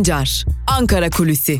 Sancar, 0.00 0.44
Ankara 0.66 1.10
Kulüsi. 1.10 1.58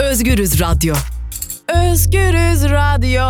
Özgürüz 0.00 0.60
Radyo. 0.60 0.94
Özgürüz 1.68 2.64
Radyo. 2.64 3.22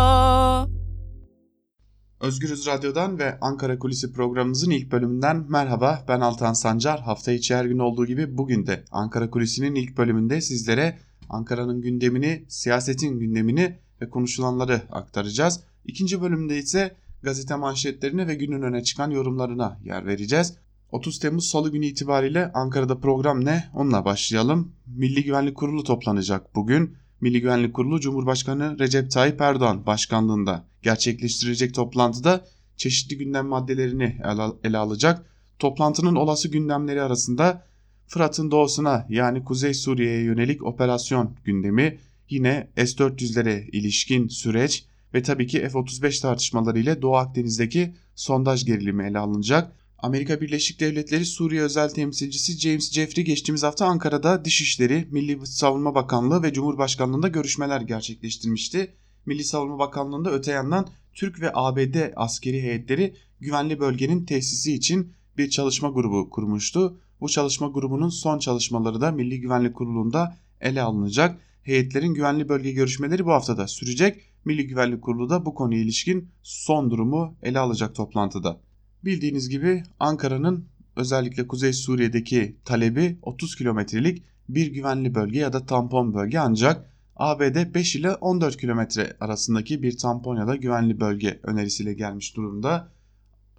Özgürüz 2.21 2.67
Radyo'dan 2.67 3.19
ve 3.19 3.37
Ankara 3.41 3.79
Kulisi 3.79 4.13
programımızın 4.13 4.71
ilk 4.71 4.91
bölümünden 4.91 5.45
merhaba. 5.49 6.05
Ben 6.07 6.19
Altan 6.19 6.53
Sancar. 6.53 7.01
Hafta 7.01 7.31
içi 7.31 7.55
her 7.55 7.65
gün 7.65 7.79
olduğu 7.79 8.05
gibi 8.05 8.37
bugün 8.37 8.67
de 8.67 8.83
Ankara 8.91 9.29
Kulisi'nin 9.29 9.75
ilk 9.75 9.97
bölümünde 9.97 10.41
sizlere 10.41 10.99
Ankara'nın 11.29 11.81
gündemini, 11.81 12.45
siyasetin 12.47 13.19
gündemini 13.19 13.79
ve 14.01 14.09
konuşulanları 14.09 14.81
aktaracağız. 14.91 15.59
İkinci 15.85 16.21
bölümde 16.21 16.57
ise 16.57 16.95
gazete 17.23 17.55
manşetlerine 17.55 18.27
ve 18.27 18.35
günün 18.35 18.61
öne 18.61 18.83
çıkan 18.83 19.11
yorumlarına 19.11 19.79
yer 19.83 20.05
vereceğiz. 20.05 20.53
30 20.91 21.19
Temmuz 21.19 21.45
Salı 21.45 21.71
günü 21.71 21.85
itibariyle 21.85 22.51
Ankara'da 22.53 22.99
program 22.99 23.45
ne? 23.45 23.69
Onunla 23.73 24.05
başlayalım. 24.05 24.71
Milli 24.85 25.23
Güvenlik 25.23 25.55
Kurulu 25.55 25.83
toplanacak 25.83 26.55
bugün. 26.55 26.97
Milli 27.21 27.41
Güvenlik 27.41 27.73
Kurulu 27.73 27.99
Cumhurbaşkanı 27.99 28.79
Recep 28.79 29.11
Tayyip 29.11 29.41
Erdoğan 29.41 29.85
başkanlığında 29.85 30.65
gerçekleştirecek 30.81 31.73
toplantıda 31.73 32.45
çeşitli 32.77 33.17
gündem 33.17 33.47
maddelerini 33.47 34.17
ele 34.63 34.77
alacak. 34.77 35.25
Toplantının 35.59 36.15
olası 36.15 36.47
gündemleri 36.47 37.01
arasında 37.01 37.65
Fırat'ın 38.07 38.51
doğusuna 38.51 39.05
yani 39.09 39.43
Kuzey 39.43 39.73
Suriye'ye 39.73 40.23
yönelik 40.23 40.63
operasyon 40.63 41.35
gündemi, 41.43 41.97
yine 42.29 42.67
S-400'lere 42.75 43.69
ilişkin 43.69 44.27
süreç 44.27 44.85
ve 45.13 45.23
tabii 45.23 45.47
ki 45.47 45.59
F-35 45.59 46.21
tartışmaları 46.21 46.79
ile 46.79 47.01
Doğu 47.01 47.15
Akdeniz'deki 47.15 47.93
sondaj 48.15 48.65
gerilimi 48.65 49.03
ele 49.03 49.19
alınacak. 49.19 49.71
Amerika 49.97 50.41
Birleşik 50.41 50.79
Devletleri 50.79 51.25
Suriye 51.25 51.61
Özel 51.61 51.89
Temsilcisi 51.89 52.59
James 52.59 52.91
Jeffrey 52.91 53.25
geçtiğimiz 53.25 53.63
hafta 53.63 53.85
Ankara'da 53.85 54.45
Dışişleri, 54.45 55.07
Milli 55.11 55.47
Savunma 55.47 55.95
Bakanlığı 55.95 56.43
ve 56.43 56.53
Cumhurbaşkanlığında 56.53 57.27
görüşmeler 57.27 57.81
gerçekleştirmişti. 57.81 58.93
Milli 59.25 59.43
Savunma 59.43 59.79
Bakanlığı'nda 59.79 60.31
öte 60.31 60.51
yandan 60.51 60.87
Türk 61.13 61.41
ve 61.41 61.51
ABD 61.53 61.95
askeri 62.15 62.61
heyetleri 62.61 63.15
güvenli 63.39 63.79
bölgenin 63.79 64.25
tesisi 64.25 64.73
için 64.73 65.13
bir 65.37 65.49
çalışma 65.49 65.89
grubu 65.89 66.29
kurmuştu. 66.29 66.99
Bu 67.23 67.29
çalışma 67.29 67.67
grubunun 67.67 68.09
son 68.09 68.39
çalışmaları 68.39 69.01
da 69.01 69.11
Milli 69.11 69.41
Güvenlik 69.41 69.75
Kurulu'nda 69.75 70.37
ele 70.61 70.81
alınacak. 70.81 71.39
Heyetlerin 71.63 72.13
güvenli 72.13 72.49
bölge 72.49 72.71
görüşmeleri 72.71 73.25
bu 73.25 73.31
haftada 73.31 73.67
sürecek. 73.67 74.21
Milli 74.45 74.67
Güvenlik 74.67 75.01
Kurulu 75.01 75.29
da 75.29 75.45
bu 75.45 75.53
konuya 75.53 75.79
ilişkin 75.79 76.29
son 76.41 76.91
durumu 76.91 77.35
ele 77.43 77.59
alacak 77.59 77.95
toplantıda. 77.95 78.59
Bildiğiniz 79.05 79.49
gibi 79.49 79.83
Ankara'nın 79.99 80.65
özellikle 80.95 81.47
Kuzey 81.47 81.73
Suriye'deki 81.73 82.55
talebi 82.65 83.17
30 83.21 83.55
kilometrelik 83.55 84.23
bir 84.49 84.67
güvenli 84.67 85.15
bölge 85.15 85.39
ya 85.39 85.53
da 85.53 85.65
tampon 85.65 86.13
bölge 86.13 86.39
ancak 86.39 86.89
ABD 87.15 87.73
5 87.73 87.95
ile 87.95 88.15
14 88.15 88.57
kilometre 88.57 89.17
arasındaki 89.19 89.83
bir 89.83 89.97
tampon 89.97 90.37
ya 90.37 90.47
da 90.47 90.55
güvenli 90.55 90.99
bölge 90.99 91.39
önerisiyle 91.43 91.93
gelmiş 91.93 92.35
durumda. 92.35 92.91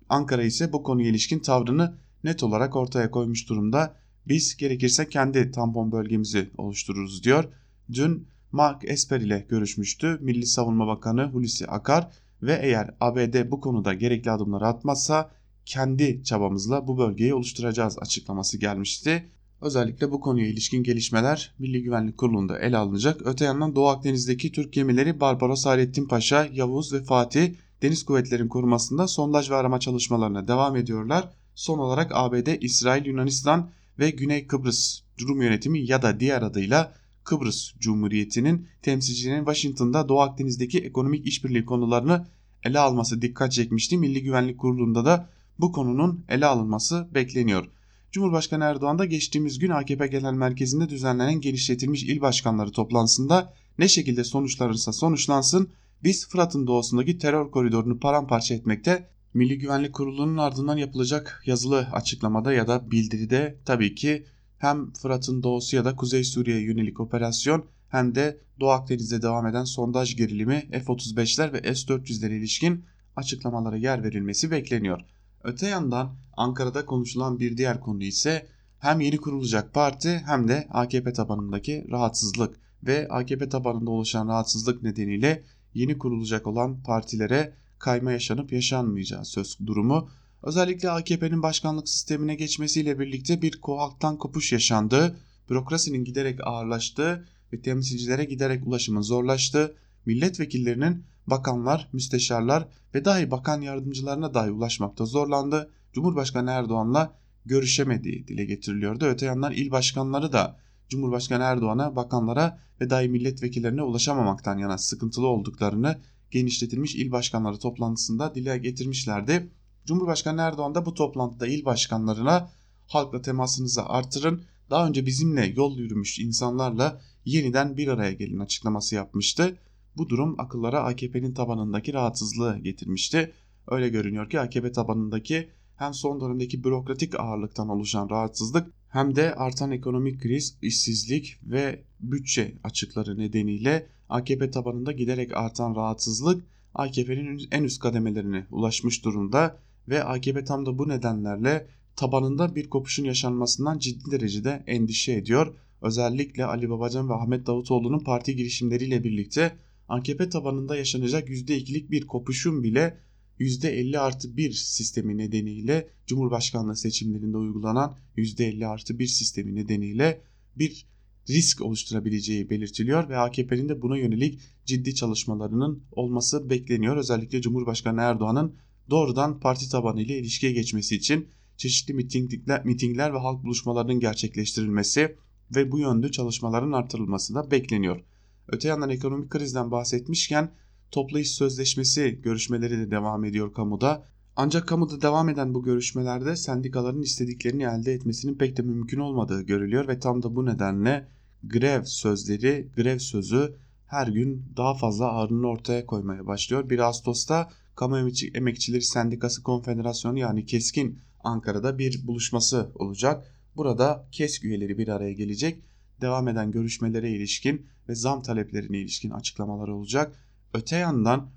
Ankara 0.09 0.43
ise 0.43 0.73
bu 0.73 0.83
konuya 0.83 1.09
ilişkin 1.09 1.39
tavrını 1.39 2.04
net 2.25 2.43
olarak 2.43 2.77
ortaya 2.77 3.11
koymuş 3.11 3.49
durumda. 3.49 3.97
Biz 4.29 4.57
gerekirse 4.57 5.09
kendi 5.09 5.51
tampon 5.51 5.93
bölgemizi 5.93 6.51
oluştururuz 6.57 7.25
diyor. 7.25 7.45
Dün 7.93 8.29
Mark 8.53 8.83
Esper 8.85 9.21
ile 9.21 9.47
görüşmüştü. 9.49 10.19
Milli 10.21 10.47
Savunma 10.47 10.87
Bakanı 10.87 11.25
Hulusi 11.25 11.67
Akar 11.67 12.11
ve 12.43 12.61
eğer 12.63 12.95
ABD 13.01 13.51
bu 13.51 13.61
konuda 13.61 13.95
gerekli 13.95 14.31
adımları 14.31 14.67
atmazsa 14.67 15.31
kendi 15.65 16.25
çabamızla 16.25 16.89
bu 16.89 16.99
bölgeyi 16.99 17.35
oluşturacağız 17.35 17.99
açıklaması 17.99 18.59
gelmişti. 18.59 19.25
Özellikle 19.61 20.11
bu 20.11 20.21
konuya 20.21 20.47
ilişkin 20.47 20.83
gelişmeler 20.83 21.55
Milli 21.59 21.83
Güvenlik 21.83 22.19
Kurulu'nda 22.19 22.59
ele 22.59 22.77
alınacak. 22.77 23.21
Öte 23.25 23.45
yandan 23.45 23.77
Doğu 23.77 23.89
Akdeniz'deki 23.89 24.53
Türk 24.53 24.73
gemileri 24.73 25.21
Barbaros 25.21 25.67
Hayrettin 25.67 26.09
Paşa, 26.09 26.49
Yavuz 26.53 26.93
ve 26.93 27.03
Fatih 27.03 27.55
Deniz 27.83 28.05
Kuvvetleri'nin 28.05 28.49
korumasında 28.49 29.09
sondaj 29.09 29.51
ve 29.51 29.55
arama 29.55 29.81
çalışmalarına 29.81 30.49
devam 30.49 30.77
ediyorlar. 30.77 31.31
Son 31.55 31.79
olarak 31.79 32.11
ABD, 32.15 32.63
İsrail, 32.63 33.07
Yunanistan 33.07 33.71
ve 33.99 34.11
Güney 34.11 34.47
Kıbrıs 34.47 35.01
Rum 35.29 35.43
Yönetimi 35.43 35.87
ya 35.87 36.03
da 36.03 36.21
diğer 36.21 36.43
adıyla 36.43 36.95
Kıbrıs 37.25 37.73
Cumhuriyeti'nin 37.79 38.69
temsilcilerinin 38.83 39.45
Washington'da 39.45 40.09
Doğu 40.09 40.21
Akdeniz'deki 40.21 40.79
ekonomik 40.79 41.27
işbirliği 41.27 41.65
konularını 41.65 42.27
ele 42.63 42.79
alması 42.79 43.23
dikkat 43.23 43.53
çekmişti. 43.53 43.99
Milli 43.99 44.23
Güvenlik 44.23 44.59
Kurulu'nda 44.59 45.05
da 45.05 45.29
bu 45.59 45.73
konunun 45.73 46.25
ele 46.29 46.47
alınması 46.47 47.09
bekleniyor. 47.15 47.69
Cumhurbaşkanı 48.13 48.65
Erdoğan 48.65 48.99
da 48.99 49.05
geçtiğimiz 49.05 49.59
gün 49.59 49.71
AKP 49.71 50.07
Genel 50.07 50.33
Merkezi'nde 50.33 50.89
düzenlenen 50.89 51.41
genişletilmiş 51.41 52.03
il 52.03 52.21
başkanları 52.21 52.73
toplantısında 52.73 53.53
ne 53.79 53.89
şekilde 53.89 54.25
sonuçlanırsa 54.25 54.93
sonuçlansın 54.93 55.69
biz 56.03 56.29
Fırat'ın 56.29 56.67
doğusundaki 56.67 57.19
terör 57.19 57.51
koridorunu 57.51 57.99
paramparça 57.99 58.55
etmekte 58.55 59.09
Milli 59.35 59.59
Güvenlik 59.59 59.93
Kurulu'nun 59.95 60.37
ardından 60.37 60.77
yapılacak 60.77 61.43
yazılı 61.47 61.89
açıklamada 61.93 62.53
ya 62.53 62.67
da 62.67 62.91
bildiride 62.91 63.59
tabii 63.65 63.95
ki 63.95 64.27
hem 64.59 64.93
Fırat'ın 64.93 65.43
doğusu 65.43 65.77
ya 65.77 65.85
da 65.85 65.97
Kuzey 65.97 66.25
Suriye'ye 66.25 66.63
yönelik 66.63 67.01
operasyon 67.01 67.65
hem 67.89 68.15
de 68.15 68.41
Doğu 68.61 68.71
Akdeniz'de 68.71 69.23
devam 69.23 69.47
eden 69.47 69.65
sondaj 69.65 70.17
gerilimi 70.17 70.69
F-35'ler 70.71 71.53
ve 71.53 71.75
S-400'lere 71.75 72.35
ilişkin 72.35 72.85
açıklamalara 73.17 73.77
yer 73.77 74.05
verilmesi 74.05 74.51
bekleniyor. 74.51 75.01
Öte 75.45 75.67
yandan 75.67 76.17
Ankara'da 76.37 76.87
konuşulan 76.87 77.39
bir 77.39 77.57
diğer 77.57 77.81
konu 77.81 78.03
ise 78.03 78.47
hem 78.79 79.01
yeni 79.01 79.17
kurulacak 79.17 79.75
parti 79.75 80.23
hem 80.27 80.49
de 80.49 80.69
AKP 80.71 81.13
tabanındaki 81.13 81.87
rahatsızlık 81.91 82.61
ve 82.83 83.09
AKP 83.09 83.49
tabanında 83.49 83.91
oluşan 83.91 84.29
rahatsızlık 84.29 84.83
nedeniyle 84.83 85.45
yeni 85.75 85.99
kurulacak 85.99 86.47
olan 86.47 86.83
partilere 86.83 87.64
kayma 87.79 88.13
yaşanıp 88.13 88.53
yaşanmayacağı 88.53 89.25
söz 89.25 89.59
durumu. 89.67 90.09
Özellikle 90.43 90.91
AKP'nin 90.91 91.43
başkanlık 91.43 91.89
sistemine 91.89 92.35
geçmesiyle 92.35 92.99
birlikte 92.99 93.43
bir 93.43 93.61
halktan 93.67 94.19
kopuş 94.19 94.53
yaşandı. 94.53 95.17
Bürokrasinin 95.51 96.05
giderek 96.05 96.41
ağırlaştığı 96.47 97.29
ve 97.53 97.61
temsilcilere 97.61 98.25
giderek 98.25 98.67
ulaşımın 98.67 99.01
zorlaştığı, 99.01 99.77
milletvekillerinin 100.07 101.05
bakanlar, 101.27 101.89
müsteşarlar 101.93 102.69
ve 102.95 103.05
dahi 103.05 103.31
bakan 103.31 103.61
yardımcılarına 103.61 104.35
dahi 104.35 104.51
ulaşmakta 104.51 105.07
zorlandı. 105.07 105.71
Cumhurbaşkanı 105.93 106.51
Erdoğan'la 106.51 107.19
görüşemediği 107.47 108.29
dile 108.29 108.45
getiriliyordu. 108.45 109.05
Öte 109.05 109.27
yandan 109.27 109.53
il 109.53 109.71
başkanları 109.71 110.33
da 110.33 110.57
Cumhurbaşkanı 110.89 111.43
Erdoğan'a, 111.43 111.97
bakanlara 111.97 112.59
ve 112.81 112.91
dahi 112.91 113.09
milletvekillerine 113.09 113.83
ulaşamamaktan 113.83 114.59
yana 114.59 114.79
sıkıntılı 114.79 115.27
olduklarını 115.27 116.01
genişletilmiş 116.35 116.95
il 116.95 117.11
başkanları 117.11 117.59
toplantısında 117.59 118.35
dile 118.35 118.59
getirmişlerdi. 118.59 119.51
Cumhurbaşkanı 119.87 120.41
Erdoğan 120.41 120.75
da 120.75 120.87
bu 120.87 120.95
toplantıda 120.95 121.47
il 121.47 121.65
başkanlarına 121.65 122.51
halkla 122.87 123.23
temasınızı 123.23 123.87
artırın, 123.87 124.43
daha 124.71 124.89
önce 124.89 125.07
bizimle 125.07 125.47
yol 125.47 125.79
yürümüş 125.79 126.19
insanlarla 126.19 127.01
yeniden 127.25 127.77
bir 127.77 127.89
araya 127.89 128.13
gelin 128.13 128.39
açıklaması 128.39 128.95
yapmıştı. 128.95 129.59
Bu 129.97 130.09
durum 130.09 130.41
akıllara 130.41 130.85
AKP'nin 130.85 131.35
tabanındaki 131.35 131.93
rahatsızlığı 131.93 132.59
getirmişti. 132.59 133.33
Öyle 133.69 133.89
görünüyor 133.89 134.31
ki 134.31 134.41
AKP 134.41 134.73
tabanındaki 134.73 135.51
hem 135.77 135.95
son 135.95 136.21
dönemdeki 136.21 136.65
bürokratik 136.65 137.21
ağırlıktan 137.21 137.69
oluşan 137.69 138.11
rahatsızlık 138.11 138.71
hem 138.95 139.17
de 139.17 139.35
artan 139.35 139.71
ekonomik 139.71 140.23
kriz, 140.23 140.59
işsizlik 140.63 141.39
ve 141.43 141.83
bütçe 142.01 142.55
açıkları 142.65 143.19
nedeniyle 143.19 143.87
AKP 144.09 144.51
tabanında 144.51 144.93
giderek 144.93 145.37
artan 145.37 145.77
rahatsızlık 145.77 146.45
AKP'nin 146.75 147.49
en 147.51 147.65
üst 147.65 147.81
kademelerine 147.81 148.47
ulaşmış 148.51 149.05
durumda 149.05 149.59
ve 149.89 150.05
AKP 150.05 150.45
tam 150.45 150.67
da 150.67 150.79
bu 150.79 150.89
nedenlerle 150.89 151.67
tabanında 151.97 152.55
bir 152.55 152.71
kopuşun 152.71 153.05
yaşanmasından 153.05 153.79
ciddi 153.79 154.11
derecede 154.11 154.63
endişe 154.67 155.13
ediyor. 155.13 155.55
Özellikle 155.83 156.45
Ali 156.45 156.71
Babacan 156.71 157.09
ve 157.09 157.15
Ahmet 157.15 157.47
Davutoğlu'nun 157.47 158.01
parti 158.01 158.37
girişimleriyle 158.37 159.05
birlikte 159.05 159.57
AKP 159.89 160.29
tabanında 160.29 160.77
yaşanacak 160.77 161.29
%2'lik 161.29 161.91
bir 161.91 162.07
kopuşun 162.07 162.63
bile 162.63 162.99
%50 163.41 163.99
artı 163.99 164.37
1 164.37 164.53
sistemi 164.53 165.19
nedeniyle 165.19 165.89
Cumhurbaşkanlığı 166.07 166.77
seçimlerinde 166.77 167.37
uygulanan 167.37 167.97
%50 168.17 168.67
artı 168.67 168.99
1 168.99 169.07
sistemi 169.07 169.55
nedeniyle 169.55 170.21
bir 170.57 170.87
risk 171.29 171.63
oluşturabileceği 171.63 172.51
belirtiliyor 172.51 173.09
ve 173.09 173.17
AKP'nin 173.17 173.69
de 173.69 173.83
buna 173.83 173.99
yönelik 173.99 174.41
ciddi 174.65 174.95
çalışmalarının 174.95 175.83
olması 175.93 176.51
bekleniyor. 176.51 176.97
Özellikle 176.97 177.41
Cumhurbaşkanı 177.41 178.01
Erdoğan'ın 178.01 178.55
doğrudan 178.91 179.41
parti 179.41 179.69
tabanı 179.69 180.03
ile 180.03 180.19
ilişkiye 180.19 180.53
geçmesi 180.53 180.97
için 180.97 181.29
çeşitli 181.57 181.95
mitingler, 181.95 182.65
mitingler 182.65 183.15
ve 183.15 183.19
halk 183.19 183.45
buluşmalarının 183.45 184.01
gerçekleştirilmesi 184.01 185.17
ve 185.57 185.73
bu 185.73 185.79
yönde 185.79 186.11
çalışmaların 186.11 186.73
artırılması 186.73 187.35
da 187.35 187.51
bekleniyor. 187.51 188.01
Öte 188.49 188.69
yandan 188.69 188.91
ekonomik 188.91 189.31
krizden 189.31 189.71
bahsetmişken 189.71 190.51
toplu 190.91 191.19
iş 191.19 191.31
sözleşmesi 191.31 192.21
görüşmeleri 192.23 192.79
de 192.79 192.91
devam 192.91 193.25
ediyor 193.25 193.53
kamuda. 193.53 194.05
Ancak 194.37 194.69
kamuda 194.69 195.03
devam 195.03 195.29
eden 195.29 195.55
bu 195.55 195.63
görüşmelerde 195.63 196.37
sendikaların 196.37 197.03
istediklerini 197.03 197.63
elde 197.63 197.93
etmesinin 197.93 198.35
pek 198.35 198.57
de 198.57 198.63
mümkün 198.63 198.99
olmadığı 198.99 199.43
görülüyor 199.43 199.89
ve 199.89 199.99
tam 199.99 200.23
da 200.23 200.37
bu 200.37 200.47
nedenle 200.47 201.09
grev 201.43 201.85
sözleri, 201.85 202.69
grev 202.77 202.99
sözü 202.99 203.57
her 203.87 204.07
gün 204.07 204.45
daha 204.57 204.75
fazla 204.75 205.07
ağırlığını 205.07 205.47
ortaya 205.47 205.87
koymaya 205.87 206.27
başlıyor. 206.27 206.71
1 206.71 206.79
Ağustos'ta 206.79 207.51
Kamu 207.77 208.11
Emekçileri 208.35 208.83
Sendikası 208.83 209.43
Konfederasyonu 209.43 210.19
yani 210.19 210.47
KESK'in 210.47 210.99
Ankara'da 211.25 211.79
bir 211.79 212.07
buluşması 212.07 212.71
olacak. 212.75 213.25
Burada 213.57 214.09
KESK 214.13 214.45
üyeleri 214.45 214.79
bir 214.79 214.89
araya 214.89 215.13
gelecek. 215.13 215.63
Devam 216.01 216.29
eden 216.29 216.51
görüşmelere 216.51 217.11
ilişkin 217.11 217.67
ve 217.89 217.95
zam 217.95 218.23
taleplerine 218.23 218.79
ilişkin 218.79 219.11
açıklamalar 219.11 219.69
olacak. 219.69 220.24
Öte 220.55 220.77
yandan 220.77 221.31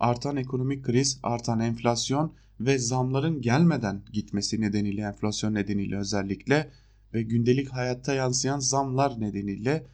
artan 0.00 0.36
ekonomik 0.36 0.84
kriz, 0.84 1.20
artan 1.22 1.60
enflasyon 1.60 2.32
ve 2.60 2.78
zamların 2.78 3.40
gelmeden 3.40 4.02
gitmesi 4.12 4.60
nedeniyle 4.60 5.02
enflasyon 5.02 5.54
nedeniyle 5.54 5.96
özellikle 5.96 6.70
ve 7.14 7.22
gündelik 7.22 7.68
hayatta 7.68 8.14
yansıyan 8.14 8.58
zamlar 8.58 9.20
nedeniyle 9.20 9.86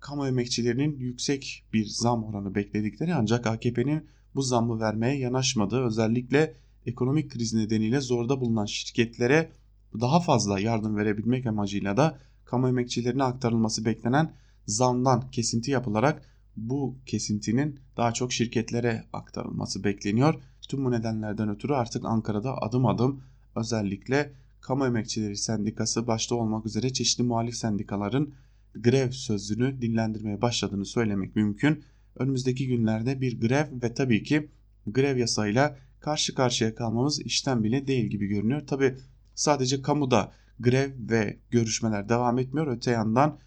kamu 0.00 0.26
emekçilerinin 0.26 0.98
yüksek 0.98 1.64
bir 1.72 1.86
zam 1.86 2.24
oranı 2.24 2.54
bekledikleri 2.54 3.14
ancak 3.14 3.46
AKP'nin 3.46 4.06
bu 4.34 4.42
zammı 4.42 4.80
vermeye 4.80 5.18
yanaşmadığı 5.18 5.84
özellikle 5.84 6.54
ekonomik 6.86 7.30
kriz 7.30 7.54
nedeniyle 7.54 8.00
zorda 8.00 8.40
bulunan 8.40 8.66
şirketlere 8.66 9.52
daha 10.00 10.20
fazla 10.20 10.60
yardım 10.60 10.96
verebilmek 10.96 11.46
amacıyla 11.46 11.96
da 11.96 12.18
kamu 12.44 12.68
emekçilerine 12.68 13.24
aktarılması 13.24 13.84
beklenen 13.84 14.34
zamdan 14.66 15.30
kesinti 15.30 15.70
yapılarak 15.70 16.22
bu 16.56 16.98
kesintinin 17.06 17.80
daha 17.96 18.12
çok 18.12 18.32
şirketlere 18.32 19.04
aktarılması 19.12 19.84
bekleniyor. 19.84 20.34
Tüm 20.68 20.84
bu 20.84 20.90
nedenlerden 20.90 21.48
ötürü 21.48 21.72
artık 21.72 22.04
Ankara'da 22.04 22.62
adım 22.62 22.86
adım 22.86 23.22
özellikle 23.56 24.32
Kamu 24.60 24.86
Emekçileri 24.86 25.36
Sendikası 25.36 26.06
başta 26.06 26.34
olmak 26.34 26.66
üzere 26.66 26.92
çeşitli 26.92 27.24
muhalif 27.24 27.54
sendikaların 27.54 28.34
grev 28.74 29.10
sözünü 29.10 29.82
dinlendirmeye 29.82 30.42
başladığını 30.42 30.84
söylemek 30.84 31.36
mümkün. 31.36 31.84
Önümüzdeki 32.16 32.66
günlerde 32.66 33.20
bir 33.20 33.40
grev 33.40 33.82
ve 33.82 33.94
tabii 33.94 34.22
ki 34.22 34.48
grev 34.86 35.16
yasayla 35.16 35.78
karşı 36.00 36.34
karşıya 36.34 36.74
kalmamız 36.74 37.20
işten 37.20 37.64
bile 37.64 37.86
değil 37.86 38.04
gibi 38.04 38.26
görünüyor. 38.26 38.66
Tabi 38.66 38.96
sadece 39.34 39.82
kamuda 39.82 40.32
grev 40.60 40.90
ve 41.10 41.38
görüşmeler 41.50 42.08
devam 42.08 42.38
etmiyor. 42.38 42.66
Öte 42.66 42.90
yandan 42.90 43.38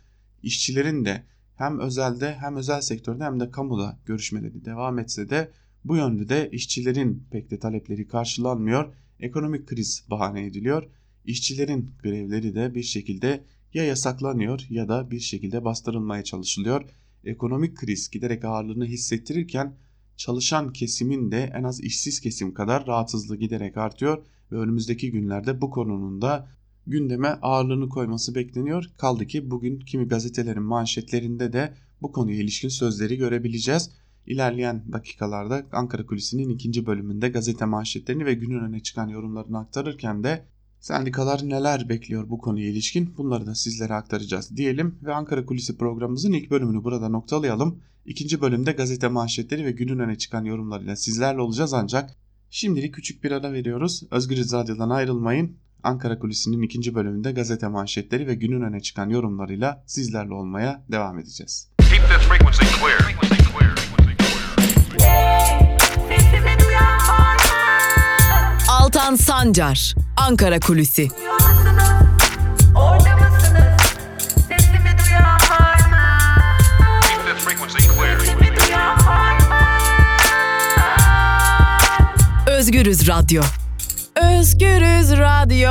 işçilerin 0.44 1.06
de 1.06 1.24
hem 1.56 1.80
özelde 1.80 2.36
hem 2.36 2.56
özel 2.56 2.82
sektörde 2.82 3.24
hem 3.24 3.40
de 3.40 3.52
kamuda 3.52 4.00
görüşmeleri 4.06 4.66
devam 4.66 5.00
etse 5.00 5.30
de 5.30 5.52
bu 5.86 5.96
yönde 5.96 6.30
de 6.30 6.50
işçilerin 6.52 7.28
pek 7.32 7.52
de 7.52 7.60
talepleri 7.60 8.08
karşılanmıyor. 8.08 8.94
Ekonomik 9.20 9.68
kriz 9.68 10.06
bahane 10.10 10.46
ediliyor. 10.46 10.84
İşçilerin 11.26 11.92
grevleri 12.04 12.56
de 12.56 12.76
bir 12.76 12.84
şekilde 12.84 13.44
ya 13.74 13.84
yasaklanıyor 13.84 14.66
ya 14.70 14.90
da 14.90 15.12
bir 15.12 15.20
şekilde 15.20 15.66
bastırılmaya 15.66 16.24
çalışılıyor. 16.24 16.90
Ekonomik 17.24 17.78
kriz 17.78 18.10
giderek 18.10 18.46
ağırlığını 18.46 18.86
hissettirirken 18.86 19.76
çalışan 20.18 20.74
kesimin 20.74 21.32
de 21.32 21.52
en 21.56 21.64
az 21.64 21.82
işsiz 21.82 22.22
kesim 22.22 22.54
kadar 22.54 22.88
rahatsızlığı 22.88 23.38
giderek 23.38 23.78
artıyor 23.78 24.26
ve 24.52 24.56
önümüzdeki 24.56 25.12
günlerde 25.12 25.62
bu 25.62 25.70
konunun 25.70 26.22
da 26.22 26.48
gündeme 26.88 27.28
ağırlığını 27.28 27.90
koyması 27.90 28.36
bekleniyor. 28.36 28.86
Kaldı 28.98 29.28
ki 29.28 29.52
bugün 29.52 29.80
kimi 29.80 30.08
gazetelerin 30.08 30.64
manşetlerinde 30.64 31.54
de 31.54 31.74
bu 32.02 32.12
konuya 32.12 32.38
ilişkin 32.38 32.70
sözleri 32.70 33.18
görebileceğiz. 33.18 33.92
İlerleyen 34.26 34.84
dakikalarda 34.92 35.66
Ankara 35.72 36.06
Kulisi'nin 36.06 36.50
ikinci 36.50 36.86
bölümünde 36.86 37.30
gazete 37.30 37.66
manşetlerini 37.66 38.26
ve 38.26 38.34
günün 38.34 38.60
öne 38.60 38.80
çıkan 38.80 39.08
yorumlarını 39.08 39.60
aktarırken 39.60 40.24
de 40.24 40.46
sendikalar 40.80 41.50
neler 41.50 41.90
bekliyor 41.90 42.30
bu 42.30 42.38
konuya 42.38 42.70
ilişkin 42.70 43.18
bunları 43.18 43.46
da 43.46 43.56
sizlere 43.56 43.94
aktaracağız 43.94 44.58
diyelim 44.58 44.96
ve 45.04 45.14
Ankara 45.14 45.46
Kulisi 45.46 45.78
programımızın 45.78 46.32
ilk 46.32 46.52
bölümünü 46.52 46.84
burada 46.84 47.10
noktalayalım. 47.10 47.80
İkinci 48.06 48.42
bölümde 48.42 48.72
gazete 48.72 49.08
manşetleri 49.08 49.66
ve 49.66 49.72
günün 49.72 50.00
öne 50.00 50.18
çıkan 50.18 50.46
yorumlarıyla 50.46 50.96
sizlerle 50.96 51.42
olacağız 51.42 51.74
ancak 51.74 52.16
şimdilik 52.50 52.94
küçük 52.94 53.24
bir 53.24 53.32
ara 53.32 53.54
veriyoruz. 53.54 54.04
Özgür 54.12 54.38
Radyo'dan 54.38 54.90
ayrılmayın. 54.90 55.58
Ankara 55.86 56.20
Kulisi'nin 56.20 56.62
ikinci 56.62 56.96
bölümünde 56.96 57.32
gazete 57.32 57.68
manşetleri 57.68 58.28
ve 58.28 58.36
günün 58.36 58.62
öne 58.62 58.80
çıkan 58.80 59.10
yorumlarıyla 59.10 59.84
sizlerle 59.86 60.34
olmaya 60.34 60.84
devam 60.92 61.20
edeceğiz. 61.20 61.70
Altan 68.70 69.16
Sancar, 69.16 69.96
Ankara 70.18 70.60
Kulisi. 70.60 71.08
Özgürüz 82.48 83.08
Radyo. 83.08 83.44
Özgürüz 84.26 85.12
Radyo. 85.12 85.70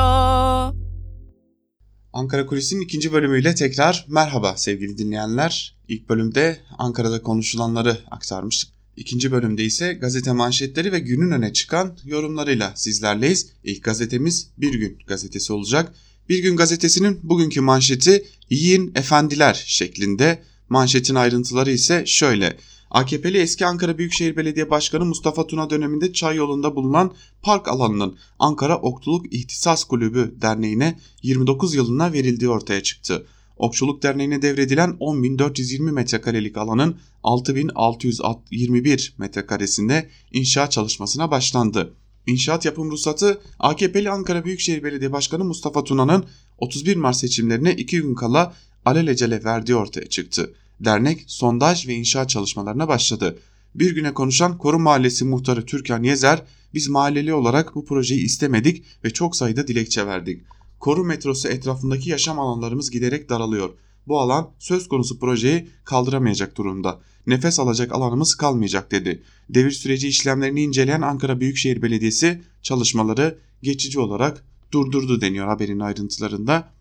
Ankara 2.12 2.46
Kulisi'nin 2.46 2.80
ikinci 2.80 3.12
bölümüyle 3.12 3.54
tekrar 3.54 4.06
merhaba 4.08 4.56
sevgili 4.56 4.98
dinleyenler. 4.98 5.76
İlk 5.88 6.08
bölümde 6.08 6.60
Ankara'da 6.78 7.22
konuşulanları 7.22 7.98
aktarmıştık. 8.10 8.70
İkinci 8.96 9.32
bölümde 9.32 9.64
ise 9.64 9.92
gazete 9.92 10.32
manşetleri 10.32 10.92
ve 10.92 10.98
günün 10.98 11.30
öne 11.30 11.52
çıkan 11.52 11.98
yorumlarıyla 12.04 12.72
sizlerleyiz. 12.76 13.52
İlk 13.64 13.84
gazetemiz 13.84 14.50
Bir 14.58 14.74
Gün 14.74 14.98
gazetesi 15.06 15.52
olacak. 15.52 15.94
Bir 16.28 16.38
Gün 16.38 16.56
gazetesinin 16.56 17.20
bugünkü 17.22 17.60
manşeti 17.60 18.24
Yiyin 18.50 18.92
Efendiler 18.94 19.64
şeklinde. 19.66 20.42
Manşetin 20.68 21.14
ayrıntıları 21.14 21.70
ise 21.70 22.02
şöyle. 22.06 22.56
AKP'li 22.94 23.38
eski 23.38 23.66
Ankara 23.66 23.98
Büyükşehir 23.98 24.36
Belediye 24.36 24.70
Başkanı 24.70 25.04
Mustafa 25.04 25.46
Tuna 25.46 25.70
döneminde 25.70 26.12
çay 26.12 26.36
yolunda 26.36 26.76
bulunan 26.76 27.12
park 27.42 27.68
alanının 27.68 28.18
Ankara 28.38 28.78
Okçuluk 28.78 29.34
İhtisas 29.34 29.84
Kulübü 29.84 30.34
Derneği'ne 30.42 30.98
29 31.22 31.74
yılına 31.74 32.12
verildiği 32.12 32.50
ortaya 32.50 32.82
çıktı. 32.82 33.26
Okçuluk 33.56 34.02
Derneği'ne 34.02 34.42
devredilen 34.42 34.90
10.420 34.90 35.92
metrekarelik 35.92 36.56
alanın 36.56 36.96
6.621 37.24 39.12
metrekaresinde 39.18 40.08
inşaat 40.32 40.72
çalışmasına 40.72 41.30
başlandı. 41.30 41.94
İnşaat 42.26 42.64
yapım 42.64 42.90
ruhsatı 42.90 43.40
AKP'li 43.58 44.10
Ankara 44.10 44.44
Büyükşehir 44.44 44.82
Belediye 44.84 45.12
Başkanı 45.12 45.44
Mustafa 45.44 45.84
Tuna'nın 45.84 46.24
31 46.58 46.96
Mart 46.96 47.16
seçimlerine 47.16 47.72
2 47.72 48.02
gün 48.02 48.14
kala 48.14 48.54
alelacele 48.84 49.44
verdiği 49.44 49.74
ortaya 49.76 50.08
çıktı. 50.08 50.54
Dernek 50.80 51.24
sondaj 51.26 51.88
ve 51.88 51.94
inşaat 51.94 52.30
çalışmalarına 52.30 52.88
başladı. 52.88 53.38
Bir 53.74 53.94
güne 53.94 54.14
konuşan 54.14 54.58
Koru 54.58 54.78
Mahallesi 54.78 55.24
muhtarı 55.24 55.66
Türkan 55.66 56.02
Yezer, 56.02 56.42
biz 56.74 56.88
mahalleli 56.88 57.34
olarak 57.34 57.74
bu 57.74 57.84
projeyi 57.84 58.24
istemedik 58.24 58.84
ve 59.04 59.10
çok 59.10 59.36
sayıda 59.36 59.68
dilekçe 59.68 60.06
verdik. 60.06 60.42
Koru 60.80 61.04
metrosu 61.04 61.48
etrafındaki 61.48 62.10
yaşam 62.10 62.38
alanlarımız 62.38 62.90
giderek 62.90 63.28
daralıyor. 63.28 63.70
Bu 64.06 64.20
alan 64.20 64.50
söz 64.58 64.88
konusu 64.88 65.18
projeyi 65.18 65.68
kaldıramayacak 65.84 66.56
durumda. 66.56 67.00
Nefes 67.26 67.60
alacak 67.60 67.92
alanımız 67.92 68.34
kalmayacak 68.34 68.90
dedi. 68.90 69.22
Devir 69.50 69.70
süreci 69.70 70.08
işlemlerini 70.08 70.62
inceleyen 70.62 71.02
Ankara 71.02 71.40
Büyükşehir 71.40 71.82
Belediyesi 71.82 72.42
çalışmaları 72.62 73.38
geçici 73.62 74.00
olarak 74.00 74.44
durdurdu 74.72 75.20
deniyor 75.20 75.46
haberin 75.46 75.80
ayrıntılarında. 75.80 76.72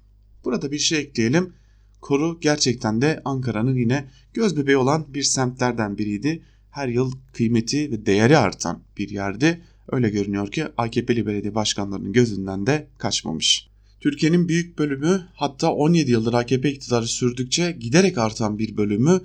Burada 0.45 0.71
bir 0.71 0.79
şey 0.79 0.99
ekleyelim. 0.99 1.53
Koru 2.03 2.37
gerçekten 2.41 3.01
de 3.01 3.21
Ankara'nın 3.25 3.75
yine 3.75 4.05
göz 4.33 4.57
bebeği 4.57 4.77
olan 4.77 5.05
bir 5.13 5.23
semtlerden 5.23 5.97
biriydi. 5.97 6.43
Her 6.71 6.87
yıl 6.87 7.11
kıymeti 7.33 7.91
ve 7.91 8.05
değeri 8.05 8.37
artan 8.37 8.79
bir 8.97 9.09
yerdi. 9.09 9.61
Öyle 9.91 10.09
görünüyor 10.09 10.51
ki 10.51 10.65
AKP'li 10.77 11.25
belediye 11.25 11.55
başkanlarının 11.55 12.13
gözünden 12.13 12.67
de 12.67 12.87
kaçmamış. 12.97 13.67
Türkiye'nin 13.99 14.47
büyük 14.47 14.79
bölümü 14.79 15.27
hatta 15.33 15.73
17 15.73 16.11
yıldır 16.11 16.33
AKP 16.33 16.71
iktidarı 16.71 17.07
sürdükçe 17.07 17.71
giderek 17.71 18.17
artan 18.17 18.59
bir 18.59 18.77
bölümü 18.77 19.21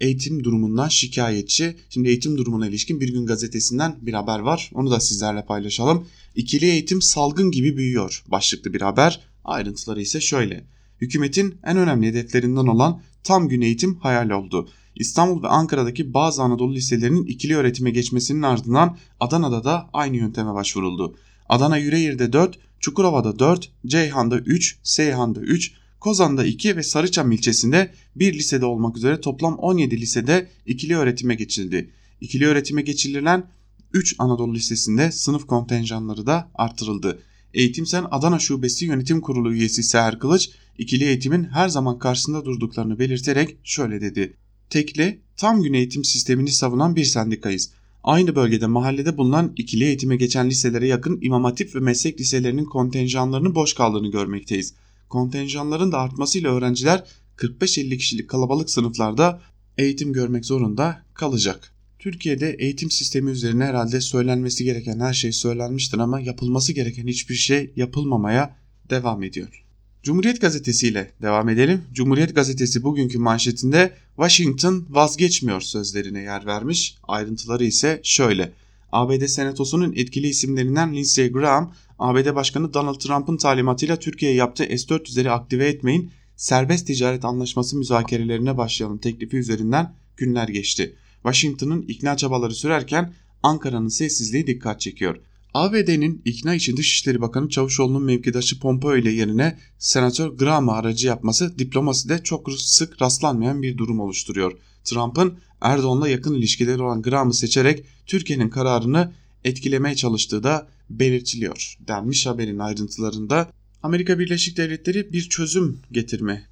eğitim 0.00 0.44
durumundan 0.44 0.88
şikayetçi. 0.88 1.76
Şimdi 1.88 2.08
eğitim 2.08 2.38
durumuna 2.38 2.68
ilişkin 2.68 3.00
bir 3.00 3.12
gün 3.12 3.26
gazetesinden 3.26 3.96
bir 4.02 4.12
haber 4.12 4.38
var. 4.38 4.70
Onu 4.74 4.90
da 4.90 5.00
sizlerle 5.00 5.44
paylaşalım. 5.44 6.06
İkili 6.34 6.66
eğitim 6.66 7.02
salgın 7.02 7.50
gibi 7.50 7.76
büyüyor 7.76 8.24
başlıklı 8.28 8.74
bir 8.74 8.80
haber. 8.80 9.20
Ayrıntıları 9.44 10.00
ise 10.02 10.20
şöyle. 10.20 10.64
Hükümetin 11.00 11.54
en 11.64 11.76
önemli 11.76 12.06
hedeflerinden 12.06 12.66
olan 12.66 13.02
tam 13.24 13.48
gün 13.48 13.60
eğitim 13.60 13.94
hayal 13.94 14.30
oldu. 14.30 14.68
İstanbul 14.96 15.42
ve 15.42 15.48
Ankara'daki 15.48 16.14
bazı 16.14 16.42
Anadolu 16.42 16.74
liselerinin 16.74 17.26
ikili 17.26 17.56
öğretime 17.56 17.90
geçmesinin 17.90 18.42
ardından 18.42 18.96
Adana'da 19.20 19.64
da 19.64 19.90
aynı 19.92 20.16
yönteme 20.16 20.54
başvuruldu. 20.54 21.16
Adana 21.48 21.76
Yüreğir'de 21.76 22.32
4, 22.32 22.58
Çukurova'da 22.80 23.38
4, 23.38 23.72
Ceyhan'da 23.86 24.38
3, 24.38 24.78
Seyhan'da 24.82 25.40
3, 25.40 25.72
Kozan'da 26.00 26.44
2 26.44 26.76
ve 26.76 26.82
Sarıçam 26.82 27.32
ilçesinde 27.32 27.92
bir 28.16 28.34
lisede 28.34 28.64
olmak 28.64 28.96
üzere 28.96 29.20
toplam 29.20 29.54
17 29.54 30.00
lisede 30.00 30.48
ikili 30.66 30.96
öğretime 30.96 31.34
geçildi. 31.34 31.90
İkili 32.20 32.46
öğretime 32.46 32.82
geçirilen 32.82 33.46
3 33.92 34.14
Anadolu 34.18 34.54
Lisesi'nde 34.54 35.12
sınıf 35.12 35.46
kontenjanları 35.46 36.26
da 36.26 36.50
artırıldı. 36.54 37.22
Eğitimsen 37.54 38.04
Adana 38.10 38.38
Şubesi 38.38 38.84
Yönetim 38.84 39.20
Kurulu 39.20 39.52
üyesi 39.52 39.82
Seher 39.82 40.18
Kılıç, 40.18 40.50
ikili 40.80 41.04
eğitimin 41.04 41.44
her 41.44 41.68
zaman 41.68 41.98
karşısında 41.98 42.44
durduklarını 42.44 42.98
belirterek 42.98 43.56
şöyle 43.64 44.00
dedi. 44.00 44.36
Tekli, 44.70 45.20
tam 45.36 45.62
gün 45.62 45.72
eğitim 45.74 46.04
sistemini 46.04 46.50
savunan 46.50 46.96
bir 46.96 47.04
sendikayız. 47.04 47.70
Aynı 48.04 48.36
bölgede 48.36 48.66
mahallede 48.66 49.16
bulunan 49.16 49.52
ikili 49.56 49.84
eğitime 49.84 50.16
geçen 50.16 50.50
liselere 50.50 50.86
yakın 50.86 51.18
İmam 51.22 51.44
Hatip 51.44 51.74
ve 51.74 51.80
meslek 51.80 52.20
liselerinin 52.20 52.64
kontenjanlarının 52.64 53.54
boş 53.54 53.74
kaldığını 53.74 54.10
görmekteyiz. 54.10 54.74
Kontenjanların 55.08 55.92
da 55.92 55.98
artmasıyla 55.98 56.54
öğrenciler 56.54 57.04
45-50 57.36 57.98
kişilik 57.98 58.30
kalabalık 58.30 58.70
sınıflarda 58.70 59.40
eğitim 59.78 60.12
görmek 60.12 60.44
zorunda 60.44 61.02
kalacak. 61.14 61.74
Türkiye'de 61.98 62.56
eğitim 62.58 62.90
sistemi 62.90 63.30
üzerine 63.30 63.64
herhalde 63.64 64.00
söylenmesi 64.00 64.64
gereken 64.64 65.00
her 65.00 65.14
şey 65.14 65.32
söylenmiştir 65.32 65.98
ama 65.98 66.20
yapılması 66.20 66.72
gereken 66.72 67.06
hiçbir 67.06 67.34
şey 67.34 67.72
yapılmamaya 67.76 68.56
devam 68.90 69.22
ediyor. 69.22 69.69
Cumhuriyet 70.02 70.40
Gazetesi 70.40 70.88
ile 70.88 71.10
devam 71.22 71.48
edelim. 71.48 71.82
Cumhuriyet 71.92 72.34
Gazetesi 72.34 72.82
bugünkü 72.82 73.18
manşetinde 73.18 73.92
Washington 74.16 74.86
vazgeçmiyor 74.90 75.60
sözlerine 75.60 76.22
yer 76.22 76.46
vermiş. 76.46 76.96
Ayrıntıları 77.02 77.64
ise 77.64 78.00
şöyle. 78.02 78.52
ABD 78.92 79.26
Senatosu'nun 79.26 79.92
etkili 79.96 80.26
isimlerinden 80.26 80.94
Lindsey 80.94 81.32
Graham, 81.32 81.74
ABD 81.98 82.34
Başkanı 82.34 82.74
Donald 82.74 82.94
Trump'ın 83.00 83.36
talimatıyla 83.36 83.96
Türkiye'ye 83.96 84.36
yaptığı 84.36 84.64
S-400'leri 84.64 85.30
aktive 85.30 85.68
etmeyin, 85.68 86.10
serbest 86.36 86.86
ticaret 86.86 87.24
anlaşması 87.24 87.76
müzakerelerine 87.76 88.56
başlayalım 88.56 88.98
teklifi 88.98 89.36
üzerinden 89.36 89.94
günler 90.16 90.48
geçti. 90.48 90.94
Washington'ın 91.22 91.82
ikna 91.82 92.16
çabaları 92.16 92.54
sürerken 92.54 93.12
Ankara'nın 93.42 93.88
sessizliği 93.88 94.46
dikkat 94.46 94.80
çekiyor. 94.80 95.16
ABD'nin 95.54 96.22
ikna 96.24 96.54
için 96.54 96.76
Dışişleri 96.76 97.20
Bakanı 97.20 97.48
Çavuşoğlu'nun 97.48 98.02
mevkidaşı 98.02 98.58
Pompeo 98.58 98.96
ile 98.96 99.10
yerine 99.10 99.58
Senatör 99.78 100.28
Graham'ı 100.28 100.72
aracı 100.72 101.06
yapması 101.06 101.58
diplomaside 101.58 102.22
çok 102.22 102.52
sık 102.52 103.02
rastlanmayan 103.02 103.62
bir 103.62 103.78
durum 103.78 104.00
oluşturuyor. 104.00 104.52
Trump'ın 104.84 105.38
Erdoğan'la 105.60 106.08
yakın 106.08 106.34
ilişkileri 106.34 106.82
olan 106.82 107.02
Graham'ı 107.02 107.34
seçerek 107.34 107.84
Türkiye'nin 108.06 108.48
kararını 108.48 109.12
etkilemeye 109.44 109.94
çalıştığı 109.94 110.42
da 110.42 110.68
belirtiliyor 110.90 111.76
denmiş 111.88 112.26
haberin 112.26 112.58
ayrıntılarında. 112.58 113.50
Amerika 113.82 114.18
Birleşik 114.18 114.56
Devletleri 114.56 115.12
bir 115.12 115.28
çözüm 115.28 115.80
getirme 115.92 116.46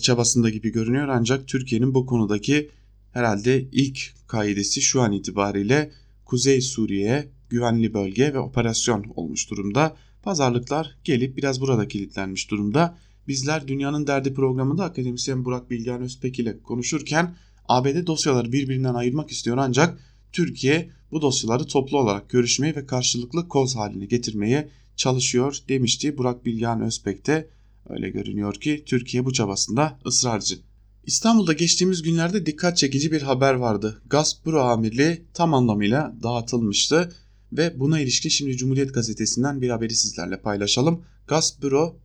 çabasında 0.00 0.50
gibi 0.50 0.72
görünüyor 0.72 1.08
ancak 1.08 1.48
Türkiye'nin 1.48 1.94
bu 1.94 2.06
konudaki 2.06 2.70
herhalde 3.12 3.62
ilk 3.72 4.14
kaidesi 4.26 4.82
şu 4.82 5.00
an 5.00 5.12
itibariyle 5.12 5.90
Kuzey 6.24 6.60
Suriye'ye 6.60 7.28
güvenli 7.50 7.94
bölge 7.94 8.34
ve 8.34 8.38
operasyon 8.38 9.12
olmuş 9.16 9.50
durumda. 9.50 9.96
Pazarlıklar 10.22 10.96
gelip 11.04 11.36
biraz 11.36 11.60
burada 11.60 11.88
kilitlenmiş 11.88 12.50
durumda. 12.50 12.98
Bizler 13.28 13.68
Dünyanın 13.68 14.06
Derdi 14.06 14.34
programında 14.34 14.84
akademisyen 14.84 15.44
Burak 15.44 15.70
Bilgehan 15.70 16.02
Özpek 16.02 16.38
ile 16.38 16.62
konuşurken 16.62 17.34
ABD 17.68 18.06
dosyaları 18.06 18.52
birbirinden 18.52 18.94
ayırmak 18.94 19.30
istiyor 19.30 19.56
ancak 19.56 20.00
Türkiye 20.32 20.90
bu 21.10 21.22
dosyaları 21.22 21.64
toplu 21.66 21.98
olarak 21.98 22.30
görüşmeyi 22.30 22.76
ve 22.76 22.86
karşılıklı 22.86 23.48
koz 23.48 23.76
haline 23.76 24.06
getirmeye 24.06 24.68
çalışıyor 24.96 25.58
demişti 25.68 26.18
Burak 26.18 26.44
Bilgehan 26.44 26.80
Özpek 26.80 27.26
de 27.26 27.48
öyle 27.88 28.10
görünüyor 28.10 28.54
ki 28.54 28.82
Türkiye 28.86 29.24
bu 29.24 29.32
çabasında 29.32 29.98
ısrarcı. 30.06 30.58
İstanbul'da 31.06 31.52
geçtiğimiz 31.52 32.02
günlerde 32.02 32.46
dikkat 32.46 32.76
çekici 32.76 33.12
bir 33.12 33.22
haber 33.22 33.54
vardı. 33.54 34.02
Gasp 34.06 34.46
Büro 34.46 34.60
Amirliği 34.60 35.24
tam 35.34 35.54
anlamıyla 35.54 36.14
dağıtılmıştı 36.22 37.12
ve 37.52 37.80
buna 37.80 38.00
ilişkin 38.00 38.28
şimdi 38.28 38.56
Cumhuriyet 38.56 38.94
Gazetesi'nden 38.94 39.60
bir 39.60 39.70
haberi 39.70 39.94
sizlerle 39.94 40.40
paylaşalım. 40.40 41.04
Gasp 41.26 41.62
Büro 41.62 41.96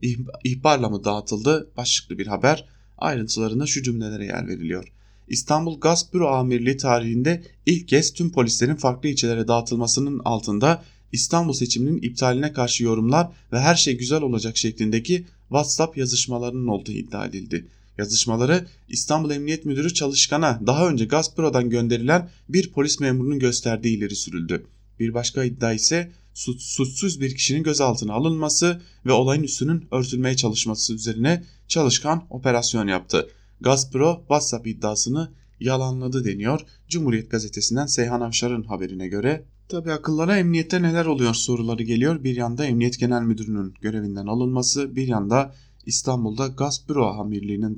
ihbarla 0.43 0.89
mı 0.89 1.03
dağıtıldı 1.03 1.71
başlıklı 1.77 2.17
bir 2.17 2.27
haber. 2.27 2.65
Ayrıntılarında 2.97 3.65
şu 3.65 3.83
cümlelere 3.83 4.25
yer 4.25 4.47
veriliyor. 4.47 4.91
İstanbul 5.27 5.81
Büro 6.13 6.27
Amirliği 6.27 6.77
tarihinde 6.77 7.43
ilk 7.65 7.87
kez 7.87 8.13
tüm 8.13 8.31
polislerin 8.31 8.75
farklı 8.75 9.09
ilçelere 9.09 9.47
dağıtılmasının 9.47 10.21
altında 10.25 10.83
İstanbul 11.11 11.53
seçiminin 11.53 12.01
iptaline 12.01 12.53
karşı 12.53 12.83
yorumlar 12.83 13.31
ve 13.51 13.59
her 13.59 13.75
şey 13.75 13.97
güzel 13.97 14.21
olacak 14.21 14.57
şeklindeki 14.57 15.25
WhatsApp 15.47 15.97
yazışmalarının 15.97 16.67
olduğu 16.67 16.91
iddia 16.91 17.25
edildi. 17.25 17.67
Yazışmaları 17.97 18.67
İstanbul 18.89 19.31
Emniyet 19.31 19.65
Müdürü 19.65 19.93
Çalışkan'a 19.93 20.61
daha 20.67 20.89
önce 20.89 21.05
Gazpro'dan 21.05 21.69
gönderilen 21.69 22.29
bir 22.49 22.71
polis 22.71 22.99
memurunun 22.99 23.39
gösterdiği 23.39 23.97
ileri 23.97 24.15
sürüldü. 24.15 24.65
Bir 24.99 25.13
başka 25.13 25.43
iddia 25.43 25.73
ise 25.73 26.11
suçsuz 26.33 27.21
bir 27.21 27.35
kişinin 27.35 27.63
gözaltına 27.63 28.13
alınması 28.13 28.81
ve 29.05 29.11
olayın 29.11 29.43
üstünün 29.43 29.87
örtülmeye 29.91 30.35
çalışması 30.35 30.93
üzerine 30.93 31.43
çalışkan 31.67 32.23
operasyon 32.29 32.87
yaptı. 32.87 33.29
Gazpro 33.61 34.17
WhatsApp 34.19 34.67
iddiasını 34.67 35.31
yalanladı 35.59 36.25
deniyor. 36.25 36.61
Cumhuriyet 36.89 37.31
gazetesinden 37.31 37.85
Seyhan 37.85 38.21
Avşar'ın 38.21 38.63
haberine 38.63 39.07
göre. 39.07 39.45
Tabi 39.69 39.91
akıllara 39.91 40.37
emniyette 40.37 40.81
neler 40.81 41.05
oluyor 41.05 41.33
soruları 41.33 41.83
geliyor. 41.83 42.23
Bir 42.23 42.35
yanda 42.35 42.65
Emniyet 42.65 42.99
Genel 42.99 43.21
Müdürü'nün 43.21 43.73
görevinden 43.81 44.25
alınması, 44.25 44.95
bir 44.95 45.07
yanda 45.07 45.55
İstanbul'da 45.85 46.47
gaz 46.47 46.89
büro 46.89 47.29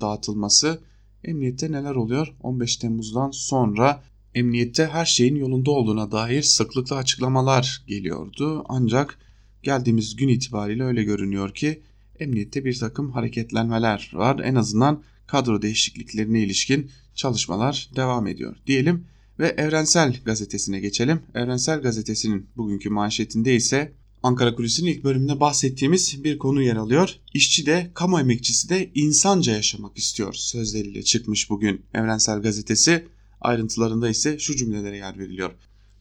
dağıtılması. 0.02 0.80
Emniyette 1.24 1.72
neler 1.72 1.96
oluyor? 1.96 2.36
15 2.42 2.78
Temmuz'dan 2.78 3.32
sonra 3.32 4.04
emniyette 4.38 4.86
her 4.86 5.06
şeyin 5.06 5.36
yolunda 5.36 5.72
olduğuna 5.72 6.12
dair 6.12 6.42
sıklıkla 6.42 6.96
açıklamalar 6.96 7.84
geliyordu. 7.88 8.64
Ancak 8.70 9.20
geldiğimiz 9.64 10.16
gün 10.16 10.28
itibariyle 10.28 10.84
öyle 10.84 11.04
görünüyor 11.04 11.54
ki 11.54 11.82
emniyette 12.20 12.66
bir 12.66 12.80
takım 12.80 13.12
hareketlenmeler 13.12 14.12
var. 14.14 14.40
En 14.44 14.56
azından 14.56 15.04
kadro 15.28 15.62
değişikliklerine 15.62 16.42
ilişkin 16.42 16.92
çalışmalar 17.16 17.90
devam 17.96 18.28
ediyor 18.28 18.56
diyelim 18.68 19.06
ve 19.40 19.48
Evrensel 19.48 20.20
Gazetesi'ne 20.26 20.80
geçelim. 20.80 21.20
Evrensel 21.36 21.82
Gazetesi'nin 21.82 22.46
bugünkü 22.58 22.90
manşetinde 22.90 23.56
ise 23.56 23.94
Ankara 24.24 24.56
Kulisi'nin 24.56 24.92
ilk 24.92 25.04
bölümünde 25.04 25.40
bahsettiğimiz 25.40 26.24
bir 26.24 26.38
konu 26.38 26.62
yer 26.62 26.76
alıyor. 26.76 27.16
İşçi 27.34 27.66
de 27.66 27.92
kamu 27.94 28.20
emekçisi 28.20 28.70
de 28.70 28.92
insanca 28.96 29.54
yaşamak 29.54 29.98
istiyor 29.98 30.34
sözleriyle 30.34 31.04
çıkmış 31.04 31.50
bugün 31.50 31.82
Evrensel 31.94 32.42
Gazetesi. 32.42 33.08
Ayrıntılarında 33.42 34.10
ise 34.10 34.40
şu 34.40 34.56
cümlelere 34.56 34.98
yer 34.98 35.20
veriliyor. 35.20 35.52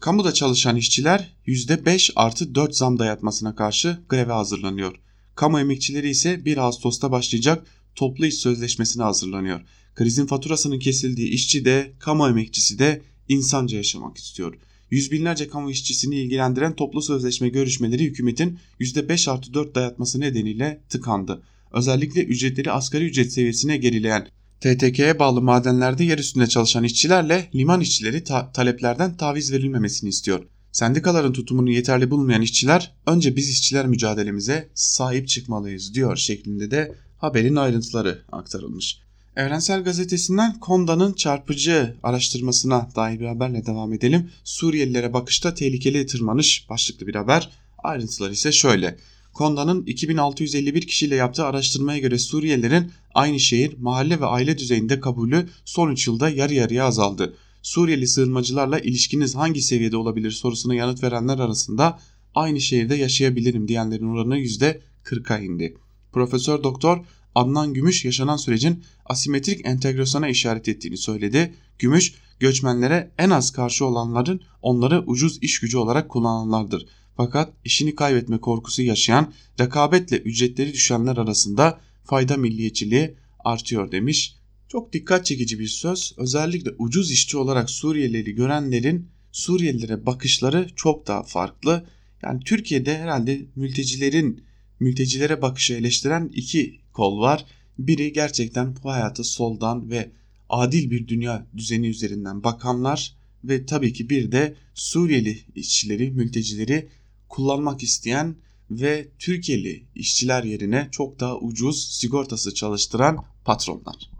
Kamuda 0.00 0.35
çalışan 0.35 0.76
işçiler 0.76 1.37
%5 1.47 2.12
artı 2.16 2.55
4 2.55 2.76
zam 2.76 2.99
dayatmasına 2.99 3.55
karşı 3.55 3.99
greve 4.09 4.33
hazırlanıyor. 4.33 5.00
Kamu 5.35 5.61
emekçileri 5.61 6.11
ise 6.11 6.45
1 6.45 6.57
Ağustos'ta 6.57 7.11
başlayacak 7.11 7.66
toplu 7.95 8.26
iş 8.26 8.35
sözleşmesine 8.35 9.02
hazırlanıyor. 9.02 9.61
Krizin 9.95 10.26
faturasının 10.26 10.78
kesildiği 10.78 11.28
işçi 11.28 11.64
de 11.64 11.93
kamu 11.99 12.28
emekçisi 12.28 12.78
de 12.78 13.02
insanca 13.28 13.76
yaşamak 13.76 14.16
istiyor 14.16 14.55
yüz 14.90 15.12
binlerce 15.12 15.49
kamu 15.49 15.71
işçisini 15.71 16.16
ilgilendiren 16.16 16.76
toplu 16.76 17.02
sözleşme 17.02 17.49
görüşmeleri 17.49 18.05
hükümetin 18.05 18.59
%5 18.81 19.31
artı 19.31 19.55
4 19.55 19.75
dayatması 19.75 20.21
nedeniyle 20.21 20.81
tıkandı. 20.88 21.43
Özellikle 21.73 22.25
ücretleri 22.25 22.73
asgari 22.73 23.05
ücret 23.05 23.33
seviyesine 23.33 23.76
gerileyen 23.76 24.28
TTK'ye 24.61 25.19
bağlı 25.19 25.43
madenlerde 25.43 26.05
yer 26.05 26.19
üstünde 26.19 26.47
çalışan 26.47 26.85
işçilerle 26.85 27.51
liman 27.55 27.81
işçileri 27.81 28.25
ta 28.25 28.53
taleplerden 28.53 29.17
taviz 29.17 29.53
verilmemesini 29.53 30.11
istiyor. 30.11 30.45
Sendikaların 30.73 31.33
tutumunu 31.33 31.71
yeterli 31.71 32.11
bulmayan 32.11 32.43
işçiler 32.43 32.93
önce 33.07 33.37
biz 33.37 33.51
işçiler 33.51 33.87
mücadelemize 33.87 34.69
sahip 34.75 35.29
çıkmalıyız 35.29 35.95
diyor 35.95 36.17
şeklinde 36.17 36.71
de 36.71 36.95
haberin 37.19 37.57
ayrıntıları 37.57 38.23
aktarılmış. 38.33 39.01
Evrensel 39.37 39.85
Gazetesi'nden 39.85 40.61
Konda'nın 40.61 41.13
çarpıcı 41.13 41.97
araştırmasına 42.03 42.89
dair 42.97 43.21
bir 43.21 43.27
haberle 43.27 43.67
devam 43.67 43.93
edelim. 43.93 44.31
Suriyelilere 44.45 45.13
bakışta 45.13 45.55
tehlikeli 45.55 46.07
tırmanış 46.07 46.67
başlıklı 46.71 47.07
bir 47.07 47.15
haber. 47.15 47.51
Ayrıntılar 47.79 48.31
ise 48.31 48.53
şöyle. 48.53 48.99
Konda'nın 49.37 49.87
2651 49.87 50.87
kişiyle 50.87 51.14
yaptığı 51.14 51.45
araştırmaya 51.45 51.99
göre 51.99 52.19
Suriyelilerin 52.19 52.90
aynı 53.14 53.40
şehir, 53.40 53.76
mahalle 53.78 54.21
ve 54.21 54.26
aile 54.26 54.59
düzeyinde 54.59 55.00
kabulü 55.00 55.49
son 55.64 55.90
3 55.90 56.07
yılda 56.07 56.28
yarı 56.28 56.55
yarıya 56.55 56.85
azaldı. 56.85 57.37
Suriyeli 57.62 58.07
sığınmacılarla 58.07 58.78
ilişkiniz 58.78 59.35
hangi 59.35 59.62
seviyede 59.62 59.97
olabilir 59.97 60.31
sorusuna 60.31 60.75
yanıt 60.75 61.02
verenler 61.02 61.38
arasında 61.38 61.99
aynı 62.35 62.61
şehirde 62.61 62.95
yaşayabilirim 62.95 63.69
diyenlerin 63.69 64.09
oranı 64.09 64.38
%40'a 64.38 65.38
indi. 65.38 65.76
Profesör 66.12 66.62
Doktor 66.62 67.05
Adnan 67.35 67.75
Gümüş 67.75 68.05
yaşanan 68.05 68.37
sürecin 68.37 68.85
asimetrik 69.07 69.66
entegrasyona 69.66 70.28
işaret 70.28 70.69
ettiğini 70.69 70.97
söyledi. 70.97 71.55
Gümüş, 71.78 72.14
göçmenlere 72.40 73.11
en 73.19 73.31
az 73.31 73.52
karşı 73.52 73.87
olanların 73.87 74.40
onları 74.62 75.05
ucuz 75.07 75.38
iş 75.43 75.61
gücü 75.61 75.76
olarak 75.76 76.09
kullananlardır. 76.09 76.87
Fakat 77.17 77.53
işini 77.65 77.95
kaybetme 77.95 78.39
korkusu 78.39 78.83
yaşayan, 78.83 79.33
rekabetle 79.61 80.19
ücretleri 80.19 80.73
düşenler 80.73 81.17
arasında 81.17 81.81
fayda 82.05 82.37
milliyetçiliği 82.37 83.15
artıyor 83.39 83.93
demiş. 83.93 84.37
Çok 84.69 84.93
dikkat 84.93 85.27
çekici 85.27 85.59
bir 85.59 85.69
söz. 85.69 86.15
Özellikle 86.17 86.71
ucuz 86.79 87.11
işçi 87.11 87.37
olarak 87.37 87.71
Suriyelileri 87.71 88.35
görenlerin 88.35 89.09
Suriyelilere 89.33 90.07
bakışları 90.07 90.69
çok 90.77 91.07
daha 91.07 91.23
farklı. 91.23 91.87
Yani 92.23 92.41
Türkiye'de 92.45 92.99
herhalde 92.99 93.47
mültecilerin 93.57 94.43
mültecilere 94.81 95.43
bakışı 95.43 95.75
eleştiren 95.75 96.31
iki 96.35 96.81
kol 96.93 97.21
var. 97.21 97.45
Biri 97.79 98.13
gerçekten 98.13 98.77
bu 98.85 98.91
hayatı 98.91 99.25
soldan 99.25 99.91
ve 99.91 100.11
adil 100.49 100.91
bir 100.91 101.09
dünya 101.09 101.47
düzeni 101.57 101.89
üzerinden 101.89 102.45
bakanlar 102.45 103.17
ve 103.45 103.67
tabii 103.67 103.93
ki 103.93 104.11
bir 104.11 104.33
de 104.33 104.55
Suriyeli 104.75 105.39
işçileri, 105.55 106.11
mültecileri 106.11 106.89
kullanmak 107.37 107.83
isteyen 107.83 108.37
ve 108.71 109.09
Türkiye'li 109.19 109.85
işçiler 109.95 110.45
yerine 110.45 110.88
çok 110.93 111.21
daha 111.21 111.38
ucuz 111.38 111.88
sigortası 111.88 112.55
çalıştıran 112.55 113.25
patronlar. 113.45 114.11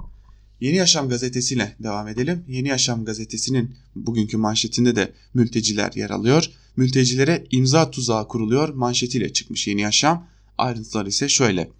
Yeni 0.61 0.77
Yaşam 0.77 1.09
gazetesiyle 1.09 1.77
devam 1.83 2.09
edelim. 2.09 2.45
Yeni 2.49 2.69
Yaşam 2.69 3.05
gazetesinin 3.05 3.77
bugünkü 3.95 4.37
manşetinde 4.37 4.97
de 4.97 5.13
mülteciler 5.35 5.93
yer 5.95 6.11
alıyor. 6.11 6.51
Mültecilere 6.77 7.47
imza 7.51 7.91
tuzağı 7.91 8.29
kuruluyor 8.29 8.69
manşetiyle 8.69 9.33
çıkmış 9.33 9.69
Yeni 9.69 9.81
Yaşam. 9.81 10.27
Ayrıntılar 10.59 11.07
ise 11.07 11.29
şöyle. 11.29 11.71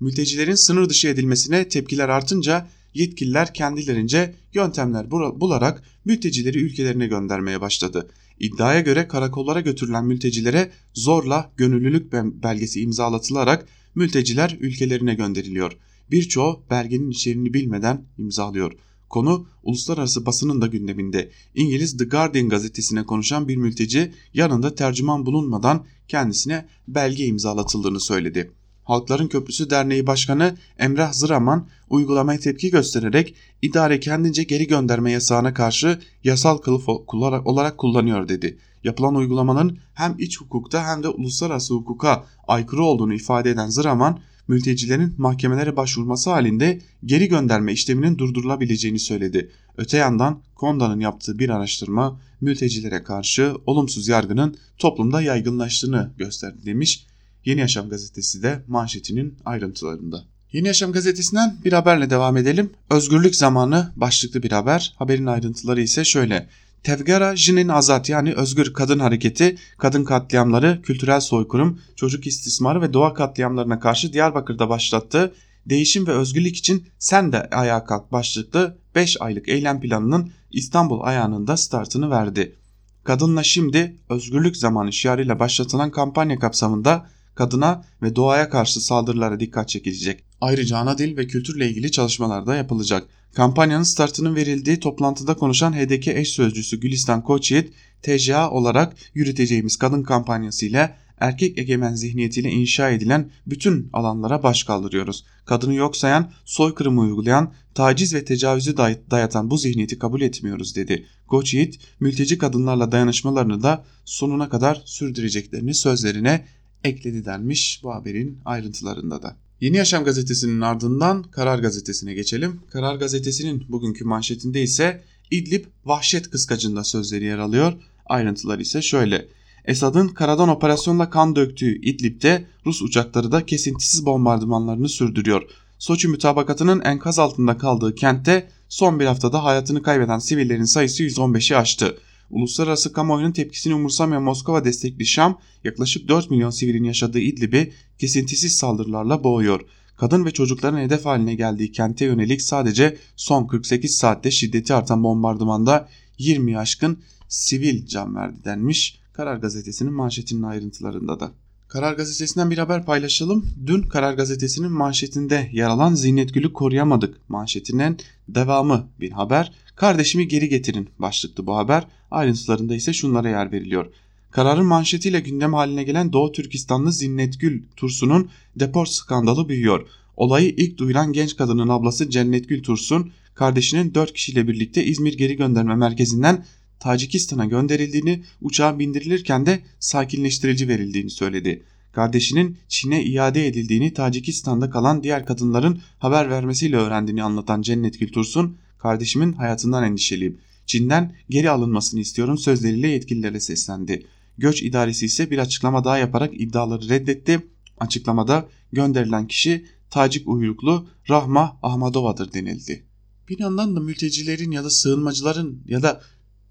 Mültecilerin 0.00 0.54
sınır 0.54 0.88
dışı 0.88 1.08
edilmesine 1.08 1.68
tepkiler 1.68 2.08
artınca 2.08 2.68
yetkililer 2.94 3.54
kendilerince 3.54 4.34
yöntemler 4.54 5.10
bularak 5.10 5.82
mültecileri 6.04 6.58
ülkelerine 6.58 7.06
göndermeye 7.06 7.60
başladı. 7.60 8.08
İddiaya 8.40 8.80
göre 8.80 9.08
karakollara 9.08 9.60
götürülen 9.60 10.06
mültecilere 10.06 10.70
zorla 10.94 11.52
gönüllülük 11.56 12.12
belgesi 12.42 12.80
imzalatılarak 12.80 13.66
mülteciler 13.94 14.56
ülkelerine 14.60 15.14
gönderiliyor. 15.14 15.72
Birçoğu 16.10 16.62
belgenin 16.70 17.10
içeriğini 17.10 17.54
bilmeden 17.54 18.04
imzalıyor. 18.18 18.72
Konu 19.08 19.46
uluslararası 19.62 20.26
basının 20.26 20.60
da 20.60 20.66
gündeminde. 20.66 21.30
İngiliz 21.54 21.96
The 21.96 22.04
Guardian 22.04 22.48
gazetesine 22.48 23.04
konuşan 23.04 23.48
bir 23.48 23.56
mülteci 23.56 24.12
yanında 24.34 24.74
tercüman 24.74 25.26
bulunmadan 25.26 25.86
kendisine 26.08 26.66
belge 26.88 27.24
imzalatıldığını 27.24 28.00
söyledi. 28.00 28.50
Halkların 28.84 29.28
Köprüsü 29.28 29.70
Derneği 29.70 30.06
Başkanı 30.06 30.56
Emrah 30.78 31.12
Zıraman 31.12 31.66
uygulamaya 31.90 32.38
tepki 32.38 32.70
göstererek 32.70 33.34
idare 33.62 34.00
kendince 34.00 34.42
geri 34.42 34.66
gönderme 34.66 35.12
yasağına 35.12 35.54
karşı 35.54 35.98
yasal 36.24 36.58
kılıf 36.58 36.88
olarak 36.88 37.78
kullanıyor 37.78 38.28
dedi. 38.28 38.58
Yapılan 38.84 39.14
uygulamanın 39.14 39.78
hem 39.94 40.14
iç 40.18 40.40
hukukta 40.40 40.86
hem 40.86 41.02
de 41.02 41.08
uluslararası 41.08 41.74
hukuka 41.74 42.24
aykırı 42.48 42.84
olduğunu 42.84 43.14
ifade 43.14 43.50
eden 43.50 43.68
Zıraman, 43.68 44.18
mültecilerin 44.48 45.14
mahkemelere 45.18 45.76
başvurması 45.76 46.30
halinde 46.30 46.80
geri 47.04 47.28
gönderme 47.28 47.72
işleminin 47.72 48.18
durdurulabileceğini 48.18 48.98
söyledi. 48.98 49.50
Öte 49.76 49.96
yandan 49.96 50.40
Konda'nın 50.54 51.00
yaptığı 51.00 51.38
bir 51.38 51.48
araştırma 51.48 52.20
mültecilere 52.40 53.02
karşı 53.02 53.54
olumsuz 53.66 54.08
yargının 54.08 54.56
toplumda 54.78 55.22
yaygınlaştığını 55.22 56.12
gösterdi 56.18 56.66
demiş. 56.66 57.06
Yeni 57.44 57.60
Yaşam 57.60 57.88
gazetesi 57.88 58.42
de 58.42 58.62
manşetinin 58.68 59.38
ayrıntılarında. 59.44 60.24
Yeni 60.52 60.66
Yaşam 60.66 60.92
gazetesinden 60.92 61.56
bir 61.64 61.72
haberle 61.72 62.10
devam 62.10 62.36
edelim. 62.36 62.70
Özgürlük 62.90 63.36
zamanı 63.36 63.92
başlıklı 63.96 64.42
bir 64.42 64.52
haber. 64.52 64.94
Haberin 64.98 65.26
ayrıntıları 65.26 65.80
ise 65.80 66.04
şöyle. 66.04 66.48
Tevgara 66.82 67.36
Jinin 67.36 67.68
Azat 67.68 68.08
yani 68.08 68.34
Özgür 68.34 68.72
Kadın 68.72 68.98
Hareketi, 68.98 69.56
kadın 69.78 70.04
katliamları, 70.04 70.82
kültürel 70.82 71.20
soykırım, 71.20 71.80
çocuk 71.96 72.26
istismarı 72.26 72.82
ve 72.82 72.92
doğa 72.92 73.14
katliamlarına 73.14 73.80
karşı 73.80 74.12
Diyarbakır'da 74.12 74.68
başlattığı 74.68 75.32
Değişim 75.66 76.06
ve 76.06 76.12
Özgürlük 76.12 76.56
için 76.56 76.86
Sen 76.98 77.32
de 77.32 77.50
Ayağa 77.50 77.84
Kalk 77.84 78.12
başlıklı 78.12 78.78
5 78.94 79.20
aylık 79.20 79.48
eylem 79.48 79.80
planının 79.80 80.30
İstanbul 80.50 81.00
ayağında 81.00 81.56
startını 81.56 82.10
verdi. 82.10 82.56
Kadınla 83.04 83.42
Şimdi 83.42 83.96
Özgürlük 84.08 84.56
Zamanı 84.56 84.92
şiarıyla 84.92 85.38
başlatılan 85.38 85.90
kampanya 85.90 86.38
kapsamında 86.38 87.06
kadına 87.34 87.84
ve 88.02 88.16
doğaya 88.16 88.48
karşı 88.48 88.80
saldırılara 88.80 89.40
dikkat 89.40 89.68
çekilecek. 89.68 90.24
Ayrıca 90.40 90.76
ana 90.76 90.98
dil 90.98 91.16
ve 91.16 91.26
kültürle 91.26 91.68
ilgili 91.68 91.90
çalışmalar 91.90 92.46
da 92.46 92.54
yapılacak. 92.54 93.08
Kampanyanın 93.34 93.82
startının 93.82 94.36
verildiği 94.36 94.80
toplantıda 94.80 95.34
konuşan 95.34 95.72
HDK 95.72 96.08
eş 96.08 96.28
sözcüsü 96.28 96.80
Gülistan 96.80 97.22
Koçyiğit, 97.22 97.72
TCA 98.02 98.50
olarak 98.50 98.96
yürüteceğimiz 99.14 99.76
kadın 99.76 100.02
kampanyası 100.02 100.66
ile 100.66 100.96
erkek 101.22 101.58
egemen 101.58 101.94
zihniyetiyle 101.94 102.50
inşa 102.50 102.90
edilen 102.90 103.30
bütün 103.46 103.90
alanlara 103.92 104.42
baş 104.42 104.64
kaldırıyoruz. 104.64 105.24
Kadını 105.44 105.74
yok 105.74 105.96
sayan, 105.96 106.30
soykırımı 106.44 107.00
uygulayan, 107.00 107.52
taciz 107.74 108.14
ve 108.14 108.24
tecavüzü 108.24 108.76
dayatan 109.10 109.50
bu 109.50 109.58
zihniyeti 109.58 109.98
kabul 109.98 110.20
etmiyoruz 110.20 110.76
dedi. 110.76 111.06
Koçyiğit, 111.26 111.78
mülteci 112.00 112.38
kadınlarla 112.38 112.92
dayanışmalarını 112.92 113.62
da 113.62 113.84
sonuna 114.04 114.48
kadar 114.48 114.82
sürdüreceklerini 114.84 115.74
sözlerine 115.74 116.44
ekledi 116.84 117.24
denmiş 117.24 117.80
bu 117.82 117.94
haberin 117.94 118.38
ayrıntılarında 118.44 119.22
da. 119.22 119.36
Yeni 119.60 119.76
Yaşam 119.76 120.04
gazetesinin 120.04 120.60
ardından 120.60 121.22
Karar 121.22 121.58
gazetesine 121.58 122.14
geçelim. 122.14 122.60
Karar 122.70 122.94
gazetesinin 122.94 123.64
bugünkü 123.68 124.04
manşetinde 124.04 124.62
ise 124.62 125.02
İdlib 125.30 125.64
vahşet 125.84 126.30
kıskacında 126.30 126.84
sözleri 126.84 127.24
yer 127.24 127.38
alıyor. 127.38 127.72
Ayrıntılar 128.06 128.58
ise 128.58 128.82
şöyle. 128.82 129.28
Esad'ın 129.64 130.08
karadan 130.08 130.48
operasyonla 130.48 131.10
kan 131.10 131.36
döktüğü 131.36 131.80
İdlib'de 131.82 132.44
Rus 132.66 132.82
uçakları 132.82 133.32
da 133.32 133.46
kesintisiz 133.46 134.06
bombardımanlarını 134.06 134.88
sürdürüyor. 134.88 135.42
Soçi 135.78 136.08
mütabakatının 136.08 136.80
enkaz 136.80 137.18
altında 137.18 137.58
kaldığı 137.58 137.94
kentte 137.94 138.48
son 138.68 139.00
bir 139.00 139.06
haftada 139.06 139.44
hayatını 139.44 139.82
kaybeden 139.82 140.18
sivillerin 140.18 140.64
sayısı 140.64 141.02
115'i 141.02 141.56
aştı. 141.56 141.98
Uluslararası 142.32 142.92
kamuoyunun 142.92 143.32
tepkisini 143.32 143.74
umursamayan 143.74 144.22
Moskova 144.22 144.64
destekli 144.64 145.06
Şam 145.06 145.38
yaklaşık 145.64 146.08
4 146.08 146.30
milyon 146.30 146.50
sivilin 146.50 146.84
yaşadığı 146.84 147.18
İdlib'i 147.18 147.72
kesintisiz 147.98 148.56
saldırılarla 148.56 149.24
boğuyor. 149.24 149.60
Kadın 149.96 150.24
ve 150.24 150.30
çocukların 150.30 150.78
hedef 150.78 151.04
haline 151.04 151.34
geldiği 151.34 151.72
kente 151.72 152.04
yönelik 152.04 152.42
sadece 152.42 152.96
son 153.16 153.46
48 153.46 153.96
saatte 153.96 154.30
şiddeti 154.30 154.74
artan 154.74 155.04
bombardımanda 155.04 155.88
20 156.18 156.58
aşkın 156.58 156.98
sivil 157.28 157.86
can 157.86 158.16
verdi 158.16 158.44
denmiş 158.44 158.98
Karar 159.12 159.36
Gazetesi'nin 159.36 159.92
manşetinin 159.92 160.42
ayrıntılarında 160.42 161.20
da. 161.20 161.30
Karar 161.68 161.92
Gazetesi'nden 161.92 162.50
bir 162.50 162.58
haber 162.58 162.84
paylaşalım. 162.84 163.46
Dün 163.66 163.82
Karar 163.82 164.14
Gazetesi'nin 164.14 164.72
manşetinde 164.72 165.50
yer 165.52 165.68
alan 165.68 165.94
Zinet 165.94 166.34
Gül'ü 166.34 166.52
koruyamadık 166.52 167.30
manşetinin 167.30 167.98
devamı 168.28 168.88
bir 169.00 169.10
haber. 169.10 169.52
Kardeşimi 169.82 170.28
geri 170.28 170.48
getirin 170.48 170.88
başlıklı 170.98 171.46
bu 171.46 171.56
haber. 171.56 171.86
Ayrıntılarında 172.10 172.74
ise 172.74 172.92
şunlara 172.92 173.28
yer 173.28 173.52
veriliyor. 173.52 173.86
Kararın 174.30 174.66
manşetiyle 174.66 175.20
gündem 175.20 175.54
haline 175.54 175.84
gelen 175.84 176.12
Doğu 176.12 176.32
Türkistanlı 176.32 176.92
Zinnet 176.92 177.40
Gül 177.40 177.62
Tursun'un 177.76 178.30
deport 178.56 178.88
skandalı 178.88 179.48
büyüyor. 179.48 179.86
Olayı 180.16 180.54
ilk 180.56 180.78
duyuran 180.78 181.12
genç 181.12 181.36
kadının 181.36 181.68
ablası 181.68 182.10
Cennet 182.10 182.48
Gül 182.48 182.62
Tursun, 182.62 183.10
kardeşinin 183.34 183.94
4 183.94 184.12
kişiyle 184.12 184.48
birlikte 184.48 184.84
İzmir 184.84 185.18
Geri 185.18 185.36
Gönderme 185.36 185.74
Merkezi'nden 185.74 186.44
Tacikistan'a 186.80 187.44
gönderildiğini, 187.44 188.22
uçağa 188.40 188.78
bindirilirken 188.78 189.46
de 189.46 189.60
sakinleştirici 189.80 190.68
verildiğini 190.68 191.10
söyledi. 191.10 191.62
Kardeşinin 191.92 192.56
Çin'e 192.68 193.04
iade 193.04 193.46
edildiğini 193.46 193.94
Tacikistan'da 193.94 194.70
kalan 194.70 195.02
diğer 195.02 195.26
kadınların 195.26 195.80
haber 195.98 196.30
vermesiyle 196.30 196.76
öğrendiğini 196.76 197.22
anlatan 197.22 197.62
Cennet 197.62 198.00
Gültursun, 198.00 198.56
kardeşimin 198.82 199.32
hayatından 199.32 199.84
endişeliyim. 199.84 200.38
Çin'den 200.66 201.16
geri 201.30 201.50
alınmasını 201.50 202.00
istiyorum 202.00 202.38
sözleriyle 202.38 202.88
yetkililere 202.88 203.40
seslendi. 203.40 204.06
Göç 204.38 204.62
idaresi 204.62 205.06
ise 205.06 205.30
bir 205.30 205.38
açıklama 205.38 205.84
daha 205.84 205.98
yaparak 205.98 206.40
iddiaları 206.40 206.88
reddetti. 206.88 207.40
Açıklamada 207.78 208.48
gönderilen 208.72 209.26
kişi 209.26 209.66
Tacik 209.90 210.28
uyruklu 210.28 210.88
Rahma 211.10 211.58
Ahmadova'dır 211.62 212.32
denildi. 212.32 212.86
Bir 213.28 213.38
yandan 213.38 213.76
da 213.76 213.80
mültecilerin 213.80 214.50
ya 214.50 214.64
da 214.64 214.70
sığınmacıların 214.70 215.62
ya 215.66 215.82
da 215.82 216.02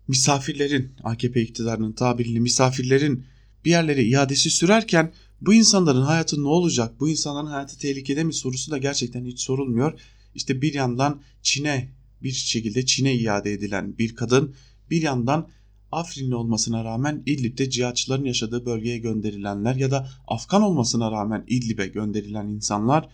misafirlerin 0.08 0.92
AKP 1.04 1.42
iktidarının 1.42 1.94
tabiriyle 1.94 2.40
misafirlerin 2.40 3.26
bir 3.66 3.70
yerlere 3.70 4.04
iadesi 4.04 4.50
sürerken 4.50 5.14
bu 5.42 5.54
insanların 5.54 6.02
hayatı 6.02 6.44
ne 6.44 6.48
olacak? 6.48 7.00
Bu 7.00 7.10
insanların 7.10 7.48
hayatı 7.48 7.78
tehlikede 7.78 8.24
mi 8.24 8.34
sorusu 8.34 8.72
da 8.72 8.78
gerçekten 8.78 9.26
hiç 9.26 9.40
sorulmuyor. 9.40 10.00
İşte 10.36 10.62
bir 10.62 10.74
yandan 10.74 11.22
Çin'e 11.42 11.90
bir 12.24 12.32
şekilde 12.32 12.86
Çin'e 12.86 13.14
iade 13.14 13.54
edilen 13.54 13.98
bir 13.98 14.16
kadın 14.16 14.56
bir 14.90 15.02
yandan 15.02 15.50
Afrinli 15.92 16.36
olmasına 16.36 16.84
rağmen 16.84 17.24
İdlib'de 17.26 17.70
cihatçıların 17.70 18.26
yaşadığı 18.26 18.66
bölgeye 18.66 18.98
gönderilenler 18.98 19.76
ya 19.76 19.92
da 19.92 20.10
Afgan 20.28 20.62
olmasına 20.62 21.12
rağmen 21.12 21.44
İdlib'e 21.48 21.88
gönderilen 21.88 22.48
insanlar 22.48 23.10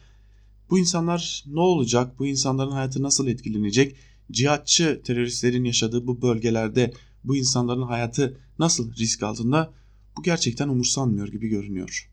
bu 0.70 0.80
insanlar 0.80 1.44
ne 1.48 1.60
olacak? 1.60 2.20
Bu 2.20 2.26
insanların 2.26 2.72
hayatı 2.72 3.04
nasıl 3.04 3.28
etkilenecek? 3.28 3.96
cihatçı 4.32 5.02
teröristlerin 5.04 5.64
yaşadığı 5.64 6.08
bu 6.08 6.22
bölgelerde 6.22 6.94
bu 7.24 7.36
insanların 7.36 7.82
hayatı 7.82 8.38
nasıl 8.60 8.96
risk 8.96 9.24
altında 9.24 9.74
bu 10.18 10.24
gerçekten 10.24 10.70
umursanmıyor 10.70 11.28
gibi 11.28 11.48
görünüyor. 11.48 12.10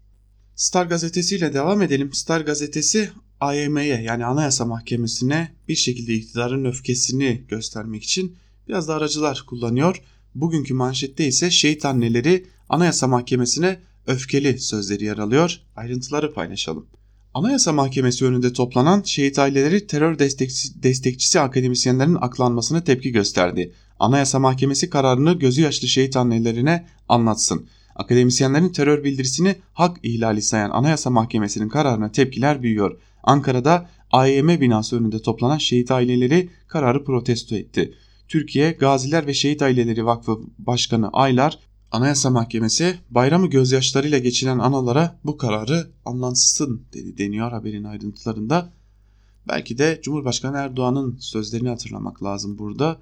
Star 0.55 0.87
gazetesiyle 0.87 1.55
devam 1.55 1.83
edelim. 1.83 2.13
Star 2.13 2.41
gazetesi 2.41 3.11
AYM'ye 3.45 4.03
yani 4.03 4.25
Anayasa 4.25 4.65
Mahkemesi'ne 4.65 5.53
bir 5.69 5.75
şekilde 5.75 6.15
iktidarın 6.15 6.65
öfkesini 6.65 7.45
göstermek 7.49 8.05
için 8.05 8.37
biraz 8.69 8.89
da 8.89 8.95
aracılar 8.95 9.45
kullanıyor. 9.47 10.03
Bugünkü 10.35 10.75
manşette 10.75 11.27
ise 11.27 11.51
şehit 11.51 11.85
anneleri 11.85 12.47
Anayasa 12.69 13.07
Mahkemesi'ne 13.07 13.81
öfkeli 14.07 14.59
sözleri 14.59 15.05
yer 15.05 15.19
alıyor. 15.19 15.61
Ayrıntıları 15.77 16.35
paylaşalım. 16.35 16.87
Anayasa 17.35 17.73
Mahkemesi 17.73 18.25
önünde 18.25 18.53
toplanan 18.53 19.03
şehit 19.03 19.39
aileleri 19.39 19.87
terör 19.87 20.19
destekçisi, 20.19 20.83
destekçisi 20.83 21.41
akademisyenlerin 21.41 22.19
aklanmasına 22.21 22.85
tepki 22.85 23.13
gösterdi. 23.13 23.73
Anayasa 23.99 24.39
Mahkemesi 24.39 24.91
kararını 24.91 25.33
gözü 25.33 25.63
yaşlı 25.63 25.89
şehit 25.89 26.17
annelerine 26.17 26.87
anlatsın. 27.09 27.67
Akademisyenlerin 27.95 28.69
terör 28.69 29.05
bildirisini 29.05 29.57
hak 29.73 29.97
ihlali 30.03 30.43
sayan 30.43 30.71
Anayasa 30.71 31.11
Mahkemesi'nin 31.11 31.69
kararına 31.69 32.13
tepkiler 32.13 32.63
büyüyor. 32.63 33.01
Ankara'da 33.25 33.91
AYM 34.11 34.49
binası 34.49 34.97
önünde 34.97 35.23
toplanan 35.23 35.59
şehit 35.59 35.91
aileleri 35.91 36.51
kararı 36.67 37.05
protesto 37.05 37.57
etti. 37.57 37.95
Türkiye 38.29 38.71
Gaziler 38.71 39.27
ve 39.27 39.35
Şehit 39.35 39.63
Aileleri 39.63 40.07
Vakfı 40.07 40.39
Başkanı 40.59 41.09
Aylar, 41.13 41.59
Anayasa 41.91 42.31
Mahkemesi 42.31 42.99
bayramı 43.11 43.47
gözyaşlarıyla 43.47 44.19
geçiren 44.19 44.59
analara 44.59 45.21
bu 45.25 45.37
kararı 45.37 45.91
anlansın 46.05 46.83
dedi 46.93 47.19
deniyor 47.19 47.51
haberin 47.51 47.85
ayrıntılarında. 47.85 48.73
Belki 49.49 49.79
de 49.79 50.01
Cumhurbaşkanı 50.03 50.57
Erdoğan'ın 50.57 51.17
sözlerini 51.21 51.69
hatırlamak 51.69 52.23
lazım 52.23 52.59
burada. 52.59 52.99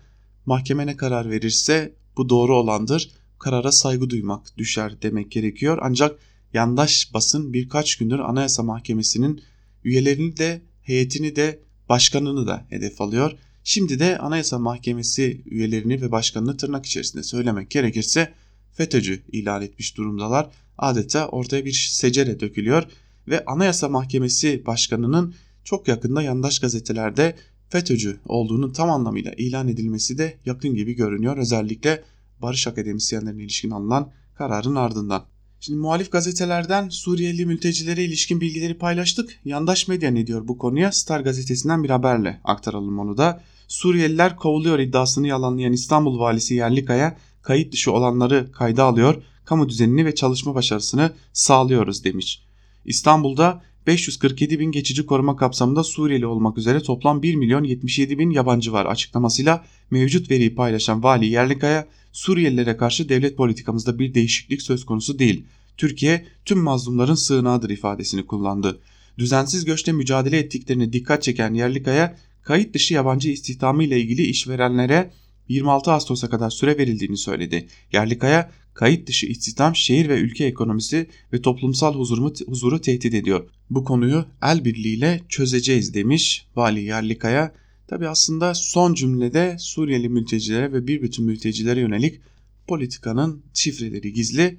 Mahkeme 0.47 0.87
ne 0.87 0.97
karar 0.97 1.31
verirse 1.31 1.95
bu 2.17 2.29
doğru 2.29 2.57
olandır. 2.57 3.11
Karara 3.39 3.73
saygı 3.73 4.11
duymak 4.11 4.59
düşer 4.59 5.03
demek 5.03 5.31
gerekiyor. 5.31 5.79
Ancak 5.83 6.19
yandaş 6.55 7.11
basın 7.15 7.53
birkaç 7.53 7.97
gündür 7.97 8.19
Anayasa 8.19 8.63
Mahkemesi'nin 8.63 9.43
üyelerini 9.85 10.37
de 10.37 10.61
heyetini 10.83 11.37
de 11.37 11.59
başkanını 11.89 12.47
da 12.47 12.67
hedef 12.69 13.01
alıyor. 13.01 13.33
Şimdi 13.65 13.99
de 13.99 14.19
Anayasa 14.19 14.59
Mahkemesi 14.59 15.43
üyelerini 15.47 16.03
ve 16.03 16.13
başkanını 16.13 16.57
tırnak 16.57 16.87
içerisinde 16.87 17.23
söylemek 17.23 17.71
gerekirse 17.71 18.33
FETÖ'cü 18.73 19.23
ilan 19.33 19.63
etmiş 19.63 19.97
durumdalar. 19.97 20.51
Adeta 20.79 21.29
ortaya 21.29 21.65
bir 21.65 21.91
secere 21.93 22.41
dökülüyor 22.41 22.83
ve 23.29 23.45
Anayasa 23.45 23.89
Mahkemesi 23.89 24.67
Başkanı'nın 24.67 25.35
çok 25.65 25.89
yakında 25.89 26.23
yandaş 26.23 26.59
gazetelerde 26.59 27.37
FETÖ'cü 27.69 28.21
olduğunu 28.27 28.73
tam 28.73 28.91
anlamıyla 28.91 29.33
ilan 29.33 29.69
edilmesi 29.69 30.19
de 30.19 30.39
yakın 30.47 30.75
gibi 30.75 30.93
görünüyor. 30.93 31.37
Özellikle 31.37 32.03
barış 32.43 32.67
akademisyenlerine 32.67 33.43
ilişkin 33.43 33.71
alınan 33.71 34.11
kararın 34.35 34.75
ardından. 34.75 35.25
Şimdi 35.65 35.79
muhalif 35.79 36.13
gazetelerden 36.13 36.89
Suriyeli 36.89 37.47
mültecilere 37.47 38.05
ilişkin 38.05 38.41
bilgileri 38.41 38.75
paylaştık. 38.75 39.41
Yandaş 39.45 39.89
medya 39.89 40.11
ne 40.11 40.27
diyor 40.27 40.49
bu 40.49 40.59
konuya? 40.59 40.93
Star 40.93 41.21
gazetesinden 41.21 41.85
bir 41.85 41.91
haberle 41.91 42.41
aktaralım 42.45 42.99
onu 42.99 43.17
da. 43.17 43.43
Suriyeliler 43.69 44.37
kovuluyor 44.37 44.79
iddiasını 44.79 45.27
yalanlayan 45.29 45.73
İstanbul 45.73 46.19
valisi 46.19 46.55
Yerlikaya 46.55 47.17
kayıt 47.43 47.73
dışı 47.73 47.93
olanları 47.93 48.53
kayda 48.53 48.85
alıyor, 48.85 49.23
kamu 49.45 49.69
düzenini 49.69 50.07
ve 50.07 50.15
çalışma 50.15 50.55
başarısını 50.55 51.13
sağlıyoruz 51.33 52.05
demiş. 52.05 52.43
İstanbul'da 52.85 53.63
547 53.87 54.61
bin 54.61 54.73
geçici 54.73 55.07
koruma 55.07 55.37
kapsamında 55.37 55.85
Suriyeli 55.85 56.27
olmak 56.27 56.59
üzere 56.59 56.83
toplam 56.83 57.23
1 57.23 57.35
milyon 57.35 57.65
77 57.65 58.19
bin 58.19 58.31
yabancı 58.31 58.73
var 58.73 58.87
açıklamasıyla 58.87 59.65
mevcut 59.91 60.31
veriyi 60.31 60.55
paylaşan 60.55 61.03
Vali 61.03 61.27
Yerlikaya 61.27 61.87
Suriyelilere 62.13 62.77
karşı 62.77 63.09
devlet 63.09 63.37
politikamızda 63.37 63.99
bir 63.99 64.15
değişiklik 64.15 64.63
söz 64.63 64.85
konusu 64.85 65.19
değil. 65.19 65.45
Türkiye 65.77 66.27
tüm 66.45 66.59
mazlumların 66.59 67.15
sığınağıdır 67.15 67.71
ifadesini 67.71 68.27
kullandı. 68.27 68.81
Düzensiz 69.19 69.65
göçle 69.65 69.93
mücadele 69.93 70.39
ettiklerini 70.39 70.93
dikkat 70.93 71.23
çeken 71.23 71.55
Yerlikaya 71.55 72.17
kayıt 72.43 72.75
dışı 72.75 72.95
yabancı 72.95 73.31
istihdamı 73.31 73.85
ile 73.85 74.01
ilgili 74.01 74.23
işverenlere 74.23 75.11
26 75.49 75.93
Ağustos'a 75.93 76.31
kadar 76.31 76.51
süre 76.51 76.79
verildiğini 76.79 77.17
söyledi. 77.17 77.67
Yerlikaya 77.93 78.51
kayıt 78.75 79.09
dışı 79.09 79.27
istihdam 79.27 79.77
şehir 79.77 80.09
ve 80.09 80.19
ülke 80.21 80.45
ekonomisi 80.45 81.07
ve 81.33 81.43
toplumsal 81.43 81.95
huzuru, 81.95 82.35
huzuru 82.47 82.81
tehdit 82.81 83.15
ediyor. 83.15 83.49
Bu 83.71 83.85
konuyu 83.85 84.27
el 84.43 84.65
birliğiyle 84.65 85.21
çözeceğiz 85.29 85.95
demiş 85.95 86.47
Vali 86.57 86.83
Yerlikaya. 86.83 87.53
Tabi 87.93 88.09
aslında 88.09 88.55
son 88.55 88.95
cümlede 88.95 89.57
Suriyeli 89.59 90.09
mültecilere 90.09 90.73
ve 90.73 90.87
bir 90.87 91.03
bütün 91.03 91.25
mültecilere 91.25 91.81
yönelik 91.81 92.21
politikanın 92.67 93.43
şifreleri 93.55 94.13
gizli, 94.13 94.59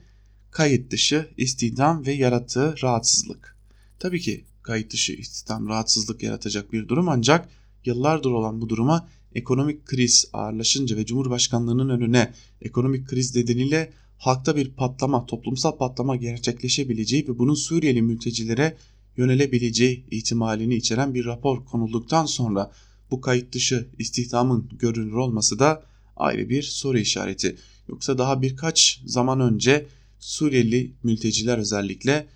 kayıt 0.52 0.92
dışı 0.92 1.30
istihdam 1.38 2.06
ve 2.06 2.12
yarattığı 2.12 2.76
rahatsızlık. 2.84 3.58
Tabii 4.00 4.20
ki 4.20 4.46
kayıt 4.62 4.94
dışı 4.94 5.14
istihdam 5.14 5.68
rahatsızlık 5.68 6.24
yaratacak 6.24 6.74
bir 6.74 6.88
durum 6.88 7.10
ancak 7.10 7.50
yıllardır 7.86 8.32
olan 8.32 8.62
bu 8.62 8.70
duruma 8.70 9.08
ekonomik 9.36 9.86
kriz 9.86 10.30
ağırlaşınca 10.34 10.98
ve 10.98 11.06
Cumhurbaşkanlığının 11.06 11.90
önüne 11.90 12.34
ekonomik 12.62 13.08
kriz 13.08 13.36
nedeniyle 13.36 13.94
halkta 14.18 14.56
bir 14.56 14.70
patlama, 14.72 15.26
toplumsal 15.26 15.78
patlama 15.78 16.16
gerçekleşebileceği 16.16 17.28
ve 17.28 17.40
bunun 17.40 17.56
Suriyeli 17.56 18.02
mültecilere 18.02 18.78
yönelebileceği 19.18 20.06
ihtimalini 20.12 20.76
içeren 20.76 21.14
bir 21.14 21.26
rapor 21.26 21.66
konulduktan 21.66 22.26
sonra 22.26 22.72
bu 23.14 23.22
kayıt 23.22 23.54
dışı 23.54 23.88
istihdamın 24.00 24.70
görünür 24.80 25.14
olması 25.14 25.60
da 25.60 25.84
ayrı 26.18 26.50
bir 26.50 26.64
soru 26.64 26.98
işareti. 26.98 27.58
Yoksa 27.90 28.18
daha 28.18 28.42
birkaç 28.42 29.02
zaman 29.06 29.40
önce 29.40 29.88
Suriyeli 30.20 30.94
mülteciler 31.04 31.58
özellikle 31.58 32.28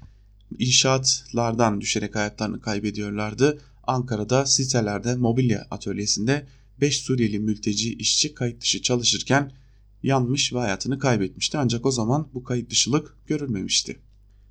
inşaatlardan 0.60 1.82
düşerek 1.82 2.16
hayatlarını 2.16 2.62
kaybediyorlardı. 2.62 3.62
Ankara'da 3.88 4.46
sitelerde 4.46 5.16
mobilya 5.16 5.68
atölyesinde 5.72 6.48
5 6.82 6.98
Suriyeli 6.98 7.40
mülteci 7.40 7.94
işçi 7.94 8.34
kayıt 8.34 8.62
dışı 8.62 8.82
çalışırken 8.82 9.52
yanmış 10.04 10.54
ve 10.54 10.58
hayatını 10.58 11.00
kaybetmişti. 11.00 11.58
Ancak 11.58 11.86
o 11.86 11.92
zaman 11.92 12.28
bu 12.34 12.44
kayıt 12.44 12.70
dışılık 12.70 13.18
görülmemişti. 13.28 14.00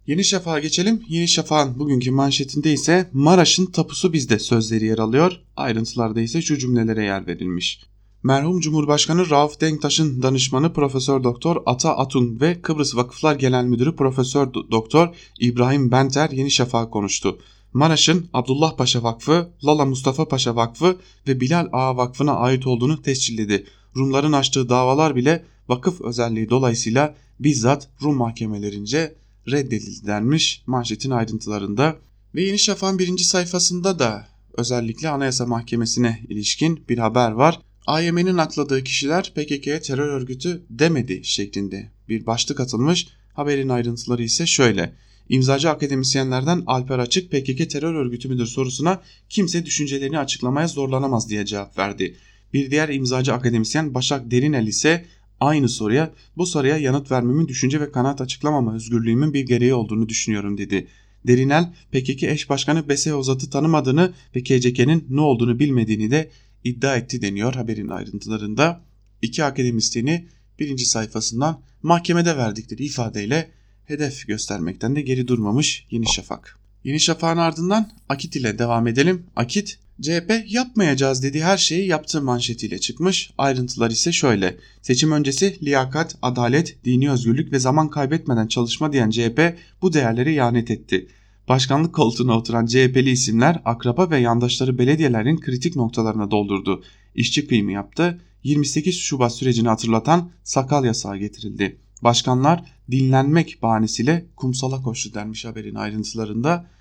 Yeni 0.07 0.25
Şafak'a 0.25 0.59
geçelim. 0.59 1.03
Yeni 1.09 1.29
Şafak'ın 1.29 1.79
bugünkü 1.79 2.11
manşetinde 2.11 2.73
ise 2.73 3.11
Maraş'ın 3.13 3.67
tapusu 3.67 4.13
bizde 4.13 4.39
sözleri 4.39 4.85
yer 4.85 4.99
alıyor. 4.99 5.41
Ayrıntılarda 5.57 6.21
ise 6.21 6.43
şu 6.43 6.59
cümlelere 6.59 7.05
yer 7.05 7.27
verilmiş. 7.27 7.81
Merhum 8.23 8.61
Cumhurbaşkanı 8.61 9.31
Rauf 9.31 9.61
Denktaş'ın 9.61 10.23
danışmanı 10.23 10.73
Profesör 10.73 11.25
Doktor 11.25 11.63
Ata 11.67 11.97
Atun 11.97 12.41
ve 12.41 12.63
Kıbrıs 12.63 12.97
Vakıflar 12.97 13.37
Genel 13.37 13.65
Müdürü 13.65 13.97
Profesör 13.97 14.55
Doktor 14.55 15.15
İbrahim 15.41 15.91
Benter 15.91 16.31
Yeni 16.31 16.51
Şafak'a 16.51 16.91
konuştu. 16.91 17.39
Maraş'ın 17.73 18.29
Abdullah 18.33 18.77
Paşa 18.77 19.03
Vakfı, 19.03 19.49
Lala 19.65 19.85
Mustafa 19.85 20.29
Paşa 20.29 20.57
Vakfı 20.57 20.97
ve 21.29 21.41
Bilal 21.41 21.69
Ağa 21.73 21.97
Vakfı'na 21.97 22.35
ait 22.35 22.67
olduğunu 22.67 23.03
tescilledi. 23.03 23.67
Rumların 23.97 24.33
açtığı 24.33 24.69
davalar 24.69 25.17
bile 25.17 25.45
vakıf 25.69 26.01
özelliği 26.01 26.51
dolayısıyla 26.51 27.15
bizzat 27.41 27.89
Rum 28.03 28.17
mahkemelerince 28.17 29.15
reddedildi 29.51 30.07
denmiş 30.07 30.63
manşetin 30.67 31.11
ayrıntılarında. 31.11 31.97
Ve 32.35 32.43
Yeni 32.43 32.59
Şafak'ın 32.59 32.99
birinci 32.99 33.25
sayfasında 33.25 33.99
da 33.99 34.29
özellikle 34.57 35.09
Anayasa 35.09 35.47
Mahkemesi'ne 35.47 36.23
ilişkin 36.29 36.85
bir 36.89 36.99
haber 36.99 37.31
var. 37.31 37.61
AYM'nin 37.87 38.39
akladığı 38.39 38.85
kişiler 38.85 39.33
PKK'ye 39.35 39.81
terör 39.81 40.09
örgütü 40.09 40.63
demedi 40.71 41.21
şeklinde 41.25 41.91
bir 42.09 42.27
başlık 42.27 42.61
atılmış. 42.61 43.09
Haberin 43.35 43.69
ayrıntıları 43.69 44.23
ise 44.23 44.47
şöyle. 44.47 44.93
İmzacı 45.29 45.71
akademisyenlerden 45.71 46.63
Alper 46.67 46.99
Açık 46.99 47.31
PKK 47.31 47.71
terör 47.71 47.95
örgütü 47.95 48.29
müdür 48.29 48.47
sorusuna 48.47 49.03
kimse 49.29 49.67
düşüncelerini 49.67 50.19
açıklamaya 50.19 50.69
zorlanamaz 50.69 51.31
diye 51.31 51.47
cevap 51.47 51.79
verdi. 51.79 52.17
Bir 52.53 52.71
diğer 52.71 52.89
imzacı 52.89 53.35
akademisyen 53.35 53.95
Başak 53.95 54.31
Derinel 54.31 54.67
ise 54.67 55.05
aynı 55.41 55.69
soruya 55.69 56.13
bu 56.37 56.47
soruya 56.47 56.77
yanıt 56.77 57.11
vermemin 57.11 57.49
düşünce 57.49 57.81
ve 57.81 57.93
kanaat 57.93 58.21
açıklamama 58.21 58.75
özgürlüğümün 58.75 59.35
bir 59.35 59.47
gereği 59.47 59.75
olduğunu 59.75 60.09
düşünüyorum 60.09 60.59
dedi. 60.59 60.87
Derinel 61.27 61.73
PKK 61.93 62.23
eş 62.23 62.51
başkanı 62.51 62.89
Bese 62.89 63.15
Ozat'ı 63.15 63.51
tanımadığını 63.51 64.13
ve 64.37 64.43
KCK'nin 64.43 65.07
ne 65.11 65.21
olduğunu 65.21 65.59
bilmediğini 65.59 66.11
de 66.11 66.31
iddia 66.65 66.97
etti 66.97 67.23
deniyor 67.23 67.55
haberin 67.55 67.89
ayrıntılarında. 67.89 68.81
İki 69.23 69.45
akademisyeni 69.45 70.29
birinci 70.59 70.87
sayfasından 70.87 71.61
mahkemede 71.83 72.37
verdikleri 72.37 72.85
ifadeyle 72.85 73.51
hedef 73.85 74.27
göstermekten 74.27 74.97
de 74.97 75.03
geri 75.03 75.29
durmamış 75.29 75.87
Yeni 75.91 76.07
Şafak. 76.07 76.66
Yeni 76.87 77.01
Şafak'ın 77.01 77.41
ardından 77.41 77.91
Akit 78.09 78.37
ile 78.37 78.59
devam 78.59 78.87
edelim. 78.87 79.27
Akit, 79.37 79.79
CHP 80.03 80.33
yapmayacağız 80.47 81.23
dediği 81.23 81.45
her 81.45 81.57
şeyi 81.57 81.87
yaptığı 81.89 82.23
manşetiyle 82.23 82.79
çıkmış. 82.79 83.31
Ayrıntılar 83.39 83.91
ise 83.91 84.13
şöyle. 84.13 84.57
Seçim 84.83 85.13
öncesi 85.13 85.59
liyakat, 85.65 86.17
adalet, 86.23 86.85
dini 86.85 87.11
özgürlük 87.11 87.53
ve 87.53 87.59
zaman 87.59 87.91
kaybetmeden 87.91 88.47
çalışma 88.47 88.93
diyen 88.93 89.11
CHP 89.11 89.57
bu 89.83 89.93
değerleri 89.93 90.35
ihanet 90.35 90.71
etti. 90.71 91.09
Başkanlık 91.49 91.95
koltuğuna 91.95 92.39
oturan 92.39 92.67
CHP'li 92.67 93.11
isimler 93.11 93.63
akraba 93.65 94.11
ve 94.11 94.19
yandaşları 94.19 94.79
belediyelerin 94.79 95.41
kritik 95.41 95.77
noktalarına 95.77 96.31
doldurdu. 96.31 96.85
İşçi 97.15 97.47
kıyımı 97.47 97.73
yaptı. 97.73 98.21
28 98.45 98.97
Şubat 98.97 99.35
sürecini 99.35 99.69
hatırlatan 99.69 100.31
sakal 100.45 100.85
yasağı 100.85 101.17
getirildi. 101.17 101.77
Başkanlar 102.03 102.65
dinlenmek 102.91 103.59
bahanesiyle 103.63 104.27
kumsala 104.37 104.83
koştu 104.83 105.15
denmiş 105.15 105.45
haberin 105.45 105.75
ayrıntılarında. 105.75 106.76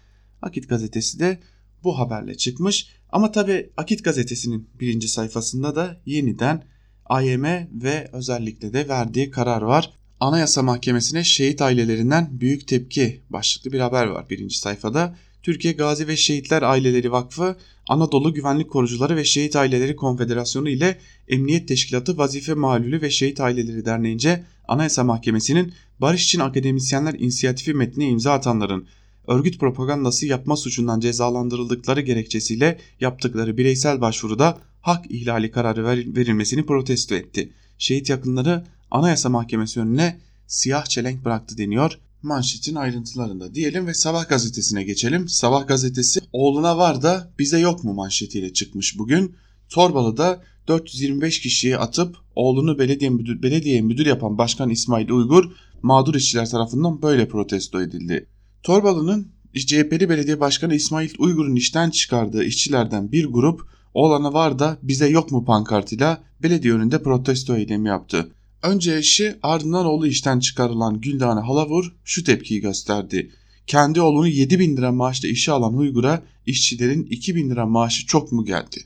Akit 0.45 0.69
gazetesi 0.69 1.19
de 1.19 1.39
bu 1.83 1.99
haberle 1.99 2.37
çıkmış. 2.37 2.87
Ama 3.09 3.31
tabi 3.31 3.69
Akit 3.77 4.03
gazetesinin 4.03 4.69
birinci 4.79 5.07
sayfasında 5.07 5.75
da 5.75 6.01
yeniden 6.05 6.63
AYM 7.05 7.43
ve 7.73 8.09
özellikle 8.13 8.73
de 8.73 8.87
verdiği 8.87 9.31
karar 9.31 9.61
var. 9.61 9.93
Anayasa 10.19 10.63
Mahkemesi'ne 10.63 11.23
şehit 11.23 11.61
ailelerinden 11.61 12.29
büyük 12.31 12.67
tepki 12.67 13.21
başlıklı 13.29 13.71
bir 13.71 13.79
haber 13.79 14.05
var 14.05 14.29
birinci 14.29 14.59
sayfada. 14.59 15.15
Türkiye 15.43 15.73
Gazi 15.73 16.07
ve 16.07 16.17
Şehitler 16.17 16.61
Aileleri 16.61 17.11
Vakfı, 17.11 17.57
Anadolu 17.87 18.33
Güvenlik 18.33 18.71
Korucuları 18.71 19.15
ve 19.15 19.25
Şehit 19.25 19.55
Aileleri 19.55 19.95
Konfederasyonu 19.95 20.69
ile 20.69 20.99
Emniyet 21.27 21.67
Teşkilatı 21.67 22.17
Vazife 22.17 22.53
Malulü 22.53 23.01
ve 23.01 23.09
Şehit 23.09 23.39
Aileleri 23.39 23.85
Derneği'nce 23.85 24.43
Anayasa 24.67 25.03
Mahkemesi'nin 25.03 25.73
Barış 26.01 26.23
için 26.23 26.39
Akademisyenler 26.39 27.13
İnisiyatifi 27.13 27.73
metnine 27.73 28.09
imza 28.09 28.33
atanların 28.33 28.87
örgüt 29.27 29.59
propagandası 29.59 30.25
yapma 30.25 30.57
suçundan 30.57 30.99
cezalandırıldıkları 30.99 32.01
gerekçesiyle 32.01 32.79
yaptıkları 32.99 33.57
bireysel 33.57 34.01
başvuruda 34.01 34.57
hak 34.81 35.11
ihlali 35.11 35.51
kararı 35.51 35.85
verilmesini 35.87 36.65
protesto 36.65 37.15
etti. 37.15 37.53
Şehit 37.77 38.09
yakınları 38.09 38.65
Anayasa 38.91 39.29
Mahkemesi 39.29 39.79
önüne 39.79 40.19
siyah 40.47 40.85
çelenk 40.85 41.25
bıraktı 41.25 41.57
deniyor 41.57 41.99
manşetin 42.25 42.75
ayrıntılarında 42.75 43.55
diyelim 43.55 43.87
ve 43.87 43.93
Sabah 43.93 44.29
gazetesine 44.29 44.83
geçelim. 44.83 45.27
Sabah 45.29 45.67
gazetesi 45.67 46.19
oğluna 46.33 46.77
var 46.77 47.01
da 47.01 47.31
bize 47.39 47.59
yok 47.59 47.83
mu 47.83 47.93
manşetiyle 47.93 48.53
çıkmış 48.53 48.97
bugün. 48.97 49.35
Torbalı'da 49.69 50.43
425 50.67 51.41
kişiyi 51.41 51.77
atıp 51.77 52.17
oğlunu 52.35 52.79
belediye 52.79 53.09
müdür, 53.09 53.41
belediye 53.41 53.81
müdür 53.81 54.05
yapan 54.05 54.37
Başkan 54.37 54.69
İsmail 54.69 55.09
Uygur 55.09 55.51
mağdur 55.81 56.15
işçiler 56.15 56.49
tarafından 56.49 57.01
böyle 57.01 57.27
protesto 57.27 57.81
edildi. 57.81 58.27
Torbalı'nın 58.65 59.27
CHP'li 59.53 60.09
belediye 60.09 60.39
başkanı 60.39 60.75
İsmail 60.75 61.09
Uygur'un 61.19 61.55
işten 61.55 61.89
çıkardığı 61.89 62.43
işçilerden 62.43 63.11
bir 63.11 63.25
grup 63.25 63.61
oğlana 63.93 64.33
var 64.33 64.59
da 64.59 64.77
bize 64.81 65.07
yok 65.07 65.31
mu 65.31 65.45
pankartıyla 65.45 66.23
belediye 66.43 66.73
önünde 66.73 67.03
protesto 67.03 67.55
eylemi 67.55 67.87
yaptı. 67.87 68.31
Önce 68.63 68.95
eşi 68.95 69.35
ardından 69.43 69.85
oğlu 69.85 70.07
işten 70.07 70.39
çıkarılan 70.39 71.01
Güldane 71.01 71.39
Halavur 71.39 71.95
şu 72.03 72.23
tepkiyi 72.23 72.61
gösterdi. 72.61 73.31
Kendi 73.67 74.01
oğlunu 74.01 74.27
7 74.27 74.59
bin 74.59 74.77
lira 74.77 74.91
maaşla 74.91 75.27
işe 75.27 75.51
alan 75.51 75.77
Uygur'a 75.77 76.23
işçilerin 76.45 77.03
2 77.03 77.35
bin 77.35 77.49
lira 77.49 77.65
maaşı 77.65 78.05
çok 78.05 78.31
mu 78.31 78.45
geldi? 78.45 78.77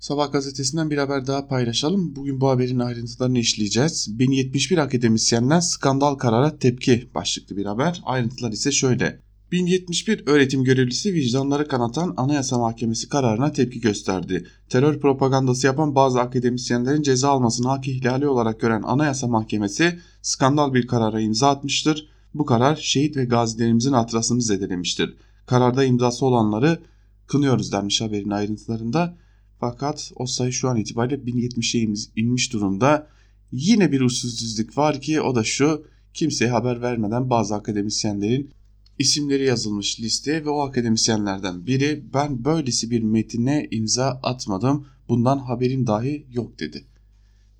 Sabah 0.00 0.32
gazetesinden 0.32 0.90
bir 0.90 0.98
haber 0.98 1.26
daha 1.26 1.48
paylaşalım. 1.48 2.16
Bugün 2.16 2.40
bu 2.40 2.48
haberin 2.48 2.78
ayrıntılarını 2.78 3.38
işleyeceğiz. 3.38 4.18
1071 4.18 4.78
akademisyenden 4.78 5.60
skandal 5.60 6.14
karara 6.14 6.58
tepki 6.58 7.10
başlıklı 7.14 7.56
bir 7.56 7.66
haber. 7.66 8.00
Ayrıntılar 8.04 8.52
ise 8.52 8.72
şöyle. 8.72 9.25
1071 9.52 10.22
öğretim 10.26 10.64
görevlisi 10.64 11.14
vicdanları 11.14 11.68
kanatan 11.68 12.14
Anayasa 12.16 12.58
Mahkemesi 12.58 13.08
kararına 13.08 13.52
tepki 13.52 13.80
gösterdi. 13.80 14.46
Terör 14.68 15.00
propagandası 15.00 15.66
yapan 15.66 15.94
bazı 15.94 16.20
akademisyenlerin 16.20 17.02
ceza 17.02 17.30
almasını 17.30 17.68
hak 17.68 17.88
ihlali 17.88 18.28
olarak 18.28 18.60
gören 18.60 18.82
Anayasa 18.82 19.26
Mahkemesi 19.26 19.98
skandal 20.22 20.74
bir 20.74 20.86
karara 20.86 21.20
imza 21.20 21.50
atmıştır. 21.50 22.08
Bu 22.34 22.46
karar 22.46 22.76
şehit 22.76 23.16
ve 23.16 23.24
gazilerimizin 23.24 23.92
hatırasını 23.92 24.42
zedelemiştir. 24.42 25.16
Kararda 25.46 25.84
imzası 25.84 26.26
olanları 26.26 26.78
kınıyoruz 27.26 27.72
denmiş 27.72 28.00
haberin 28.00 28.30
ayrıntılarında. 28.30 29.16
Fakat 29.60 30.12
o 30.16 30.26
sayı 30.26 30.52
şu 30.52 30.68
an 30.68 30.76
itibariyle 30.76 31.22
1070'e 31.22 31.94
inmiş 32.16 32.52
durumda. 32.52 33.06
Yine 33.52 33.92
bir 33.92 34.00
usulsüzlük 34.00 34.78
var 34.78 35.00
ki 35.00 35.20
o 35.20 35.34
da 35.34 35.44
şu 35.44 35.84
kimseye 36.14 36.50
haber 36.50 36.82
vermeden 36.82 37.30
bazı 37.30 37.54
akademisyenlerin 37.54 38.50
isimleri 38.98 39.44
yazılmış 39.44 40.00
listeye 40.00 40.44
ve 40.44 40.50
o 40.50 40.60
akademisyenlerden 40.60 41.66
biri 41.66 42.04
ben 42.14 42.44
böylesi 42.44 42.90
bir 42.90 43.02
metine 43.02 43.68
imza 43.70 44.20
atmadım 44.22 44.86
bundan 45.08 45.38
haberim 45.38 45.86
dahi 45.86 46.26
yok 46.32 46.58
dedi. 46.58 46.84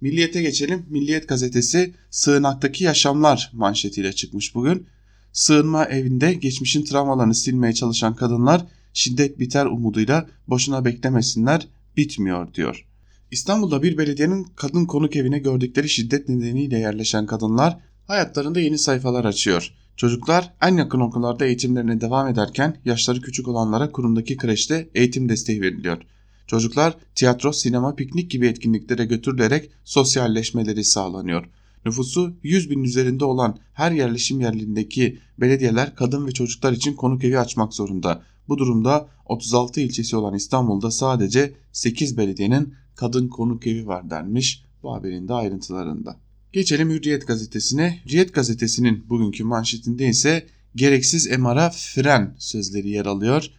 Milliyete 0.00 0.42
geçelim. 0.42 0.86
Milliyet 0.90 1.28
gazetesi 1.28 1.94
sığınaktaki 2.10 2.84
yaşamlar 2.84 3.50
manşetiyle 3.54 4.12
çıkmış 4.12 4.54
bugün. 4.54 4.86
Sığınma 5.32 5.84
evinde 5.84 6.34
geçmişin 6.34 6.84
travmalarını 6.84 7.34
silmeye 7.34 7.72
çalışan 7.72 8.16
kadınlar 8.16 8.66
şiddet 8.92 9.38
biter 9.38 9.66
umuduyla 9.66 10.26
boşuna 10.48 10.84
beklemesinler 10.84 11.68
bitmiyor 11.96 12.54
diyor. 12.54 12.86
İstanbul'da 13.30 13.82
bir 13.82 13.98
belediyenin 13.98 14.44
kadın 14.56 14.86
konuk 14.86 15.16
evine 15.16 15.38
gördükleri 15.38 15.88
şiddet 15.88 16.28
nedeniyle 16.28 16.78
yerleşen 16.78 17.26
kadınlar 17.26 17.78
hayatlarında 18.06 18.60
yeni 18.60 18.78
sayfalar 18.78 19.24
açıyor. 19.24 19.74
Çocuklar 19.96 20.52
en 20.62 20.76
yakın 20.76 21.00
okullarda 21.00 21.46
eğitimlerine 21.46 22.00
devam 22.00 22.28
ederken 22.28 22.76
yaşları 22.84 23.20
küçük 23.20 23.48
olanlara 23.48 23.92
kurumdaki 23.92 24.36
kreşte 24.36 24.88
eğitim 24.94 25.28
desteği 25.28 25.62
veriliyor. 25.62 25.98
Çocuklar 26.46 26.94
tiyatro, 27.14 27.52
sinema, 27.52 27.94
piknik 27.94 28.30
gibi 28.30 28.46
etkinliklere 28.46 29.04
götürülerek 29.04 29.70
sosyalleşmeleri 29.84 30.84
sağlanıyor. 30.84 31.44
Nüfusu 31.84 32.36
100 32.42 32.70
bin 32.70 32.84
üzerinde 32.84 33.24
olan 33.24 33.58
her 33.72 33.92
yerleşim 33.92 34.40
yerlerindeki 34.40 35.18
belediyeler 35.40 35.94
kadın 35.94 36.26
ve 36.26 36.32
çocuklar 36.32 36.72
için 36.72 36.94
konuk 36.94 37.24
evi 37.24 37.38
açmak 37.38 37.74
zorunda. 37.74 38.22
Bu 38.48 38.58
durumda 38.58 39.08
36 39.26 39.80
ilçesi 39.80 40.16
olan 40.16 40.34
İstanbul'da 40.34 40.90
sadece 40.90 41.54
8 41.72 42.16
belediyenin 42.16 42.74
kadın 42.94 43.28
konuk 43.28 43.66
evi 43.66 43.86
var 43.86 44.10
denmiş 44.10 44.64
bu 44.82 44.94
haberin 44.94 45.28
de 45.28 45.34
ayrıntılarında. 45.34 46.16
Geçelim 46.56 46.90
Hürriyet 46.90 47.26
gazetesine. 47.26 48.00
Hürriyet 48.04 48.34
gazetesinin 48.34 49.04
bugünkü 49.08 49.44
manşetinde 49.44 50.08
ise 50.08 50.46
gereksiz 50.76 51.38
MR'a 51.38 51.70
fren 51.70 52.34
sözleri 52.38 52.88
yer 52.88 53.06
alıyor. 53.06 53.50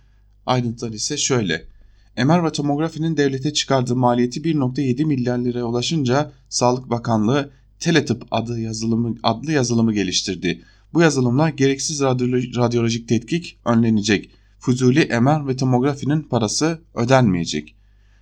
Ayrıntılar 0.45 0.91
ise 0.91 1.17
şöyle. 1.17 1.65
MR 2.17 2.45
ve 2.45 2.51
tomografinin 2.51 3.17
devlete 3.17 3.53
çıkardığı 3.53 3.95
maliyeti 3.95 4.41
1.7 4.41 5.05
milyar 5.05 5.38
liraya 5.38 5.63
ulaşınca 5.63 6.31
Sağlık 6.49 6.89
Bakanlığı 6.89 7.51
Teletıp 7.79 8.23
adı 8.31 8.60
yazılımı, 8.60 9.15
adlı 9.23 9.51
yazılımı 9.51 9.93
geliştirdi. 9.93 10.62
Bu 10.93 11.01
yazılımla 11.01 11.49
gereksiz 11.49 12.01
radyolojik 12.01 13.10
tetkik 13.10 13.60
önlenecek. 13.65 14.29
Fuzuli 14.60 15.19
MR 15.21 15.47
ve 15.47 15.55
tomografinin 15.55 16.21
parası 16.21 16.81
ödenmeyecek. 16.95 17.75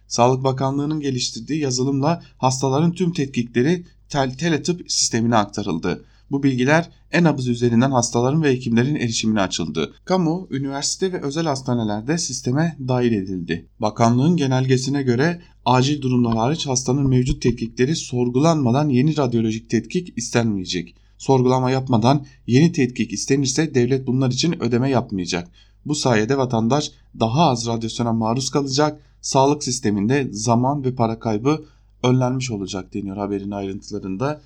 Sağlık 0.08 0.44
Bakanlığı'nın 0.44 1.00
geliştirdiği 1.00 1.60
yazılımla 1.60 2.24
hastaların 2.38 2.92
tüm 2.92 3.14
tetkikleri 3.14 3.86
tel 4.10 4.38
teletıp 4.38 4.92
sistemine 4.92 5.36
aktarıldı. 5.36 6.06
Bu 6.32 6.44
bilgiler 6.44 6.90
e-nabız 7.12 7.48
üzerinden 7.48 7.92
hastaların 7.92 8.44
ve 8.44 8.52
hekimlerin 8.52 8.96
erişimine 8.96 9.42
açıldı. 9.42 9.94
Kamu, 10.06 10.48
üniversite 10.52 11.14
ve 11.14 11.22
özel 11.22 11.46
hastanelerde 11.46 12.18
sisteme 12.18 12.78
dahil 12.88 13.12
edildi. 13.12 13.66
Bakanlığın 13.80 14.38
genelgesine 14.38 15.04
göre 15.04 15.42
acil 15.66 16.02
durumlar 16.02 16.38
hariç 16.38 16.68
hastanın 16.68 17.10
mevcut 17.10 17.42
tetkikleri 17.42 17.96
sorgulanmadan 17.96 18.90
yeni 18.90 19.18
radyolojik 19.18 19.70
tetkik 19.70 20.18
istenmeyecek. 20.18 20.96
Sorgulama 21.18 21.72
yapmadan 21.72 22.26
yeni 22.48 22.72
tetkik 22.72 23.14
istenirse 23.14 23.76
devlet 23.76 24.08
bunlar 24.08 24.32
için 24.32 24.64
ödeme 24.64 24.90
yapmayacak. 24.90 25.48
Bu 25.86 25.96
sayede 25.96 26.38
vatandaş 26.38 26.92
daha 27.20 27.50
az 27.50 27.68
radyasyona 27.68 28.14
maruz 28.14 28.50
kalacak, 28.50 29.02
sağlık 29.22 29.64
sisteminde 29.64 30.28
zaman 30.32 30.84
ve 30.84 30.96
para 30.96 31.20
kaybı 31.20 31.66
önlenmiş 32.06 32.52
olacak 32.52 32.94
deniyor 32.94 33.18
haberin 33.18 33.52
ayrıntılarında. 33.52 34.42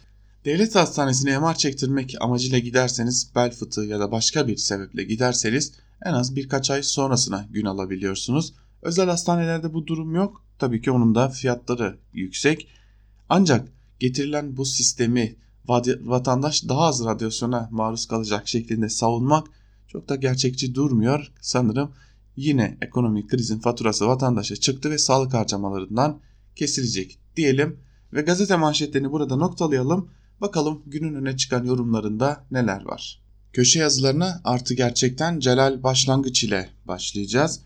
Devlet 0.45 0.75
hastanesine 0.75 1.39
MR 1.39 1.55
çektirmek 1.55 2.15
amacıyla 2.21 2.59
giderseniz 2.59 3.31
bel 3.35 3.51
fıtığı 3.51 3.81
ya 3.85 3.99
da 3.99 4.11
başka 4.11 4.47
bir 4.47 4.57
sebeple 4.57 5.03
giderseniz 5.03 5.73
en 6.05 6.13
az 6.13 6.35
birkaç 6.35 6.71
ay 6.71 6.83
sonrasına 6.83 7.47
gün 7.51 7.65
alabiliyorsunuz. 7.65 8.53
Özel 8.81 9.09
hastanelerde 9.09 9.73
bu 9.73 9.87
durum 9.87 10.15
yok. 10.15 10.43
Tabii 10.59 10.81
ki 10.81 10.91
onun 10.91 11.15
da 11.15 11.29
fiyatları 11.29 11.97
yüksek. 12.13 12.67
Ancak 13.29 13.67
getirilen 13.99 14.57
bu 14.57 14.65
sistemi 14.65 15.35
vatandaş 16.01 16.67
daha 16.69 16.81
az 16.81 17.05
radyasyona 17.05 17.69
maruz 17.71 18.05
kalacak 18.05 18.47
şeklinde 18.47 18.89
savunmak 18.89 19.47
çok 19.87 20.09
da 20.09 20.15
gerçekçi 20.15 20.75
durmuyor. 20.75 21.31
Sanırım 21.41 21.91
yine 22.35 22.77
ekonomik 22.81 23.29
krizin 23.29 23.59
faturası 23.59 24.07
vatandaşa 24.07 24.55
çıktı 24.55 24.91
ve 24.91 24.97
sağlık 24.97 25.33
harcamalarından 25.33 26.19
kesilecek 26.55 27.19
diyelim 27.39 27.79
ve 28.13 28.21
gazete 28.21 28.55
manşetlerini 28.55 29.11
burada 29.11 29.35
noktalayalım. 29.35 30.09
Bakalım 30.41 30.81
günün 30.85 31.15
öne 31.15 31.37
çıkan 31.37 31.63
yorumlarında 31.65 32.45
neler 32.51 32.85
var. 32.85 33.21
Köşe 33.53 33.79
yazılarına 33.79 34.41
artı 34.43 34.73
gerçekten 34.73 35.39
Celal 35.39 35.83
Başlangıç 35.83 36.43
ile 36.43 36.69
başlayacağız. 36.85 37.59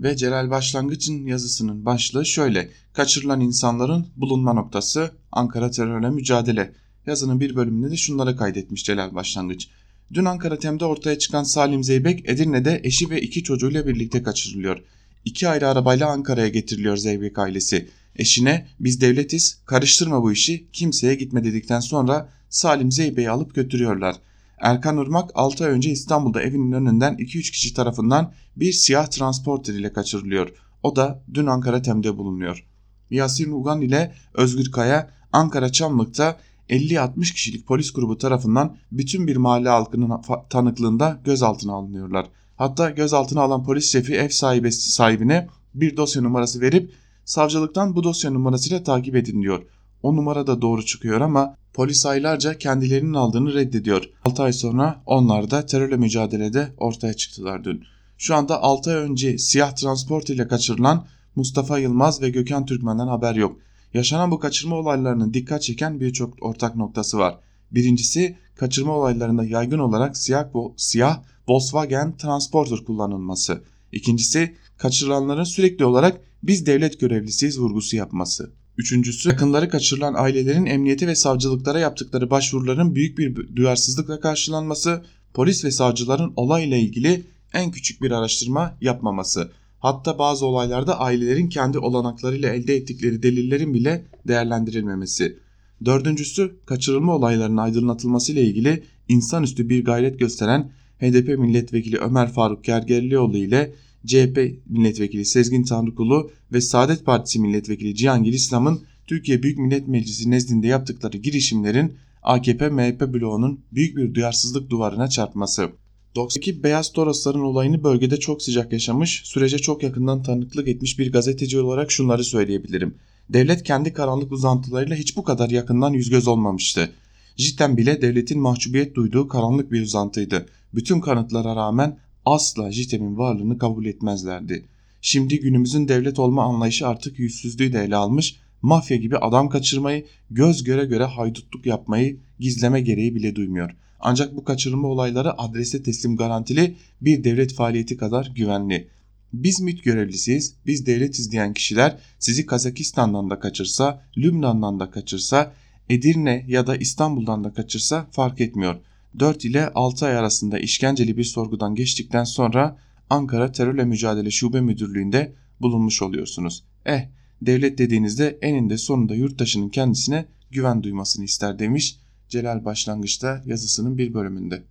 Ve 0.00 0.16
Celal 0.16 0.50
Başlangıç'ın 0.50 1.26
yazısının 1.26 1.84
başlığı 1.84 2.26
şöyle. 2.26 2.68
Kaçırılan 2.92 3.40
insanların 3.40 4.06
bulunma 4.16 4.52
noktası 4.52 5.10
Ankara 5.32 5.70
terörle 5.70 6.10
mücadele. 6.10 6.72
Yazının 7.06 7.40
bir 7.40 7.56
bölümünde 7.56 7.90
de 7.90 7.96
şunları 7.96 8.36
kaydetmiş 8.36 8.84
Celal 8.84 9.14
Başlangıç. 9.14 9.68
Dün 10.14 10.24
Ankara 10.24 10.58
Tem'de 10.58 10.84
ortaya 10.84 11.18
çıkan 11.18 11.42
Salim 11.42 11.84
Zeybek 11.84 12.28
Edirne'de 12.28 12.80
eşi 12.84 13.10
ve 13.10 13.20
iki 13.20 13.42
çocuğuyla 13.42 13.86
birlikte 13.86 14.22
kaçırılıyor. 14.22 14.82
İki 15.24 15.48
ayrı 15.48 15.68
arabayla 15.68 16.08
Ankara'ya 16.08 16.48
getiriliyor 16.48 16.96
Zeybek 16.96 17.38
ailesi. 17.38 17.88
Eşine 18.18 18.66
biz 18.80 19.00
devletiz 19.00 19.60
karıştırma 19.64 20.22
bu 20.22 20.32
işi 20.32 20.66
kimseye 20.72 21.14
gitme 21.14 21.44
dedikten 21.44 21.80
sonra 21.80 22.28
Salim 22.48 22.92
Zeybek'i 22.92 23.30
alıp 23.30 23.54
götürüyorlar. 23.54 24.16
Erkan 24.58 24.98
Irmak 24.98 25.30
6 25.34 25.64
ay 25.64 25.70
önce 25.70 25.90
İstanbul'da 25.90 26.42
evinin 26.42 26.72
önünden 26.72 27.14
2-3 27.14 27.26
kişi 27.52 27.74
tarafından 27.74 28.32
bir 28.56 28.72
siyah 28.72 29.06
transporter 29.06 29.74
ile 29.74 29.92
kaçırılıyor. 29.92 30.48
O 30.82 30.96
da 30.96 31.22
dün 31.34 31.46
Ankara 31.46 31.82
Tem'de 31.82 32.16
bulunuyor. 32.16 32.64
Yasir 33.10 33.48
Ugan 33.48 33.80
ile 33.80 34.14
Özgür 34.34 34.72
Kaya 34.72 35.10
Ankara 35.32 35.72
Çamlık'ta 35.72 36.38
50-60 36.70 37.32
kişilik 37.32 37.66
polis 37.66 37.92
grubu 37.92 38.18
tarafından 38.18 38.76
bütün 38.92 39.26
bir 39.26 39.36
mahalle 39.36 39.68
halkının 39.68 40.22
tanıklığında 40.50 41.20
gözaltına 41.24 41.72
alınıyorlar. 41.72 42.26
Hatta 42.56 42.90
gözaltına 42.90 43.40
alan 43.40 43.64
polis 43.64 43.92
şefi 43.92 44.14
ev 44.14 44.28
sahibi 44.28 44.72
sahibine 44.72 45.48
bir 45.74 45.96
dosya 45.96 46.22
numarası 46.22 46.60
verip 46.60 46.92
savcılıktan 47.28 47.96
bu 47.96 48.04
dosya 48.04 48.30
numarasıyla 48.30 48.82
takip 48.82 49.16
edin 49.16 49.42
diyor. 49.42 49.62
O 50.02 50.16
numara 50.16 50.46
da 50.46 50.62
doğru 50.62 50.84
çıkıyor 50.84 51.20
ama 51.20 51.56
polis 51.72 52.06
aylarca 52.06 52.58
kendilerinin 52.58 53.14
aldığını 53.14 53.54
reddediyor. 53.54 54.10
6 54.24 54.42
ay 54.42 54.52
sonra 54.52 55.02
onlar 55.06 55.50
da 55.50 55.66
terörle 55.66 55.96
mücadelede 55.96 56.74
ortaya 56.76 57.14
çıktılar 57.14 57.64
dün. 57.64 57.84
Şu 58.18 58.34
anda 58.34 58.62
6 58.62 58.90
ay 58.90 58.96
önce 58.96 59.38
siyah 59.38 59.72
transport 59.72 60.30
ile 60.30 60.48
kaçırılan 60.48 61.06
Mustafa 61.36 61.78
Yılmaz 61.78 62.22
ve 62.22 62.30
Gökhan 62.30 62.66
Türkmen'den 62.66 63.06
haber 63.06 63.34
yok. 63.34 63.58
Yaşanan 63.94 64.30
bu 64.30 64.38
kaçırma 64.38 64.76
olaylarının 64.76 65.34
dikkat 65.34 65.62
çeken 65.62 66.00
birçok 66.00 66.42
ortak 66.42 66.76
noktası 66.76 67.18
var. 67.18 67.38
Birincisi 67.70 68.36
kaçırma 68.56 68.92
olaylarında 68.92 69.44
yaygın 69.44 69.78
olarak 69.78 70.16
siyah, 70.16 70.46
siyah 70.76 71.22
Volkswagen 71.48 72.16
Transporter 72.16 72.78
kullanılması. 72.78 73.62
İkincisi 73.92 74.54
kaçırılanların 74.78 75.44
sürekli 75.44 75.84
olarak 75.84 76.20
biz 76.42 76.66
devlet 76.66 77.00
görevlisiyiz 77.00 77.60
vurgusu 77.60 77.96
yapması. 77.96 78.50
Üçüncüsü 78.78 79.28
yakınları 79.28 79.68
kaçırılan 79.68 80.14
ailelerin 80.14 80.66
emniyete 80.66 81.06
ve 81.06 81.14
savcılıklara 81.14 81.78
yaptıkları 81.78 82.30
başvuruların 82.30 82.94
büyük 82.94 83.18
bir 83.18 83.56
duyarsızlıkla 83.56 84.20
karşılanması, 84.20 85.04
polis 85.34 85.64
ve 85.64 85.70
savcıların 85.70 86.32
olayla 86.36 86.76
ilgili 86.76 87.24
en 87.52 87.70
küçük 87.70 88.02
bir 88.02 88.10
araştırma 88.10 88.76
yapmaması. 88.80 89.50
Hatta 89.78 90.18
bazı 90.18 90.46
olaylarda 90.46 91.00
ailelerin 91.00 91.48
kendi 91.48 91.78
olanaklarıyla 91.78 92.54
elde 92.54 92.76
ettikleri 92.76 93.22
delillerin 93.22 93.74
bile 93.74 94.04
değerlendirilmemesi. 94.28 95.38
Dördüncüsü 95.84 96.56
kaçırılma 96.66 97.16
olaylarının 97.16 97.56
aydınlatılması 97.56 98.32
ile 98.32 98.42
ilgili 98.42 98.82
insanüstü 99.08 99.68
bir 99.68 99.84
gayret 99.84 100.18
gösteren 100.18 100.72
HDP 101.00 101.38
milletvekili 101.38 101.98
Ömer 101.98 102.32
Faruk 102.32 102.64
Gergerlioğlu 102.64 103.36
ile 103.36 103.74
CHP 104.06 104.38
milletvekili 104.66 105.24
Sezgin 105.24 105.62
Tanrıkulu 105.62 106.30
ve 106.52 106.60
Saadet 106.60 107.04
Partisi 107.04 107.40
milletvekili 107.40 107.94
Cihangir 107.94 108.32
İslam'ın 108.32 108.80
Türkiye 109.06 109.42
Büyük 109.42 109.58
Millet 109.58 109.88
Meclisi 109.88 110.30
nezdinde 110.30 110.66
yaptıkları 110.66 111.16
girişimlerin 111.16 111.92
AKP-MHP 112.22 113.14
bloğunun 113.14 113.60
büyük 113.72 113.96
bir 113.96 114.14
duyarsızlık 114.14 114.70
duvarına 114.70 115.08
çarpması. 115.08 115.70
92 116.14 116.62
Beyaz 116.62 116.92
Torosların 116.92 117.40
olayını 117.40 117.84
bölgede 117.84 118.16
çok 118.16 118.42
sıcak 118.42 118.72
yaşamış, 118.72 119.22
sürece 119.24 119.58
çok 119.58 119.82
yakından 119.82 120.22
tanıklık 120.22 120.68
etmiş 120.68 120.98
bir 120.98 121.12
gazeteci 121.12 121.60
olarak 121.60 121.92
şunları 121.92 122.24
söyleyebilirim. 122.24 122.94
Devlet 123.30 123.62
kendi 123.62 123.92
karanlık 123.92 124.32
uzantılarıyla 124.32 124.96
hiç 124.96 125.16
bu 125.16 125.24
kadar 125.24 125.50
yakından 125.50 125.92
yüz 125.92 126.10
göz 126.10 126.28
olmamıştı. 126.28 126.90
Cidden 127.36 127.76
bile 127.76 128.02
devletin 128.02 128.40
mahcubiyet 128.40 128.94
duyduğu 128.94 129.28
karanlık 129.28 129.72
bir 129.72 129.82
uzantıydı. 129.82 130.46
Bütün 130.74 131.00
kanıtlara 131.00 131.56
rağmen 131.56 131.98
asla 132.34 132.72
JITEM'in 132.72 133.18
varlığını 133.18 133.58
kabul 133.58 133.86
etmezlerdi. 133.86 134.64
Şimdi 135.00 135.40
günümüzün 135.40 135.88
devlet 135.88 136.18
olma 136.18 136.44
anlayışı 136.44 136.88
artık 136.88 137.18
yüzsüzlüğü 137.18 137.72
de 137.72 137.84
ele 137.84 137.96
almış, 137.96 138.36
mafya 138.62 138.96
gibi 138.96 139.16
adam 139.16 139.48
kaçırmayı, 139.48 140.06
göz 140.30 140.64
göre 140.64 140.84
göre 140.84 141.04
haydutluk 141.04 141.66
yapmayı 141.66 142.20
gizleme 142.38 142.80
gereği 142.80 143.14
bile 143.14 143.36
duymuyor. 143.36 143.76
Ancak 144.00 144.36
bu 144.36 144.44
kaçırılma 144.44 144.88
olayları 144.88 145.40
adrese 145.40 145.82
teslim 145.82 146.16
garantili 146.16 146.76
bir 147.00 147.24
devlet 147.24 147.54
faaliyeti 147.54 147.96
kadar 147.96 148.32
güvenli. 148.36 148.88
Biz 149.32 149.60
MİT 149.60 149.84
görevlisiyiz, 149.84 150.54
biz 150.66 150.86
devletiz 150.86 151.32
diyen 151.32 151.52
kişiler 151.52 151.98
sizi 152.18 152.46
Kazakistan'dan 152.46 153.30
da 153.30 153.40
kaçırsa, 153.40 154.02
Lübnan'dan 154.16 154.80
da 154.80 154.90
kaçırsa, 154.90 155.52
Edirne 155.90 156.44
ya 156.48 156.66
da 156.66 156.76
İstanbul'dan 156.76 157.44
da 157.44 157.52
kaçırsa 157.52 158.06
fark 158.10 158.40
etmiyor. 158.40 158.76
4 159.18 159.44
ile 159.44 159.68
6 159.68 160.06
ay 160.06 160.16
arasında 160.16 160.58
işkenceli 160.58 161.16
bir 161.16 161.24
sorgudan 161.24 161.74
geçtikten 161.74 162.24
sonra 162.24 162.78
Ankara 163.10 163.52
Terörle 163.52 163.84
Mücadele 163.84 164.30
Şube 164.30 164.60
Müdürlüğü'nde 164.60 165.34
bulunmuş 165.60 166.02
oluyorsunuz. 166.02 166.64
Eh 166.86 167.08
devlet 167.42 167.78
dediğinizde 167.78 168.38
eninde 168.42 168.78
sonunda 168.78 169.14
yurttaşının 169.14 169.68
kendisine 169.68 170.26
güven 170.50 170.82
duymasını 170.82 171.24
ister 171.24 171.58
demiş 171.58 171.98
Celal 172.28 172.64
başlangıçta 172.64 173.42
yazısının 173.46 173.98
bir 173.98 174.14
bölümünde. 174.14 174.62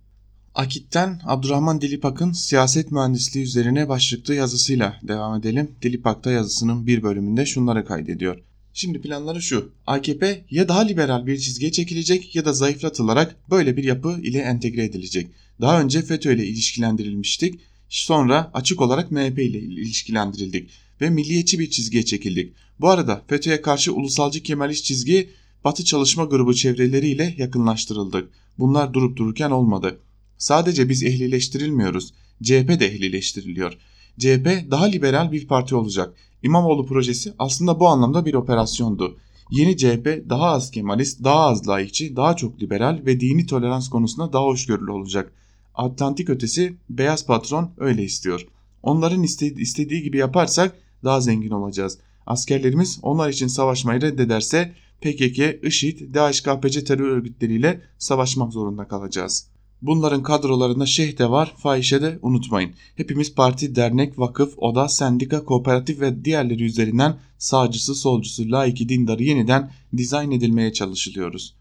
Akit'ten 0.54 1.20
Abdurrahman 1.24 1.80
Dilipak'ın 1.80 2.32
siyaset 2.32 2.92
mühendisliği 2.92 3.44
üzerine 3.44 3.88
başlıklı 3.88 4.34
yazısıyla 4.34 4.96
devam 5.02 5.40
edelim. 5.40 5.70
Dilipak'ta 5.82 6.30
yazısının 6.30 6.86
bir 6.86 7.02
bölümünde 7.02 7.46
şunları 7.46 7.84
kaydediyor. 7.84 8.47
Şimdi 8.78 9.00
planları 9.00 9.42
şu. 9.42 9.70
AKP 9.86 10.44
ya 10.50 10.68
daha 10.68 10.80
liberal 10.80 11.26
bir 11.26 11.38
çizgiye 11.38 11.72
çekilecek 11.72 12.36
ya 12.36 12.44
da 12.44 12.52
zayıflatılarak 12.52 13.36
böyle 13.50 13.76
bir 13.76 13.84
yapı 13.84 14.20
ile 14.22 14.38
entegre 14.38 14.84
edilecek. 14.84 15.26
Daha 15.60 15.80
önce 15.80 16.02
FETÖ 16.02 16.34
ile 16.34 16.46
ilişkilendirilmiştik. 16.46 17.60
Sonra 17.88 18.50
açık 18.54 18.80
olarak 18.80 19.10
MHP 19.10 19.38
ile 19.38 19.58
ilişkilendirildik 19.58 20.70
ve 21.00 21.10
milliyetçi 21.10 21.58
bir 21.58 21.70
çizgiye 21.70 22.04
çekildik. 22.04 22.52
Bu 22.80 22.88
arada 22.88 23.22
FETÖ'ye 23.28 23.62
karşı 23.62 23.94
ulusalcı 23.94 24.42
Kemalist 24.42 24.84
çizgi 24.84 25.30
Batı 25.64 25.84
Çalışma 25.84 26.24
Grubu 26.24 26.54
çevreleriyle 26.54 27.34
yakınlaştırıldık. 27.38 28.30
Bunlar 28.58 28.94
durup 28.94 29.16
dururken 29.16 29.50
olmadı. 29.50 29.98
Sadece 30.38 30.88
biz 30.88 31.02
ehlileştirilmiyoruz. 31.02 32.12
CHP 32.42 32.80
de 32.80 32.86
ehlileştiriliyor. 32.86 33.78
CHP 34.18 34.70
daha 34.70 34.84
liberal 34.84 35.32
bir 35.32 35.46
parti 35.46 35.74
olacak. 35.74 36.14
İmamoğlu 36.42 36.86
projesi 36.86 37.32
aslında 37.38 37.80
bu 37.80 37.88
anlamda 37.88 38.26
bir 38.26 38.34
operasyondu. 38.34 39.16
Yeni 39.50 39.76
CHP 39.76 40.24
daha 40.28 40.46
az 40.46 40.70
Kemalist, 40.70 41.24
daha 41.24 41.40
az 41.40 41.68
layıkçı, 41.68 42.16
daha 42.16 42.36
çok 42.36 42.62
liberal 42.62 43.00
ve 43.06 43.20
dini 43.20 43.46
tolerans 43.46 43.88
konusunda 43.88 44.32
daha 44.32 44.44
hoşgörülü 44.44 44.90
olacak. 44.90 45.32
Atlantik 45.74 46.30
ötesi 46.30 46.76
beyaz 46.90 47.26
patron 47.26 47.70
öyle 47.78 48.02
istiyor. 48.02 48.46
Onların 48.82 49.22
istediği 49.22 50.02
gibi 50.02 50.16
yaparsak 50.16 50.76
daha 51.04 51.20
zengin 51.20 51.50
olacağız. 51.50 51.98
Askerlerimiz 52.26 52.98
onlar 53.02 53.28
için 53.28 53.46
savaşmayı 53.46 54.00
reddederse 54.00 54.72
PKK, 55.00 55.64
IŞİD, 55.64 56.14
DAEŞ-KPC 56.14 56.84
terör 56.84 57.08
örgütleriyle 57.08 57.80
savaşmak 57.98 58.52
zorunda 58.52 58.88
kalacağız. 58.88 59.46
Bunların 59.82 60.22
kadrolarında 60.22 60.86
şeyh 60.86 61.18
de 61.18 61.30
var, 61.30 61.54
fahişe 61.56 62.02
de 62.02 62.18
unutmayın. 62.22 62.70
Hepimiz 62.96 63.34
parti, 63.34 63.74
dernek, 63.74 64.18
vakıf, 64.18 64.54
oda, 64.56 64.88
sendika, 64.88 65.44
kooperatif 65.44 66.00
ve 66.00 66.24
diğerleri 66.24 66.64
üzerinden 66.64 67.16
sağcısı, 67.38 67.94
solcusu, 67.94 68.50
laiki, 68.50 68.88
dindarı 68.88 69.22
yeniden 69.22 69.70
dizayn 69.96 70.30
edilmeye 70.30 70.72
çalışılıyoruz. 70.72 71.54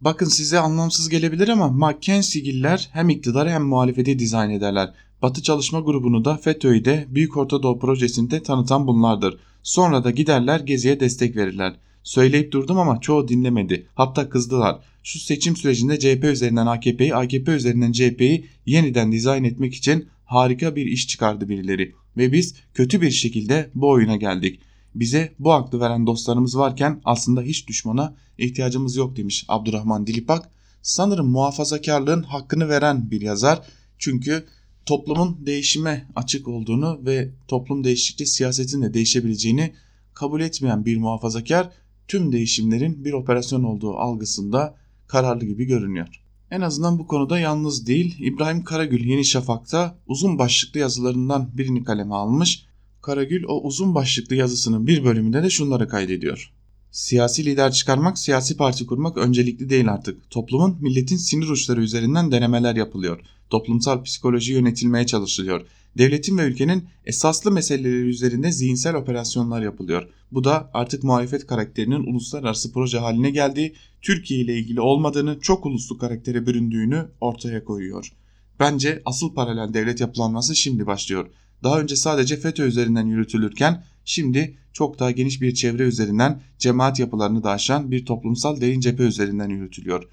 Bakın 0.00 0.26
size 0.26 0.58
anlamsız 0.58 1.08
gelebilir 1.08 1.48
ama 1.48 1.68
Mackenzie'giller 1.68 2.88
hem 2.92 3.08
iktidarı 3.08 3.50
hem 3.50 3.64
muhalefeti 3.64 4.18
dizayn 4.18 4.50
ederler. 4.50 4.94
Batı 5.22 5.42
Çalışma 5.42 5.80
Grubu'nu 5.80 6.24
da 6.24 6.36
FETÖ'yü 6.36 6.84
de 6.84 7.06
Büyük 7.10 7.36
Orta 7.36 7.62
Doğu 7.62 7.78
Projesi'nde 7.78 8.42
tanıtan 8.42 8.86
bunlardır. 8.86 9.38
Sonra 9.62 10.04
da 10.04 10.10
giderler 10.10 10.60
Gezi'ye 10.60 11.00
destek 11.00 11.36
verirler. 11.36 11.76
Söyleyip 12.02 12.52
durdum 12.52 12.78
ama 12.78 13.00
çoğu 13.00 13.28
dinlemedi. 13.28 13.86
Hatta 13.94 14.28
kızdılar. 14.28 14.78
Şu 15.08 15.18
seçim 15.18 15.56
sürecinde 15.56 15.98
CHP 15.98 16.24
üzerinden 16.24 16.66
AKP'yi, 16.66 17.14
AKP 17.14 17.52
üzerinden 17.52 17.92
CHP'yi 17.92 18.46
yeniden 18.66 19.12
dizayn 19.12 19.44
etmek 19.44 19.74
için 19.74 20.08
harika 20.24 20.76
bir 20.76 20.86
iş 20.86 21.08
çıkardı 21.08 21.48
birileri. 21.48 21.94
Ve 22.16 22.32
biz 22.32 22.54
kötü 22.74 23.00
bir 23.00 23.10
şekilde 23.10 23.70
bu 23.74 23.88
oyuna 23.88 24.16
geldik. 24.16 24.60
Bize 24.94 25.34
bu 25.38 25.52
aklı 25.52 25.80
veren 25.80 26.06
dostlarımız 26.06 26.56
varken 26.56 27.00
aslında 27.04 27.42
hiç 27.42 27.68
düşmana 27.68 28.16
ihtiyacımız 28.38 28.96
yok 28.96 29.16
demiş 29.16 29.44
Abdurrahman 29.48 30.06
Dilipak. 30.06 30.50
Sanırım 30.82 31.28
muhafazakarlığın 31.28 32.22
hakkını 32.22 32.68
veren 32.68 33.10
bir 33.10 33.20
yazar. 33.20 33.62
Çünkü 33.98 34.46
toplumun 34.86 35.46
değişime 35.46 36.08
açık 36.16 36.48
olduğunu 36.48 37.00
ve 37.06 37.30
toplum 37.48 37.84
değiştikçe 37.84 38.26
siyasetin 38.26 38.82
de 38.82 38.94
değişebileceğini 38.94 39.72
kabul 40.14 40.40
etmeyen 40.40 40.84
bir 40.84 40.96
muhafazakar 40.96 41.70
tüm 42.08 42.32
değişimlerin 42.32 43.04
bir 43.04 43.12
operasyon 43.12 43.62
olduğu 43.62 43.96
algısında 43.96 44.87
kararlı 45.08 45.44
gibi 45.44 45.64
görünüyor. 45.64 46.22
En 46.50 46.60
azından 46.60 46.98
bu 46.98 47.06
konuda 47.06 47.38
yalnız 47.38 47.86
değil. 47.86 48.16
İbrahim 48.18 48.64
Karagül 48.64 49.04
Yeni 49.04 49.24
Şafak'ta 49.24 49.98
uzun 50.06 50.38
başlıklı 50.38 50.80
yazılarından 50.80 51.50
birini 51.54 51.84
kaleme 51.84 52.14
almış. 52.14 52.64
Karagül 53.02 53.44
o 53.48 53.62
uzun 53.62 53.94
başlıklı 53.94 54.36
yazısının 54.36 54.86
bir 54.86 55.04
bölümünde 55.04 55.42
de 55.42 55.50
şunları 55.50 55.88
kaydediyor. 55.88 56.52
Siyasi 56.90 57.44
lider 57.44 57.72
çıkarmak, 57.72 58.18
siyasi 58.18 58.56
parti 58.56 58.86
kurmak 58.86 59.16
öncelikli 59.16 59.70
değil 59.70 59.92
artık. 59.92 60.30
Toplumun, 60.30 60.76
milletin 60.80 61.16
sinir 61.16 61.48
uçları 61.48 61.82
üzerinden 61.82 62.32
denemeler 62.32 62.76
yapılıyor. 62.76 63.20
Toplumsal 63.50 64.02
psikoloji 64.02 64.52
yönetilmeye 64.52 65.06
çalışılıyor. 65.06 65.66
Devletin 65.98 66.38
ve 66.38 66.42
ülkenin 66.42 66.84
esaslı 67.04 67.50
meseleleri 67.50 68.08
üzerinde 68.08 68.52
zihinsel 68.52 68.94
operasyonlar 68.94 69.62
yapılıyor. 69.62 70.08
Bu 70.32 70.44
da 70.44 70.70
artık 70.74 71.04
muhalefet 71.04 71.46
karakterinin 71.46 72.12
uluslararası 72.12 72.72
proje 72.72 72.98
haline 72.98 73.30
geldiği, 73.30 73.74
Türkiye 74.02 74.40
ile 74.40 74.58
ilgili 74.58 74.80
olmadığını, 74.80 75.40
çok 75.40 75.66
uluslu 75.66 75.98
karaktere 75.98 76.46
büründüğünü 76.46 77.08
ortaya 77.20 77.64
koyuyor. 77.64 78.12
Bence 78.60 79.02
asıl 79.04 79.34
paralel 79.34 79.74
devlet 79.74 80.00
yapılanması 80.00 80.56
şimdi 80.56 80.86
başlıyor. 80.86 81.30
Daha 81.62 81.80
önce 81.80 81.96
sadece 81.96 82.36
FETÖ 82.36 82.66
üzerinden 82.66 83.06
yürütülürken 83.06 83.84
şimdi 84.04 84.56
çok 84.72 84.98
daha 84.98 85.10
geniş 85.10 85.42
bir 85.42 85.54
çevre 85.54 85.82
üzerinden 85.82 86.42
cemaat 86.58 86.98
yapılarını 86.98 87.44
da 87.44 87.50
aşan 87.50 87.90
bir 87.90 88.06
toplumsal 88.06 88.60
derin 88.60 88.80
cephe 88.80 89.02
üzerinden 89.02 89.48
yürütülüyor. 89.48 90.08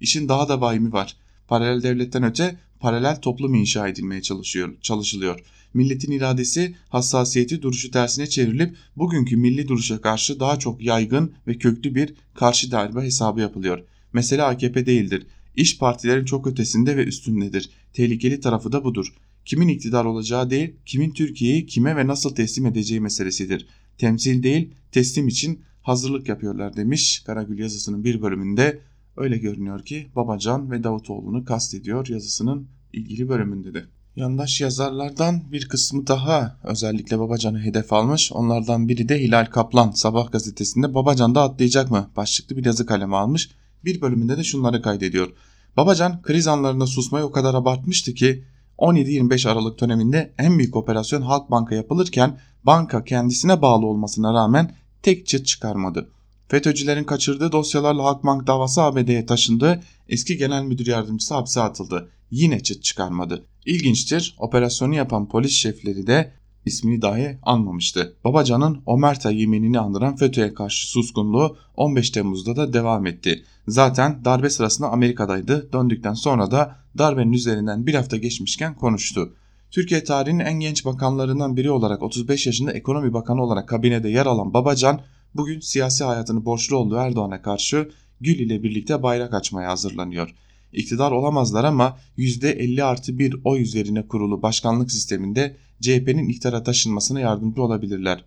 İşin 0.00 0.28
daha 0.28 0.48
da 0.48 0.60
vahimi 0.60 0.92
var. 0.92 1.16
Paralel 1.48 1.82
devletten 1.82 2.22
öte 2.22 2.58
paralel 2.80 3.20
toplum 3.20 3.54
inşa 3.54 3.88
edilmeye 3.88 4.22
çalışıyor, 4.22 4.74
çalışılıyor. 4.82 5.40
Milletin 5.74 6.12
iradesi, 6.12 6.74
hassasiyeti 6.88 7.62
duruşu 7.62 7.90
tersine 7.90 8.26
çevrilip 8.26 8.76
bugünkü 8.96 9.36
milli 9.36 9.68
duruşa 9.68 10.00
karşı 10.00 10.40
daha 10.40 10.58
çok 10.58 10.82
yaygın 10.82 11.32
ve 11.46 11.58
köklü 11.58 11.94
bir 11.94 12.14
karşı 12.34 12.70
darbe 12.70 13.00
hesabı 13.00 13.40
yapılıyor. 13.40 13.84
Mesele 14.12 14.42
AKP 14.42 14.86
değildir. 14.86 15.26
İş 15.56 15.78
partilerin 15.78 16.24
çok 16.24 16.46
ötesinde 16.46 16.96
ve 16.96 17.04
üstündedir. 17.04 17.70
Tehlikeli 17.92 18.40
tarafı 18.40 18.72
da 18.72 18.84
budur. 18.84 19.14
Kimin 19.44 19.68
iktidar 19.68 20.04
olacağı 20.04 20.50
değil, 20.50 20.74
kimin 20.86 21.10
Türkiye'yi 21.10 21.66
kime 21.66 21.96
ve 21.96 22.06
nasıl 22.06 22.34
teslim 22.34 22.66
edeceği 22.66 23.00
meselesidir. 23.00 23.66
Temsil 23.98 24.42
değil, 24.42 24.70
teslim 24.92 25.28
için 25.28 25.62
hazırlık 25.82 26.28
yapıyorlar 26.28 26.76
demiş 26.76 27.22
Karagül 27.26 27.58
yazısının 27.58 28.04
bir 28.04 28.22
bölümünde. 28.22 28.80
Öyle 29.20 29.38
görünüyor 29.38 29.84
ki 29.84 30.10
Babacan 30.16 30.70
ve 30.70 30.84
Davutoğlu'nu 30.84 31.44
kastediyor 31.44 32.08
yazısının 32.08 32.68
ilgili 32.92 33.28
bölümünde 33.28 33.74
de. 33.74 33.84
Yandaş 34.16 34.60
yazarlardan 34.60 35.42
bir 35.52 35.68
kısmı 35.68 36.06
daha 36.06 36.56
özellikle 36.64 37.18
Babacan'ı 37.18 37.60
hedef 37.60 37.92
almış. 37.92 38.32
Onlardan 38.32 38.88
biri 38.88 39.08
de 39.08 39.20
Hilal 39.20 39.46
Kaplan 39.46 39.90
Sabah 39.90 40.32
gazetesinde 40.32 40.94
Babacan 40.94 41.34
da 41.34 41.42
atlayacak 41.42 41.90
mı 41.90 42.10
başlıklı 42.16 42.56
bir 42.56 42.64
yazı 42.64 42.86
kaleme 42.86 43.16
almış. 43.16 43.50
Bir 43.84 44.00
bölümünde 44.00 44.36
de 44.36 44.44
şunları 44.44 44.82
kaydediyor. 44.82 45.28
Babacan 45.76 46.22
kriz 46.22 46.46
anlarında 46.46 46.86
susmayı 46.86 47.24
o 47.24 47.30
kadar 47.30 47.54
abartmıştı 47.54 48.14
ki 48.14 48.44
17-25 48.78 49.48
Aralık 49.48 49.80
döneminde 49.80 50.34
en 50.38 50.58
büyük 50.58 50.76
operasyon 50.76 51.22
Halkbanka 51.22 51.74
yapılırken 51.74 52.38
banka 52.64 53.04
kendisine 53.04 53.62
bağlı 53.62 53.86
olmasına 53.86 54.34
rağmen 54.34 54.74
tek 55.02 55.26
çıt 55.26 55.46
çıkarmadı. 55.46 56.08
FETÖ'cülerin 56.50 57.04
kaçırdığı 57.04 57.52
dosyalarla 57.52 58.04
Halkbank 58.04 58.46
davası 58.46 58.82
ABD'ye 58.82 59.26
taşındı. 59.26 59.80
Eski 60.08 60.36
genel 60.36 60.62
müdür 60.62 60.86
yardımcısı 60.86 61.34
hapse 61.34 61.60
atıldı. 61.60 62.08
Yine 62.30 62.60
çıt 62.62 62.82
çıkarmadı. 62.82 63.44
İlginçtir 63.66 64.36
operasyonu 64.38 64.94
yapan 64.94 65.28
polis 65.28 65.52
şefleri 65.52 66.06
de 66.06 66.32
ismini 66.66 67.02
dahi 67.02 67.38
anmamıştı. 67.42 68.16
Babacan'ın 68.24 68.82
Omerta 68.86 69.30
yeminini 69.30 69.78
andıran 69.78 70.16
FETÖ'ye 70.16 70.54
karşı 70.54 70.90
suskunluğu 70.90 71.56
15 71.76 72.10
Temmuz'da 72.10 72.56
da 72.56 72.72
devam 72.72 73.06
etti. 73.06 73.44
Zaten 73.68 74.24
darbe 74.24 74.50
sırasında 74.50 74.88
Amerika'daydı. 74.88 75.72
Döndükten 75.72 76.14
sonra 76.14 76.50
da 76.50 76.76
darbenin 76.98 77.32
üzerinden 77.32 77.86
bir 77.86 77.94
hafta 77.94 78.16
geçmişken 78.16 78.74
konuştu. 78.74 79.34
Türkiye 79.70 80.04
tarihinin 80.04 80.44
en 80.44 80.60
genç 80.60 80.84
bakanlarından 80.84 81.56
biri 81.56 81.70
olarak 81.70 82.02
35 82.02 82.46
yaşında 82.46 82.72
ekonomi 82.72 83.12
bakanı 83.12 83.42
olarak 83.42 83.68
kabinede 83.68 84.08
yer 84.08 84.26
alan 84.26 84.54
Babacan 84.54 85.00
bugün 85.34 85.60
siyasi 85.60 86.04
hayatını 86.04 86.44
borçlu 86.44 86.76
olduğu 86.76 86.96
Erdoğan'a 86.96 87.42
karşı 87.42 87.90
Gül 88.20 88.38
ile 88.38 88.62
birlikte 88.62 89.02
bayrak 89.02 89.34
açmaya 89.34 89.70
hazırlanıyor. 89.70 90.34
İktidar 90.72 91.12
olamazlar 91.12 91.64
ama 91.64 91.98
%50 92.18 92.82
artı 92.82 93.18
bir 93.18 93.36
oy 93.44 93.62
üzerine 93.62 94.06
kurulu 94.06 94.42
başkanlık 94.42 94.92
sisteminde 94.92 95.56
CHP'nin 95.80 96.28
iktidara 96.28 96.62
taşınmasına 96.62 97.20
yardımcı 97.20 97.62
olabilirler. 97.62 98.24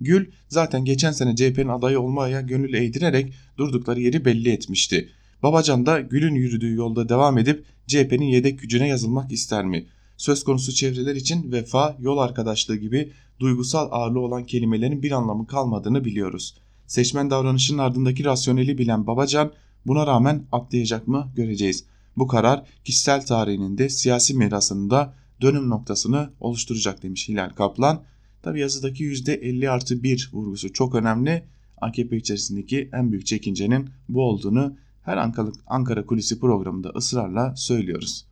Gül 0.00 0.30
zaten 0.48 0.84
geçen 0.84 1.12
sene 1.12 1.36
CHP'nin 1.36 1.68
adayı 1.68 2.00
olmaya 2.00 2.40
gönül 2.40 2.74
eğdirerek 2.74 3.32
durdukları 3.58 4.00
yeri 4.00 4.24
belli 4.24 4.50
etmişti. 4.50 5.08
Babacan 5.42 5.86
da 5.86 6.00
Gül'ün 6.00 6.34
yürüdüğü 6.34 6.74
yolda 6.74 7.08
devam 7.08 7.38
edip 7.38 7.64
CHP'nin 7.86 8.26
yedek 8.26 8.60
gücüne 8.60 8.88
yazılmak 8.88 9.32
ister 9.32 9.64
mi? 9.64 9.86
Söz 10.22 10.44
konusu 10.44 10.72
çevreler 10.72 11.14
için 11.14 11.52
vefa, 11.52 11.96
yol 12.00 12.18
arkadaşlığı 12.18 12.76
gibi 12.76 13.12
duygusal 13.40 13.88
ağırlığı 13.90 14.20
olan 14.20 14.46
kelimelerin 14.46 15.02
bir 15.02 15.10
anlamı 15.10 15.46
kalmadığını 15.46 16.04
biliyoruz. 16.04 16.54
Seçmen 16.86 17.30
davranışının 17.30 17.78
ardındaki 17.78 18.24
rasyoneli 18.24 18.78
bilen 18.78 19.06
Babacan 19.06 19.52
buna 19.86 20.06
rağmen 20.06 20.46
atlayacak 20.52 21.08
mı 21.08 21.32
göreceğiz. 21.36 21.84
Bu 22.16 22.26
karar 22.26 22.62
kişisel 22.84 23.26
tarihinin 23.26 23.78
de 23.78 23.88
siyasi 23.88 24.34
mirasının 24.34 24.90
da 24.90 25.14
dönüm 25.40 25.70
noktasını 25.70 26.30
oluşturacak 26.40 27.02
demiş 27.02 27.28
Hilal 27.28 27.50
Kaplan. 27.50 28.02
Tabi 28.42 28.60
yazıdaki 28.60 29.04
%50 29.04 29.70
artı 29.70 30.02
1 30.02 30.30
vurgusu 30.32 30.72
çok 30.72 30.94
önemli. 30.94 31.44
AKP 31.80 32.16
içerisindeki 32.16 32.90
en 32.92 33.12
büyük 33.12 33.26
çekincenin 33.26 33.90
bu 34.08 34.22
olduğunu 34.22 34.76
her 35.02 35.16
Ankara, 35.16 35.48
Ankara 35.66 36.06
Kulisi 36.06 36.40
programında 36.40 36.88
ısrarla 36.88 37.56
söylüyoruz. 37.56 38.31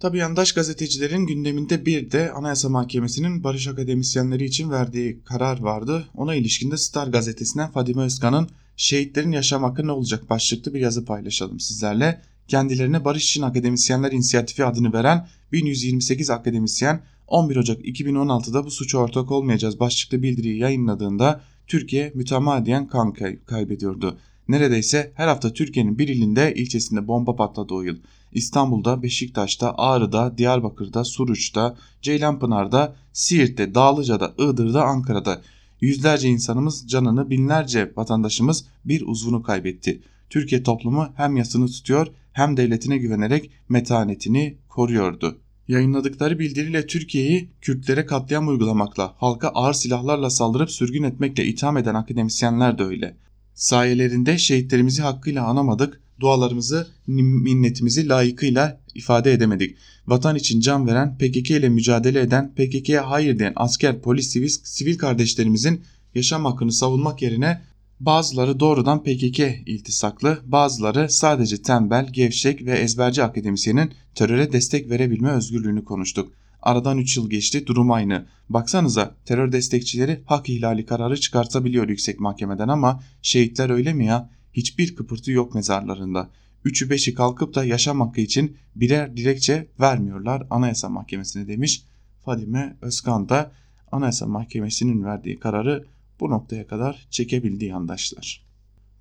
Tabi 0.00 0.18
yandaş 0.18 0.52
gazetecilerin 0.52 1.26
gündeminde 1.26 1.86
bir 1.86 2.10
de 2.10 2.32
Anayasa 2.32 2.68
Mahkemesi'nin 2.68 3.44
barış 3.44 3.68
akademisyenleri 3.68 4.44
için 4.44 4.70
verdiği 4.70 5.20
karar 5.24 5.60
vardı. 5.60 6.08
Ona 6.14 6.34
ilişkinde 6.34 6.76
Star 6.76 7.06
gazetesinden 7.06 7.70
Fadime 7.70 8.02
Özkan'ın 8.02 8.48
şehitlerin 8.76 9.32
yaşam 9.32 9.62
hakkı 9.62 9.86
ne 9.86 9.92
olacak 9.92 10.30
başlıklı 10.30 10.74
bir 10.74 10.80
yazı 10.80 11.04
paylaşalım 11.04 11.60
sizlerle. 11.60 12.22
Kendilerine 12.48 13.04
Barış 13.04 13.24
için 13.24 13.42
Akademisyenler 13.42 14.12
İnisiyatifi 14.12 14.64
adını 14.64 14.92
veren 14.92 15.28
1128 15.52 16.30
akademisyen 16.30 17.02
11 17.26 17.56
Ocak 17.56 17.80
2016'da 17.80 18.64
bu 18.64 18.70
suça 18.70 18.98
ortak 18.98 19.30
olmayacağız 19.30 19.80
başlıklı 19.80 20.22
bildiriyi 20.22 20.58
yayınladığında 20.58 21.40
Türkiye 21.66 22.12
mütemadiyen 22.14 22.88
kan 22.88 23.12
kay 23.12 23.38
kaybediyordu. 23.44 24.18
Neredeyse 24.48 25.12
her 25.14 25.28
hafta 25.28 25.52
Türkiye'nin 25.52 25.98
bir 25.98 26.08
ilinde 26.08 26.54
ilçesinde 26.54 27.08
bomba 27.08 27.36
patladı 27.36 27.74
o 27.74 27.82
yıl. 27.82 27.96
İstanbul'da, 28.36 29.02
Beşiktaş'ta, 29.02 29.74
Ağrı'da, 29.76 30.38
Diyarbakır'da, 30.38 31.04
Suruç'ta, 31.04 31.76
Ceylanpınar'da, 32.02 32.96
Siirt'te, 33.12 33.74
Dağlıca'da, 33.74 34.34
Iğdır'da, 34.38 34.84
Ankara'da 34.84 35.42
yüzlerce 35.80 36.28
insanımız 36.28 36.88
canını 36.88 37.30
binlerce 37.30 37.92
vatandaşımız 37.96 38.64
bir 38.84 39.02
uzvunu 39.06 39.42
kaybetti. 39.42 40.02
Türkiye 40.30 40.62
toplumu 40.62 41.08
hem 41.16 41.36
yasını 41.36 41.66
tutuyor 41.66 42.06
hem 42.32 42.56
devletine 42.56 42.98
güvenerek 42.98 43.50
metanetini 43.68 44.58
koruyordu. 44.68 45.38
Yayınladıkları 45.68 46.38
bildiriyle 46.38 46.86
Türkiye'yi 46.86 47.50
Kürtlere 47.60 48.06
katliam 48.06 48.48
uygulamakla, 48.48 49.14
halka 49.18 49.48
ağır 49.48 49.72
silahlarla 49.72 50.30
saldırıp 50.30 50.70
sürgün 50.70 51.02
etmekle 51.02 51.44
itham 51.44 51.76
eden 51.76 51.94
akademisyenler 51.94 52.78
de 52.78 52.82
öyle. 52.82 53.16
Sayelerinde 53.54 54.38
şehitlerimizi 54.38 55.02
hakkıyla 55.02 55.46
anamadık, 55.46 56.00
dualarımızı, 56.20 56.88
minnetimizi 57.06 58.08
layıkıyla 58.08 58.80
ifade 58.94 59.32
edemedik. 59.32 59.76
Vatan 60.06 60.36
için 60.36 60.60
can 60.60 60.86
veren, 60.86 61.18
PKK 61.18 61.50
ile 61.50 61.68
mücadele 61.68 62.20
eden, 62.20 62.54
PKK'ye 62.54 63.00
hayır 63.00 63.38
diyen 63.38 63.52
asker, 63.56 64.02
polis, 64.02 64.30
sivil, 64.30 64.48
sivil 64.48 64.98
kardeşlerimizin 64.98 65.80
yaşam 66.14 66.44
hakkını 66.44 66.72
savunmak 66.72 67.22
yerine 67.22 67.62
Bazıları 68.00 68.60
doğrudan 68.60 69.02
PKK 69.02 69.40
iltisaklı, 69.66 70.38
bazıları 70.46 71.10
sadece 71.10 71.62
tembel, 71.62 72.08
gevşek 72.12 72.64
ve 72.64 72.78
ezberci 72.78 73.22
akademisyenin 73.22 73.92
teröre 74.14 74.52
destek 74.52 74.90
verebilme 74.90 75.30
özgürlüğünü 75.30 75.84
konuştuk. 75.84 76.32
Aradan 76.62 76.98
3 76.98 77.16
yıl 77.16 77.30
geçti, 77.30 77.66
durum 77.66 77.92
aynı. 77.92 78.26
Baksanıza 78.48 79.14
terör 79.24 79.52
destekçileri 79.52 80.22
hak 80.24 80.48
ihlali 80.48 80.86
kararı 80.86 81.20
çıkartabiliyor 81.20 81.88
yüksek 81.88 82.20
mahkemeden 82.20 82.68
ama 82.68 83.02
şehitler 83.22 83.70
öyle 83.70 83.92
mi 83.92 84.06
ya? 84.06 84.30
Hiçbir 84.56 84.96
kıpırtı 84.96 85.32
yok 85.32 85.54
mezarlarında. 85.54 86.30
Üçü 86.64 86.90
beşi 86.90 87.14
kalkıp 87.14 87.54
da 87.54 87.64
yaşam 87.64 88.00
hakkı 88.00 88.20
için 88.20 88.56
birer 88.76 89.16
dilekçe 89.16 89.68
vermiyorlar 89.80 90.46
Anayasa 90.50 90.88
Mahkemesi'ne 90.88 91.48
demiş. 91.48 91.82
Fadime 92.24 92.76
Özkan 92.82 93.28
da 93.28 93.52
Anayasa 93.92 94.26
Mahkemesi'nin 94.26 95.04
verdiği 95.04 95.38
kararı 95.38 95.86
bu 96.20 96.30
noktaya 96.30 96.66
kadar 96.66 97.06
çekebildi 97.10 97.64
yandaşlar. 97.64 98.46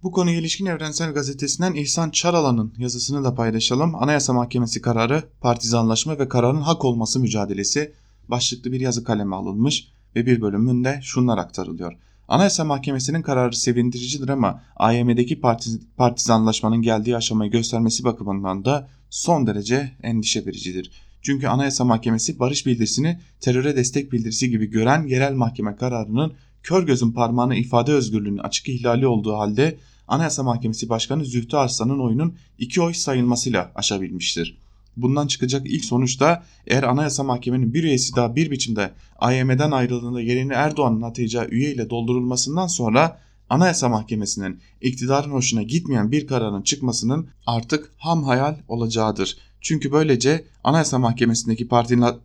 Bu 0.03 0.11
konuya 0.11 0.37
ilişkin 0.37 0.65
Evrensel 0.65 1.13
Gazetesi'nden 1.13 1.73
İhsan 1.73 2.09
Çaralan'ın 2.09 2.73
yazısını 2.77 3.23
da 3.23 3.35
paylaşalım. 3.35 3.95
Anayasa 3.95 4.33
Mahkemesi 4.33 4.81
kararı, 4.81 5.23
partizanlaşma 5.41 6.19
ve 6.19 6.29
kararın 6.29 6.61
hak 6.61 6.85
olması 6.85 7.19
mücadelesi 7.19 7.93
başlıklı 8.27 8.71
bir 8.71 8.79
yazı 8.79 9.03
kaleme 9.03 9.35
alınmış 9.35 9.87
ve 10.15 10.25
bir 10.25 10.41
bölümünde 10.41 10.99
şunlar 11.03 11.37
aktarılıyor. 11.37 11.93
Anayasa 12.27 12.63
Mahkemesi'nin 12.63 13.21
kararı 13.21 13.55
sevindiricidir 13.55 14.29
ama 14.29 14.63
AYM'deki 14.75 15.39
partiz 15.39 15.79
partizanlaşmanın 15.97 16.81
geldiği 16.81 17.17
aşamayı 17.17 17.51
göstermesi 17.51 18.03
bakımından 18.03 18.65
da 18.65 18.87
son 19.09 19.47
derece 19.47 19.91
endişe 20.03 20.45
vericidir. 20.45 20.91
Çünkü 21.21 21.47
Anayasa 21.47 21.85
Mahkemesi 21.85 22.39
barış 22.39 22.65
bildirisini 22.65 23.19
teröre 23.39 23.75
destek 23.75 24.11
bildirisi 24.11 24.49
gibi 24.49 24.65
gören 24.65 25.07
yerel 25.07 25.33
mahkeme 25.33 25.75
kararının 25.75 26.33
kör 26.63 26.83
gözün 26.83 27.11
parmağını 27.11 27.55
ifade 27.55 27.91
özgürlüğünün 27.91 28.37
açık 28.37 28.69
ihlali 28.69 29.07
olduğu 29.07 29.33
halde 29.33 29.77
Anayasa 30.07 30.43
Mahkemesi 30.43 30.89
Başkanı 30.89 31.25
Zühtü 31.25 31.57
Arslan'ın 31.57 31.99
oyunun 31.99 32.35
iki 32.57 32.81
oy 32.81 32.93
sayılmasıyla 32.93 33.71
aşabilmiştir. 33.75 34.57
Bundan 34.97 35.27
çıkacak 35.27 35.67
ilk 35.67 35.85
sonuç 35.85 36.19
da 36.19 36.43
eğer 36.67 36.83
Anayasa 36.83 37.23
Mahkemenin 37.23 37.73
bir 37.73 37.83
üyesi 37.83 38.15
daha 38.15 38.35
bir 38.35 38.51
biçimde 38.51 38.91
AYM'den 39.19 39.71
ayrıldığında 39.71 40.21
yerini 40.21 40.53
Erdoğan'ın 40.53 41.01
atayacağı 41.01 41.47
üye 41.47 41.73
ile 41.73 41.89
doldurulmasından 41.89 42.67
sonra 42.67 43.19
Anayasa 43.49 43.89
Mahkemesi'nin 43.89 44.59
iktidarın 44.81 45.31
hoşuna 45.31 45.63
gitmeyen 45.63 46.11
bir 46.11 46.27
kararın 46.27 46.61
çıkmasının 46.61 47.27
artık 47.45 47.93
ham 47.97 48.23
hayal 48.23 48.55
olacağıdır. 48.67 49.37
Çünkü 49.61 49.91
böylece 49.91 50.45
Anayasa 50.63 50.99
Mahkemesi'ndeki 50.99 51.67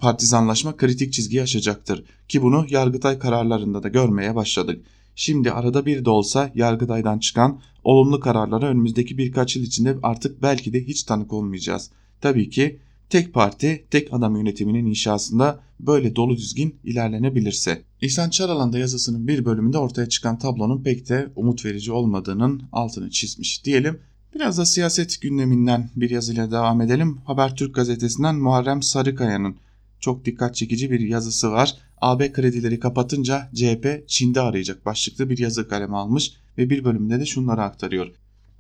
partizanlaşma 0.01 0.77
kritik 0.77 1.13
çizgiyi 1.13 1.43
aşacaktır 1.43 2.05
ki 2.29 2.43
bunu 2.43 2.67
Yargıtay 2.69 3.19
kararlarında 3.19 3.83
da 3.83 3.89
görmeye 3.89 4.35
başladık. 4.35 4.85
Şimdi 5.15 5.53
arada 5.53 5.87
bir 5.87 6.05
de 6.05 6.11
olsa 6.11 6.51
Yargıtay'dan 6.55 7.19
çıkan 7.19 7.61
olumlu 7.85 8.21
kararlara 8.21 8.67
önümüzdeki 8.67 9.19
birkaç 9.19 9.57
yıl 9.57 9.63
içinde 9.63 9.97
artık 10.03 10.43
belki 10.43 10.73
de 10.73 10.85
hiç 10.87 11.03
tanık 11.03 11.33
olmayacağız. 11.33 11.91
Tabii 12.21 12.51
ki 12.51 12.79
tek 13.11 13.35
parti, 13.35 13.85
tek 13.91 14.15
adam 14.15 14.37
yönetiminin 14.37 14.87
inşasında 14.87 15.61
böyle 15.81 16.17
dolu 16.17 16.37
düzgün 16.37 16.75
ilerlenebilirse. 16.85 17.83
İhsan 18.01 18.31
Çaralan 18.31 18.73
da 18.73 18.79
yazısının 18.79 19.29
bir 19.29 19.45
bölümünde 19.45 19.79
ortaya 19.79 20.09
çıkan 20.09 20.39
tablonun 20.39 20.83
pek 20.83 21.09
de 21.09 21.33
umut 21.37 21.65
verici 21.65 21.93
olmadığının 21.93 22.63
altını 22.73 23.11
çizmiş 23.11 23.65
diyelim. 23.65 24.01
Biraz 24.35 24.59
da 24.59 24.67
siyaset 24.67 25.21
gündeminden 25.21 25.91
bir 25.97 26.11
yazıyla 26.11 26.51
devam 26.51 26.81
edelim. 26.81 27.19
Habertürk 27.25 27.75
gazetesinden 27.75 28.35
Muharrem 28.35 28.83
Sarıkaya'nın 28.83 29.57
çok 30.01 30.25
dikkat 30.25 30.55
çekici 30.55 30.91
bir 30.91 31.01
yazısı 31.01 31.51
var. 31.51 31.75
AB 32.01 32.33
kredileri 32.33 32.81
kapatınca 32.81 33.51
CHP 33.55 34.05
Çin'de 34.07 34.41
arayacak 34.41 34.87
başlıklı 34.87 35.31
bir 35.31 35.39
yazı 35.39 35.69
kaleme 35.69 35.97
almış 35.97 36.33
ve 36.59 36.71
bir 36.71 36.85
bölümünde 36.85 37.21
de 37.21 37.27
şunları 37.27 37.63
aktarıyor. 37.63 38.13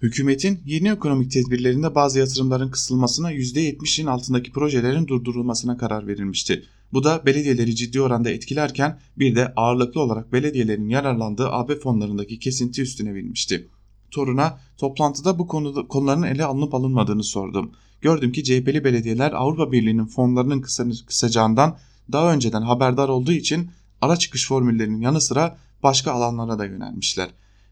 Hükümetin 0.02 0.60
yeni 0.66 0.88
ekonomik 0.88 1.30
tedbirlerinde 1.30 1.94
bazı 1.94 2.18
yatırımların 2.18 2.70
kısılmasına 2.70 3.32
%70'in 3.32 4.06
altındaki 4.06 4.52
projelerin 4.52 5.06
durdurulmasına 5.06 5.76
karar 5.76 6.06
verilmişti. 6.06 6.64
Bu 6.92 7.04
da 7.04 7.26
belediyeleri 7.26 7.76
ciddi 7.76 8.00
oranda 8.00 8.30
etkilerken 8.30 8.98
bir 9.16 9.36
de 9.36 9.52
ağırlıklı 9.56 10.00
olarak 10.00 10.32
belediyelerin 10.32 10.88
yararlandığı 10.88 11.48
AB 11.48 11.78
fonlarındaki 11.78 12.38
kesinti 12.38 12.82
üstüne 12.82 13.14
binmişti. 13.14 13.68
Torun'a 14.10 14.58
toplantıda 14.78 15.38
bu 15.38 15.46
konuda, 15.46 15.86
konuların 15.86 16.22
ele 16.22 16.44
alınıp 16.44 16.74
alınmadığını 16.74 17.24
sordum. 17.24 17.72
Gördüm 18.00 18.32
ki 18.32 18.44
CHP'li 18.44 18.84
belediyeler 18.84 19.32
Avrupa 19.32 19.72
Birliği'nin 19.72 20.06
fonlarının 20.06 20.60
kısacağından 21.06 21.78
daha 22.12 22.34
önceden 22.34 22.62
haberdar 22.62 23.08
olduğu 23.08 23.32
için 23.32 23.70
ara 24.00 24.16
çıkış 24.16 24.48
formüllerinin 24.48 25.00
yanı 25.00 25.20
sıra 25.20 25.58
başka 25.82 26.12
alanlara 26.12 26.58
da 26.58 26.64
yönelmişler. 26.64 27.30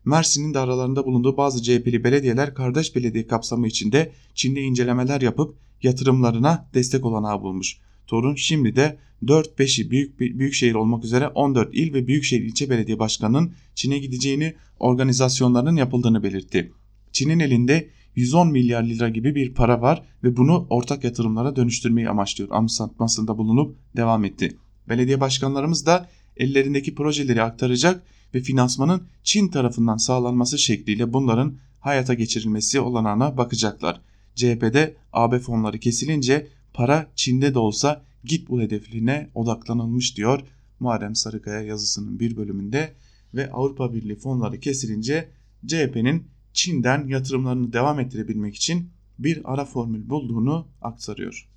Mersin'in 0.08 0.54
de 0.54 0.58
aralarında 0.58 1.06
bulunduğu 1.06 1.36
bazı 1.36 1.62
CHP'li 1.62 2.04
belediyeler 2.04 2.54
kardeş 2.54 2.96
belediye 2.96 3.26
kapsamı 3.26 3.68
içinde 3.68 4.12
Çin'de 4.34 4.62
incelemeler 4.62 5.20
yapıp 5.20 5.54
yatırımlarına 5.82 6.68
destek 6.74 7.04
olanağı 7.04 7.42
bulmuş. 7.42 7.78
Torun 8.06 8.34
şimdi 8.34 8.76
de 8.76 8.98
4-5'i 9.24 9.90
büyük, 9.90 10.20
büyük 10.20 10.54
şehir 10.54 10.74
olmak 10.74 11.04
üzere 11.04 11.28
14 11.28 11.74
il 11.74 11.94
ve 11.94 12.06
büyükşehir 12.06 12.42
ilçe 12.42 12.70
belediye 12.70 12.98
başkanının 12.98 13.52
Çin'e 13.74 13.98
gideceğini 13.98 14.54
organizasyonlarının 14.78 15.76
yapıldığını 15.76 16.22
belirtti. 16.22 16.72
Çin'in 17.12 17.40
elinde 17.40 17.88
110 18.14 18.52
milyar 18.52 18.82
lira 18.82 19.08
gibi 19.08 19.34
bir 19.34 19.54
para 19.54 19.82
var 19.82 20.02
ve 20.24 20.36
bunu 20.36 20.66
ortak 20.70 21.04
yatırımlara 21.04 21.56
dönüştürmeyi 21.56 22.08
amaçlıyor 22.08 22.50
anımsatmasında 22.50 23.38
bulunup 23.38 23.76
devam 23.96 24.24
etti. 24.24 24.56
Belediye 24.88 25.20
başkanlarımız 25.20 25.86
da 25.86 26.08
ellerindeki 26.36 26.94
projeleri 26.94 27.42
aktaracak 27.42 28.02
ve 28.34 28.40
finansmanın 28.40 29.02
Çin 29.22 29.48
tarafından 29.48 29.96
sağlanması 29.96 30.58
şekliyle 30.58 31.12
bunların 31.12 31.56
hayata 31.80 32.14
geçirilmesi 32.14 32.80
olanağına 32.80 33.36
bakacaklar. 33.36 34.00
CHP'de 34.34 34.96
AB 35.12 35.38
fonları 35.38 35.78
kesilince 35.78 36.48
para 36.74 37.10
Çin'de 37.16 37.54
de 37.54 37.58
olsa 37.58 38.02
git 38.24 38.48
bu 38.48 38.60
hedefine 38.60 39.30
odaklanılmış 39.34 40.16
diyor 40.16 40.40
Muharrem 40.80 41.14
Sarıkaya 41.14 41.60
yazısının 41.60 42.20
bir 42.20 42.36
bölümünde 42.36 42.94
ve 43.34 43.50
Avrupa 43.52 43.94
Birliği 43.94 44.16
fonları 44.16 44.60
kesilince 44.60 45.28
CHP'nin 45.66 46.26
Çin'den 46.52 47.06
yatırımlarını 47.08 47.72
devam 47.72 48.00
ettirebilmek 48.00 48.54
için 48.54 48.90
bir 49.18 49.52
ara 49.52 49.64
formül 49.64 50.08
bulduğunu 50.08 50.66
aktarıyor. 50.82 51.47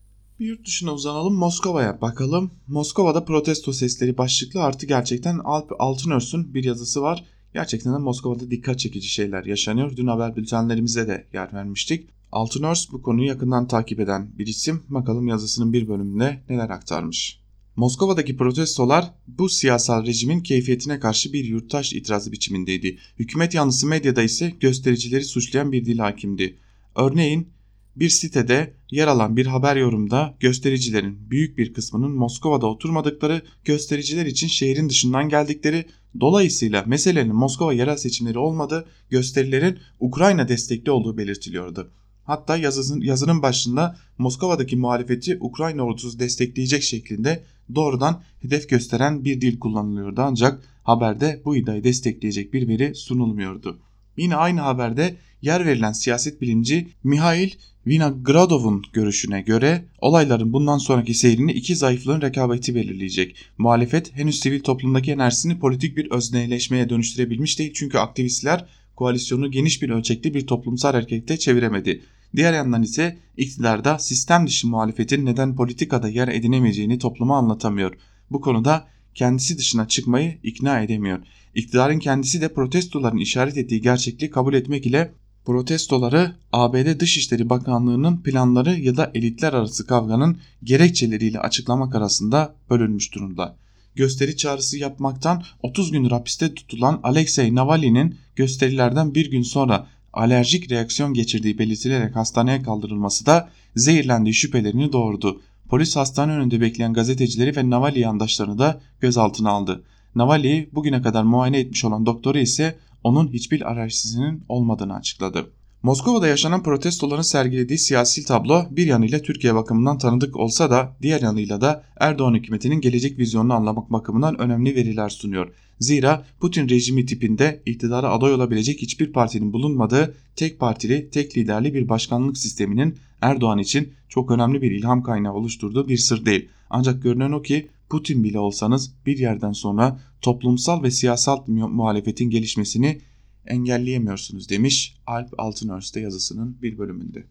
Bir 0.42 0.46
yurt 0.46 0.68
dışına 0.68 0.94
uzanalım 0.94 1.34
Moskova'ya 1.34 2.02
bakalım. 2.02 2.52
Moskova'da 2.68 3.26
protesto 3.26 3.74
sesleri 3.74 4.18
başlıklı 4.18 4.64
artı 4.64 4.86
gerçekten 4.86 5.38
Alp 5.38 5.72
Altınörs'ün 5.80 6.54
bir 6.54 6.64
yazısı 6.64 7.02
var. 7.02 7.26
Gerçekten 7.54 7.94
de 7.94 7.98
Moskova'da 7.98 8.52
dikkat 8.52 8.80
çekici 8.80 9.08
şeyler 9.08 9.46
yaşanıyor. 9.46 9.96
Dün 9.96 10.08
haber 10.08 10.36
bültenlerimize 10.36 11.08
de 11.08 11.28
yer 11.34 11.54
vermiştik. 11.54 12.10
Altınörs 12.32 12.92
bu 12.92 13.02
konuyu 13.02 13.28
yakından 13.28 13.68
takip 13.68 14.00
eden 14.00 14.32
bir 14.38 14.48
isim. 14.48 14.84
Bakalım 14.90 15.28
yazısının 15.28 15.74
bir 15.74 15.88
bölümünde 15.88 16.44
neler 16.50 16.70
aktarmış. 16.70 17.40
Moskova'daki 17.76 18.38
protestolar 18.38 19.14
bu 19.28 19.50
siyasal 19.50 20.06
rejimin 20.06 20.40
keyfiyetine 20.40 21.00
karşı 21.00 21.34
bir 21.34 21.46
yurttaş 21.46 21.94
itirazı 21.94 22.32
biçimindeydi. 22.32 22.98
Hükümet 23.20 23.54
yanlısı 23.54 23.88
medyada 23.88 24.22
ise 24.22 24.54
göstericileri 24.60 25.24
suçlayan 25.24 25.72
bir 25.72 25.86
dil 25.86 25.98
hakimdi. 25.98 26.58
Örneğin 26.96 27.48
bir 27.96 28.10
sitede 28.10 28.74
yer 28.92 29.08
alan 29.08 29.38
bir 29.38 29.46
haber 29.46 29.76
yorumda 29.76 30.36
göstericilerin 30.40 31.30
büyük 31.30 31.58
bir 31.58 31.74
kısmının 31.74 32.12
Moskova'da 32.12 32.68
oturmadıkları, 32.68 33.42
göstericiler 33.66 34.26
için 34.26 34.48
şehrin 34.48 34.90
dışından 34.90 35.30
geldikleri, 35.30 35.86
dolayısıyla 36.20 36.84
meselenin 36.88 37.36
Moskova 37.36 37.74
yerel 37.74 37.98
seçimleri 37.98 38.40
olmadığı, 38.40 38.86
gösterilerin 39.10 39.80
Ukrayna 40.00 40.48
destekli 40.48 40.92
olduğu 40.92 41.18
belirtiliyordu. 41.18 41.92
Hatta 42.24 42.58
yazının, 42.58 43.02
yazının 43.02 43.42
başında 43.42 43.98
Moskova'daki 44.18 44.76
muhalefeti 44.76 45.38
Ukrayna 45.40 45.84
ordusu 45.84 46.20
destekleyecek 46.20 46.84
şeklinde 46.84 47.44
doğrudan 47.76 48.24
hedef 48.42 48.70
gösteren 48.70 49.26
bir 49.26 49.42
dil 49.42 49.60
kullanılıyordu 49.60 50.22
ancak 50.22 50.64
haberde 50.84 51.42
bu 51.46 51.56
iddiayı 51.56 51.84
destekleyecek 51.84 52.54
bir 52.54 52.68
veri 52.68 52.96
sunulmuyordu. 52.96 53.80
Yine 54.18 54.36
aynı 54.36 54.62
haberde 54.62 55.16
yer 55.42 55.66
verilen 55.66 55.92
siyaset 55.92 56.42
bilimci 56.42 56.90
Mihail 57.04 57.52
Vinogradov'un 57.88 58.84
görüşüne 58.94 59.42
göre 59.42 59.86
olayların 60.02 60.54
bundan 60.54 60.78
sonraki 60.78 61.14
seyrini 61.14 61.52
iki 61.52 61.76
zayıflığın 61.76 62.22
rekabeti 62.22 62.76
belirleyecek. 62.76 63.36
Muhalefet 63.58 64.16
henüz 64.16 64.40
sivil 64.40 64.64
toplumdaki 64.64 65.12
enerjisini 65.12 65.60
politik 65.60 65.98
bir 65.98 66.12
özneleşmeye 66.12 66.90
dönüştürebilmiş 66.90 67.60
değil 67.60 67.74
çünkü 67.74 67.98
aktivistler 67.98 68.66
koalisyonu 68.96 69.52
geniş 69.52 69.82
bir 69.82 69.90
ölçekli 69.90 70.34
bir 70.34 70.48
toplumsal 70.48 70.92
harekete 70.92 71.38
çeviremedi. 71.40 72.02
Diğer 72.36 72.54
yandan 72.54 72.84
ise 72.84 73.18
iktidarda 73.38 74.00
sistem 74.00 74.48
dışı 74.48 74.68
muhalefetin 74.68 75.26
neden 75.26 75.56
politikada 75.56 76.10
yer 76.10 76.28
edinemeyeceğini 76.28 77.00
topluma 77.00 77.38
anlatamıyor. 77.38 77.94
Bu 78.32 78.42
konuda 78.42 78.88
kendisi 79.16 79.58
dışına 79.58 79.88
çıkmayı 79.88 80.38
ikna 80.44 80.82
edemiyor. 80.82 81.20
İktidarın 81.56 82.00
kendisi 82.00 82.42
de 82.42 82.54
protestoların 82.54 83.18
işaret 83.18 83.58
ettiği 83.58 83.82
gerçekliği 83.82 84.32
kabul 84.32 84.54
etmek 84.54 84.86
ile 84.86 85.12
protestoları 85.46 86.36
ABD 86.54 87.00
Dışişleri 87.00 87.50
Bakanlığı'nın 87.50 88.18
planları 88.18 88.80
ya 88.80 88.98
da 88.98 89.12
elitler 89.14 89.54
arası 89.54 89.88
kavganın 89.88 90.38
gerekçeleriyle 90.64 91.40
açıklamak 91.40 91.96
arasında 91.96 92.56
bölünmüş 92.70 93.16
durumda. 93.16 93.56
Gösteri 93.96 94.38
çağrısı 94.38 94.78
yapmaktan 94.78 95.44
30 95.64 95.92
gündür 95.92 96.12
hapiste 96.12 96.54
tutulan 96.54 97.00
Alexei 97.04 97.56
Navalny'nin 97.56 98.16
gösterilerden 98.36 99.16
bir 99.16 99.32
gün 99.32 99.42
sonra 99.42 99.88
alerjik 100.14 100.72
reaksiyon 100.72 101.14
geçirdiği 101.14 101.60
belirtilerek 101.60 102.16
hastaneye 102.16 102.62
kaldırılması 102.62 103.26
da 103.26 103.50
zehirlendiği 103.76 104.34
şüphelerini 104.34 104.92
doğurdu. 104.92 105.42
Polis 105.70 105.96
hastane 105.96 106.32
önünde 106.32 106.62
bekleyen 106.62 106.94
gazetecileri 106.94 107.56
ve 107.56 107.70
Navalny 107.70 108.00
yandaşlarını 108.00 108.58
da 108.60 108.82
gözaltına 109.00 109.50
aldı. 109.50 109.84
Navalny'i 110.16 110.70
bugüne 110.74 111.02
kadar 111.02 111.24
muayene 111.24 111.60
etmiş 111.60 111.86
olan 111.86 112.06
doktoru 112.06 112.38
ise 112.38 112.76
onun 113.04 113.28
hiçbir 113.28 113.72
alerjisinin 113.72 114.44
olmadığını 114.50 114.96
açıkladı. 114.96 115.52
Moskova'da 115.84 116.28
yaşanan 116.28 116.64
protestoların 116.64 117.22
sergilediği 117.22 117.80
siyasi 117.80 118.26
tablo 118.26 118.66
bir 118.72 118.86
yanıyla 118.86 119.22
Türkiye 119.22 119.56
bakımından 119.56 119.98
tanıdık 119.98 120.38
olsa 120.38 120.72
da 120.72 120.98
diğer 121.02 121.22
yanıyla 121.22 121.62
da 121.62 121.84
Erdoğan 122.00 122.34
hükümetinin 122.34 122.82
gelecek 122.82 123.18
vizyonunu 123.18 123.54
anlamak 123.54 123.92
bakımından 123.92 124.42
önemli 124.42 124.76
veriler 124.76 125.10
sunuyor. 125.10 125.54
Zira 125.80 126.26
Putin 126.40 126.70
rejimi 126.70 127.06
tipinde 127.06 127.62
iktidara 127.66 128.10
aday 128.10 128.34
olabilecek 128.34 128.82
hiçbir 128.82 129.14
partinin 129.14 129.54
bulunmadığı 129.54 130.16
tek 130.36 130.60
partili, 130.60 131.10
tek 131.10 131.38
liderli 131.38 131.74
bir 131.74 131.90
başkanlık 131.90 132.38
sisteminin 132.38 132.98
Erdoğan 133.22 133.60
için 133.60 133.94
çok 134.10 134.32
önemli 134.32 134.62
bir 134.62 134.72
ilham 134.72 135.04
kaynağı 135.04 135.34
oluşturduğu 135.34 135.88
bir 135.88 135.98
sır 135.98 136.26
değil. 136.26 136.50
Ancak 136.70 137.04
görünen 137.04 137.32
o 137.32 137.42
ki 137.42 137.68
Putin 137.92 138.24
bile 138.24 138.40
olsanız 138.40 138.94
bir 139.06 139.18
yerden 139.18 139.52
sonra 139.52 140.00
toplumsal 140.22 140.84
ve 140.84 140.92
siyasal 140.92 141.48
muhalefetin 141.48 142.30
gelişmesini 142.30 143.02
engelleyemiyorsunuz 143.46 144.50
demiş 144.50 144.98
Alp 145.08 145.34
Altınörs'te 145.38 146.00
yazısının 146.00 146.62
bir 146.62 146.78
bölümünde. 146.78 147.24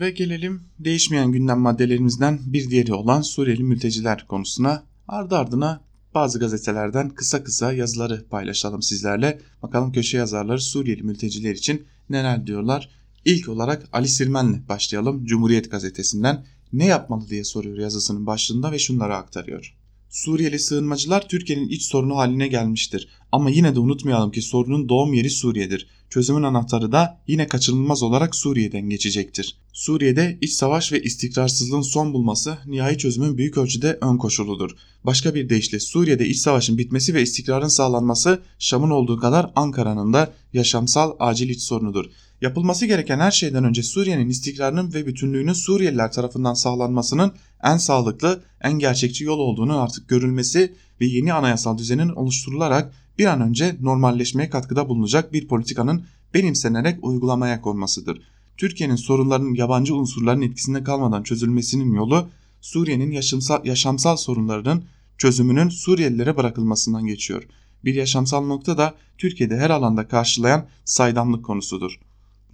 Ve 0.00 0.10
gelelim 0.10 0.62
değişmeyen 0.78 1.32
gündem 1.32 1.58
maddelerimizden 1.58 2.38
bir 2.46 2.70
diğeri 2.70 2.94
olan 2.94 3.20
Suriyeli 3.20 3.62
mülteciler 3.62 4.26
konusuna. 4.26 4.82
Ardı 5.08 5.36
ardına 5.36 5.80
bazı 6.14 6.38
gazetelerden 6.38 7.10
kısa 7.10 7.44
kısa 7.44 7.72
yazıları 7.72 8.26
paylaşalım 8.28 8.82
sizlerle. 8.82 9.40
Bakalım 9.62 9.92
köşe 9.92 10.18
yazarları 10.18 10.60
Suriyeli 10.60 11.02
mülteciler 11.02 11.54
için 11.54 11.82
neler 12.10 12.46
diyorlar. 12.46 12.90
İlk 13.24 13.48
olarak 13.48 13.88
Ali 13.92 14.08
Sirmen'le 14.08 14.68
başlayalım. 14.68 15.24
Cumhuriyet 15.24 15.70
gazetesinden 15.70 16.44
ne 16.72 16.86
yapmalı 16.86 17.28
diye 17.28 17.44
soruyor 17.44 17.78
yazısının 17.78 18.26
başlığında 18.26 18.72
ve 18.72 18.78
şunları 18.78 19.16
aktarıyor. 19.16 19.76
Suriyeli 20.16 20.58
sığınmacılar 20.58 21.28
Türkiye'nin 21.28 21.68
iç 21.68 21.82
sorunu 21.82 22.16
haline 22.16 22.48
gelmiştir. 22.48 23.08
Ama 23.32 23.50
yine 23.50 23.74
de 23.74 23.80
unutmayalım 23.80 24.30
ki 24.30 24.42
sorunun 24.42 24.88
doğum 24.88 25.12
yeri 25.12 25.30
Suriye'dir. 25.30 25.86
Çözümün 26.10 26.42
anahtarı 26.42 26.92
da 26.92 27.20
yine 27.26 27.46
kaçınılmaz 27.46 28.02
olarak 28.02 28.34
Suriye'den 28.34 28.90
geçecektir. 28.90 29.56
Suriye'de 29.72 30.38
iç 30.40 30.52
savaş 30.52 30.92
ve 30.92 31.02
istikrarsızlığın 31.02 31.82
son 31.82 32.12
bulması 32.12 32.58
nihai 32.66 32.98
çözümün 32.98 33.38
büyük 33.38 33.58
ölçüde 33.58 33.98
ön 34.02 34.16
koşuludur. 34.16 34.70
Başka 35.04 35.34
bir 35.34 35.48
deyişle 35.48 35.80
Suriye'de 35.80 36.26
iç 36.26 36.38
savaşın 36.38 36.78
bitmesi 36.78 37.14
ve 37.14 37.22
istikrarın 37.22 37.68
sağlanması 37.68 38.42
Şam'ın 38.58 38.90
olduğu 38.90 39.16
kadar 39.16 39.50
Ankara'nın 39.56 40.12
da 40.12 40.32
yaşamsal 40.52 41.16
acil 41.18 41.48
iç 41.48 41.60
sorunudur. 41.60 42.06
Yapılması 42.40 42.86
gereken 42.86 43.18
her 43.18 43.30
şeyden 43.30 43.64
önce 43.64 43.82
Suriye'nin 43.82 44.28
istikrarının 44.28 44.94
ve 44.94 45.06
bütünlüğünün 45.06 45.52
Suriyeliler 45.52 46.12
tarafından 46.12 46.54
sağlanmasının 46.54 47.32
en 47.62 47.76
sağlıklı, 47.76 48.42
en 48.60 48.72
gerçekçi 48.72 49.24
yol 49.24 49.38
olduğunu 49.38 49.80
artık 49.80 50.08
görülmesi 50.08 50.74
ve 51.00 51.06
yeni 51.06 51.32
anayasal 51.32 51.78
düzenin 51.78 52.08
oluşturularak 52.08 52.92
bir 53.18 53.26
an 53.26 53.40
önce 53.40 53.76
normalleşmeye 53.80 54.50
katkıda 54.50 54.88
bulunacak 54.88 55.32
bir 55.32 55.48
politikanın 55.48 56.04
benimsenerek 56.34 57.04
uygulamaya 57.04 57.60
konmasıdır. 57.60 58.22
Türkiye'nin 58.56 58.96
sorunlarının 58.96 59.54
yabancı 59.54 59.94
unsurların 59.94 60.42
etkisinde 60.42 60.84
kalmadan 60.84 61.22
çözülmesinin 61.22 61.92
yolu 61.94 62.28
Suriye'nin 62.60 63.10
yaşamsal, 63.10 63.66
yaşamsal 63.66 64.16
sorunlarının 64.16 64.84
çözümünün 65.18 65.68
Suriyelilere 65.68 66.36
bırakılmasından 66.36 67.06
geçiyor. 67.06 67.42
Bir 67.84 67.94
yaşamsal 67.94 68.46
nokta 68.46 68.78
da 68.78 68.94
Türkiye'de 69.18 69.56
her 69.56 69.70
alanda 69.70 70.08
karşılayan 70.08 70.66
saydamlık 70.84 71.44
konusudur. 71.44 72.00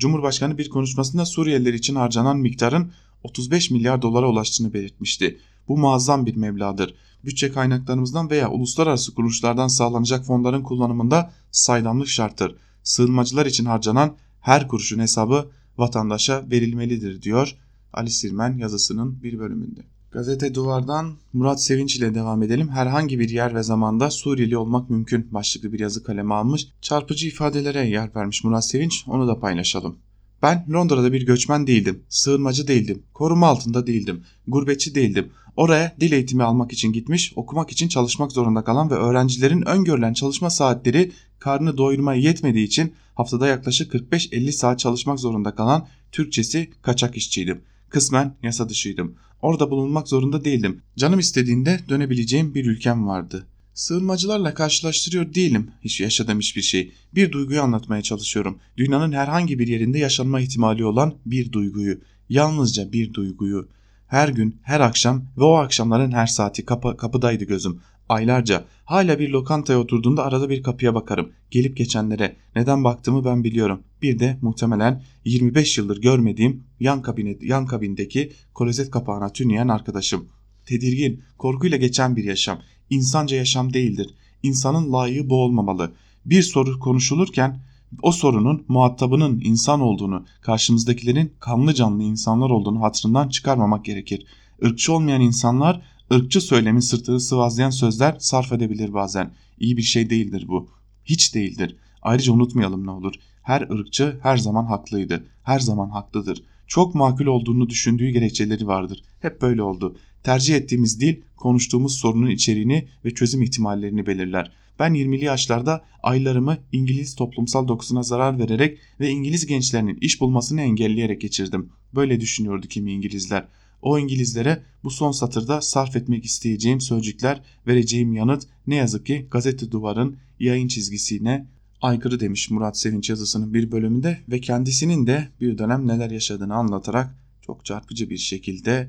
Cumhurbaşkanı 0.02 0.58
bir 0.58 0.70
konuşmasında 0.70 1.24
Suriyeliler 1.24 1.74
için 1.74 1.94
harcanan 1.94 2.38
miktarın 2.38 2.92
35 3.22 3.70
milyar 3.70 4.02
dolara 4.02 4.28
ulaştığını 4.28 4.72
belirtmişti. 4.72 5.38
Bu 5.68 5.78
muazzam 5.78 6.26
bir 6.26 6.36
meblağdır. 6.36 6.94
Bütçe 7.24 7.52
kaynaklarımızdan 7.52 8.30
veya 8.30 8.50
uluslararası 8.50 9.14
kuruluşlardan 9.14 9.68
sağlanacak 9.68 10.24
fonların 10.24 10.62
kullanımında 10.62 11.32
saydamlık 11.50 12.08
şarttır. 12.08 12.56
Sığınmacılar 12.82 13.46
için 13.46 13.64
harcanan 13.64 14.16
her 14.40 14.68
kuruşun 14.68 15.00
hesabı 15.00 15.50
vatandaşa 15.78 16.50
verilmelidir 16.50 17.22
diyor 17.22 17.56
Ali 17.92 18.10
Sirmen 18.10 18.58
yazısının 18.58 19.22
bir 19.22 19.38
bölümünde. 19.38 19.91
Gazete 20.12 20.54
Duvar'dan 20.54 21.16
Murat 21.32 21.62
Sevinç 21.62 21.96
ile 21.96 22.14
devam 22.14 22.42
edelim. 22.42 22.68
Herhangi 22.68 23.18
bir 23.18 23.28
yer 23.28 23.54
ve 23.54 23.62
zamanda 23.62 24.10
Suriyeli 24.10 24.56
olmak 24.56 24.90
mümkün 24.90 25.28
başlıklı 25.34 25.72
bir 25.72 25.80
yazı 25.80 26.04
kaleme 26.04 26.34
almış. 26.34 26.68
Çarpıcı 26.82 27.28
ifadelere 27.28 27.88
yer 27.88 28.10
vermiş 28.16 28.44
Murat 28.44 28.66
Sevinç 28.66 29.04
onu 29.06 29.28
da 29.28 29.40
paylaşalım. 29.40 29.98
Ben 30.42 30.66
Londra'da 30.72 31.12
bir 31.12 31.26
göçmen 31.26 31.66
değildim, 31.66 32.02
sığınmacı 32.08 32.68
değildim, 32.68 33.02
koruma 33.14 33.46
altında 33.46 33.86
değildim, 33.86 34.24
gurbetçi 34.46 34.94
değildim. 34.94 35.32
Oraya 35.56 35.96
dil 36.00 36.12
eğitimi 36.12 36.42
almak 36.42 36.72
için 36.72 36.92
gitmiş, 36.92 37.32
okumak 37.36 37.70
için 37.70 37.88
çalışmak 37.88 38.32
zorunda 38.32 38.64
kalan 38.64 38.90
ve 38.90 38.94
öğrencilerin 38.94 39.68
öngörülen 39.68 40.12
çalışma 40.12 40.50
saatleri 40.50 41.12
karnını 41.38 41.78
doyurmaya 41.78 42.20
yetmediği 42.20 42.66
için 42.66 42.94
haftada 43.14 43.46
yaklaşık 43.46 43.94
45-50 43.94 44.52
saat 44.52 44.78
çalışmak 44.78 45.20
zorunda 45.20 45.54
kalan 45.54 45.86
Türkçesi 46.12 46.70
kaçak 46.82 47.16
işçiydim. 47.16 47.62
Kısmen 47.92 48.36
yasa 48.42 48.68
dışıydım. 48.68 49.16
Orada 49.42 49.70
bulunmak 49.70 50.08
zorunda 50.08 50.44
değildim. 50.44 50.82
Canım 50.96 51.18
istediğinde 51.18 51.80
dönebileceğim 51.88 52.54
bir 52.54 52.66
ülkem 52.66 53.06
vardı. 53.06 53.46
Sığınmacılarla 53.74 54.54
karşılaştırıyor 54.54 55.34
değilim 55.34 55.70
hiç 55.84 56.00
yaşadığım 56.00 56.38
hiçbir 56.38 56.62
şey. 56.62 56.92
Bir 57.14 57.32
duyguyu 57.32 57.62
anlatmaya 57.62 58.02
çalışıyorum. 58.02 58.58
Dünyanın 58.76 59.12
herhangi 59.12 59.58
bir 59.58 59.68
yerinde 59.68 59.98
yaşanma 59.98 60.40
ihtimali 60.40 60.84
olan 60.84 61.14
bir 61.26 61.52
duyguyu. 61.52 62.00
Yalnızca 62.28 62.92
bir 62.92 63.14
duyguyu. 63.14 63.68
Her 64.06 64.28
gün, 64.28 64.56
her 64.62 64.80
akşam 64.80 65.24
ve 65.36 65.44
o 65.44 65.54
akşamların 65.54 66.12
her 66.12 66.26
saati 66.26 66.64
kapı, 66.64 66.96
kapıdaydı 66.96 67.44
gözüm. 67.44 67.80
Aylarca 68.12 68.64
hala 68.84 69.18
bir 69.18 69.28
lokantaya 69.30 69.78
oturduğumda 69.78 70.24
arada 70.24 70.50
bir 70.50 70.62
kapıya 70.62 70.94
bakarım. 70.94 71.32
Gelip 71.50 71.76
geçenlere 71.76 72.36
neden 72.56 72.84
baktığımı 72.84 73.24
ben 73.24 73.44
biliyorum. 73.44 73.82
Bir 74.02 74.18
de 74.18 74.38
muhtemelen 74.42 75.02
25 75.24 75.78
yıldır 75.78 76.00
görmediğim 76.00 76.64
yan, 76.80 77.02
kabine, 77.02 77.36
yan 77.40 77.66
kabindeki 77.66 78.32
klozet 78.54 78.90
kapağına 78.90 79.32
tünleyen 79.32 79.68
arkadaşım. 79.68 80.28
Tedirgin, 80.66 81.22
korkuyla 81.38 81.76
geçen 81.76 82.16
bir 82.16 82.24
yaşam. 82.24 82.58
İnsanca 82.90 83.36
yaşam 83.36 83.72
değildir. 83.72 84.14
İnsanın 84.42 84.92
layığı 84.92 85.30
bu 85.30 85.42
olmamalı. 85.42 85.92
Bir 86.24 86.42
soru 86.42 86.78
konuşulurken 86.78 87.60
o 88.02 88.12
sorunun 88.12 88.64
muhatabının 88.68 89.40
insan 89.44 89.80
olduğunu, 89.80 90.24
karşımızdakilerin 90.40 91.32
kanlı 91.40 91.74
canlı 91.74 92.02
insanlar 92.02 92.50
olduğunu 92.50 92.82
hatırından 92.82 93.28
çıkarmamak 93.28 93.84
gerekir. 93.84 94.26
Irkçı 94.62 94.92
olmayan 94.92 95.20
insanlar 95.20 95.82
ırkçı 96.12 96.40
söylemin 96.40 96.80
sırtını 96.80 97.20
sıvazlayan 97.20 97.70
sözler 97.70 98.16
sarf 98.18 98.52
edebilir 98.52 98.94
bazen. 98.94 99.30
İyi 99.58 99.76
bir 99.76 99.82
şey 99.82 100.10
değildir 100.10 100.44
bu. 100.48 100.70
Hiç 101.04 101.34
değildir. 101.34 101.76
Ayrıca 102.02 102.32
unutmayalım 102.32 102.86
ne 102.86 102.90
olur. 102.90 103.14
Her 103.42 103.60
ırkçı 103.60 104.18
her 104.22 104.36
zaman 104.36 104.64
haklıydı. 104.64 105.24
Her 105.42 105.60
zaman 105.60 105.88
haklıdır. 105.88 106.42
Çok 106.66 106.94
makul 106.94 107.26
olduğunu 107.26 107.68
düşündüğü 107.68 108.08
gerekçeleri 108.08 108.66
vardır. 108.66 109.02
Hep 109.20 109.42
böyle 109.42 109.62
oldu. 109.62 109.96
Tercih 110.22 110.54
ettiğimiz 110.54 111.00
dil 111.00 111.16
konuştuğumuz 111.36 111.98
sorunun 111.98 112.30
içeriğini 112.30 112.88
ve 113.04 113.14
çözüm 113.14 113.42
ihtimallerini 113.42 114.06
belirler. 114.06 114.52
Ben 114.78 114.92
20'li 114.92 115.24
yaşlarda 115.24 115.84
aylarımı 116.02 116.58
İngiliz 116.72 117.14
toplumsal 117.14 117.68
dokusuna 117.68 118.02
zarar 118.02 118.38
vererek 118.38 118.78
ve 119.00 119.10
İngiliz 119.10 119.46
gençlerinin 119.46 119.98
iş 120.00 120.20
bulmasını 120.20 120.60
engelleyerek 120.60 121.20
geçirdim. 121.20 121.68
Böyle 121.94 122.20
düşünüyordu 122.20 122.66
kimi 122.66 122.92
İngilizler. 122.92 123.48
O 123.82 123.98
İngilizlere 123.98 124.62
bu 124.84 124.90
son 124.90 125.12
satırda 125.12 125.60
sarf 125.60 125.96
etmek 125.96 126.24
isteyeceğim 126.24 126.80
sözcükler 126.80 127.42
vereceğim 127.66 128.14
yanıt 128.14 128.42
ne 128.66 128.74
yazık 128.74 129.06
ki 129.06 129.26
gazete 129.30 129.70
duvarın 129.70 130.16
yayın 130.40 130.68
çizgisine 130.68 131.46
aykırı 131.80 132.20
demiş 132.20 132.50
Murat 132.50 132.78
Sevinç 132.78 133.10
yazısının 133.10 133.54
bir 133.54 133.72
bölümünde 133.72 134.18
ve 134.28 134.40
kendisinin 134.40 135.06
de 135.06 135.28
bir 135.40 135.58
dönem 135.58 135.88
neler 135.88 136.10
yaşadığını 136.10 136.54
anlatarak 136.54 137.14
çok 137.40 137.64
çarpıcı 137.64 138.10
bir 138.10 138.18
şekilde 138.18 138.88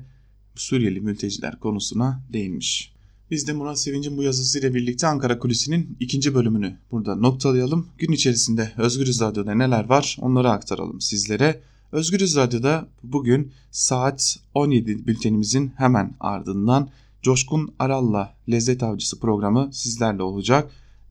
Suriyeli 0.54 1.00
mülteciler 1.00 1.60
konusuna 1.60 2.22
değinmiş. 2.32 2.94
Biz 3.30 3.48
de 3.48 3.52
Murat 3.52 3.80
Sevinç'in 3.80 4.16
bu 4.16 4.22
yazısıyla 4.22 4.74
birlikte 4.74 5.06
Ankara 5.06 5.38
Kulisi'nin 5.38 5.96
ikinci 6.00 6.34
bölümünü 6.34 6.78
burada 6.90 7.16
noktalayalım. 7.16 7.88
Gün 7.98 8.12
içerisinde 8.12 8.72
Özgürüz 8.76 9.20
Radyo'da 9.20 9.54
neler 9.54 9.84
var 9.84 10.16
onları 10.20 10.50
aktaralım 10.50 11.00
sizlere. 11.00 11.60
Özgürüz 11.92 12.36
Radyo'da 12.36 12.88
bugün 13.02 13.52
saat 13.70 14.38
17 14.54 15.06
bültenimizin 15.06 15.72
hemen 15.76 16.14
ardından 16.20 16.88
Coşkun 17.22 17.74
Aral'la 17.78 18.34
Lezzet 18.50 18.82
Avcısı 18.82 19.20
programı 19.20 19.70
sizlerle 19.72 20.22
olacak. 20.22 20.70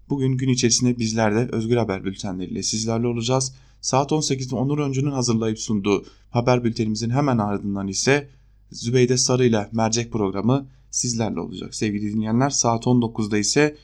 Bugün 0.10 0.38
gün 0.38 0.50
içerisinde 0.50 1.00
bizler 1.00 1.36
de 1.36 1.56
Özgür 1.56 1.78
Haber 1.78 2.06
bültenleriyle 2.06 2.64
sizlerle 2.64 3.08
olacağız. 3.08 3.54
Saat 3.82 4.12
18'de 4.12 4.56
Onur 4.56 4.80
Öncü'nün 4.80 5.12
hazırlayıp 5.12 5.60
sunduğu 5.60 6.06
haber 6.30 6.64
bültenimizin 6.64 7.10
hemen 7.10 7.38
ardından 7.38 7.88
ise 7.88 8.30
Zübeyde 8.72 9.18
Sarı 9.18 9.46
ile 9.46 9.70
Mercek 9.72 10.12
programı 10.12 10.68
sizlerle 10.92 11.40
olacak. 11.40 11.76
Sevgili 11.76 12.14
dinleyenler 12.14 12.50
saat 12.50 12.84
19'da 12.84 13.38
ise 13.38 13.78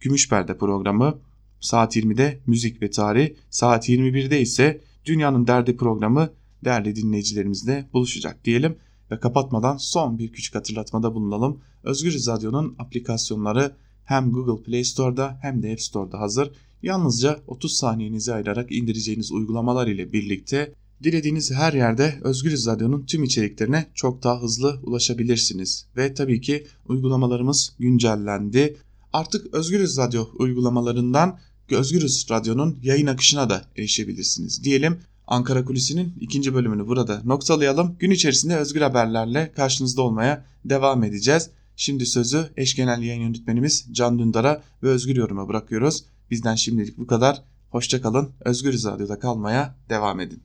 Gümüşperde 0.00 0.58
programı, 0.58 1.18
saat 1.60 1.96
20'de 1.96 2.40
Müzik 2.46 2.82
ve 2.82 2.90
Tarih, 2.90 3.34
saat 3.50 3.88
21'de 3.88 4.40
ise 4.40 4.80
Dünyanın 5.06 5.46
Derdi 5.46 5.76
programı 5.76 6.30
değerli 6.64 6.96
dinleyicilerimizle 6.96 7.88
buluşacak 7.92 8.44
diyelim. 8.44 8.76
Ve 9.10 9.20
kapatmadan 9.20 9.76
son 9.76 10.18
bir 10.18 10.32
küçük 10.32 10.54
hatırlatmada 10.54 11.14
bulunalım. 11.14 11.60
Özgür 11.82 12.26
Radyo'nun 12.26 12.76
aplikasyonları 12.78 13.76
hem 14.04 14.32
Google 14.32 14.62
Play 14.62 14.84
Store'da 14.84 15.38
hem 15.42 15.62
de 15.62 15.72
App 15.72 15.80
Store'da 15.80 16.20
hazır. 16.20 16.50
Yalnızca 16.82 17.40
30 17.46 17.76
saniyenizi 17.76 18.32
ayırarak 18.32 18.72
indireceğiniz 18.72 19.32
uygulamalar 19.32 19.86
ile 19.86 20.12
birlikte 20.12 20.74
dilediğiniz 21.02 21.52
her 21.52 21.72
yerde 21.72 22.14
Özgür 22.22 22.66
Radyo'nun 22.66 23.06
tüm 23.06 23.24
içeriklerine 23.24 23.86
çok 23.94 24.22
daha 24.22 24.42
hızlı 24.42 24.80
ulaşabilirsiniz. 24.82 25.86
Ve 25.96 26.14
tabii 26.14 26.40
ki 26.40 26.66
uygulamalarımız 26.86 27.76
güncellendi. 27.78 28.76
Artık 29.12 29.54
Özgür 29.54 29.96
Radyo 29.96 30.26
uygulamalarından 30.38 31.38
Özgürüz 31.70 32.26
Radyo'nun 32.30 32.78
yayın 32.82 33.06
akışına 33.06 33.50
da 33.50 33.64
erişebilirsiniz 33.76 34.64
diyelim. 34.64 35.00
Ankara 35.26 35.64
Kulisi'nin 35.64 36.14
ikinci 36.20 36.54
bölümünü 36.54 36.86
burada 36.86 37.22
noktalayalım. 37.24 37.96
Gün 37.98 38.10
içerisinde 38.10 38.56
özgür 38.56 38.80
haberlerle 38.80 39.52
karşınızda 39.56 40.02
olmaya 40.02 40.44
devam 40.64 41.04
edeceğiz. 41.04 41.50
Şimdi 41.76 42.06
sözü 42.06 42.50
eş 42.56 42.76
genel 42.76 43.02
yayın 43.02 43.22
yönetmenimiz 43.22 43.86
Can 43.92 44.18
Dündar'a 44.18 44.62
ve 44.82 44.88
Özgür 44.88 45.16
Yorum'a 45.16 45.48
bırakıyoruz. 45.48 46.04
Bizden 46.30 46.54
şimdilik 46.54 46.98
bu 46.98 47.06
kadar. 47.06 47.42
Hoşçakalın. 47.70 48.30
Özgür 48.40 48.84
Radyo'da 48.84 49.18
kalmaya 49.18 49.76
devam 49.88 50.20
edin. 50.20 50.42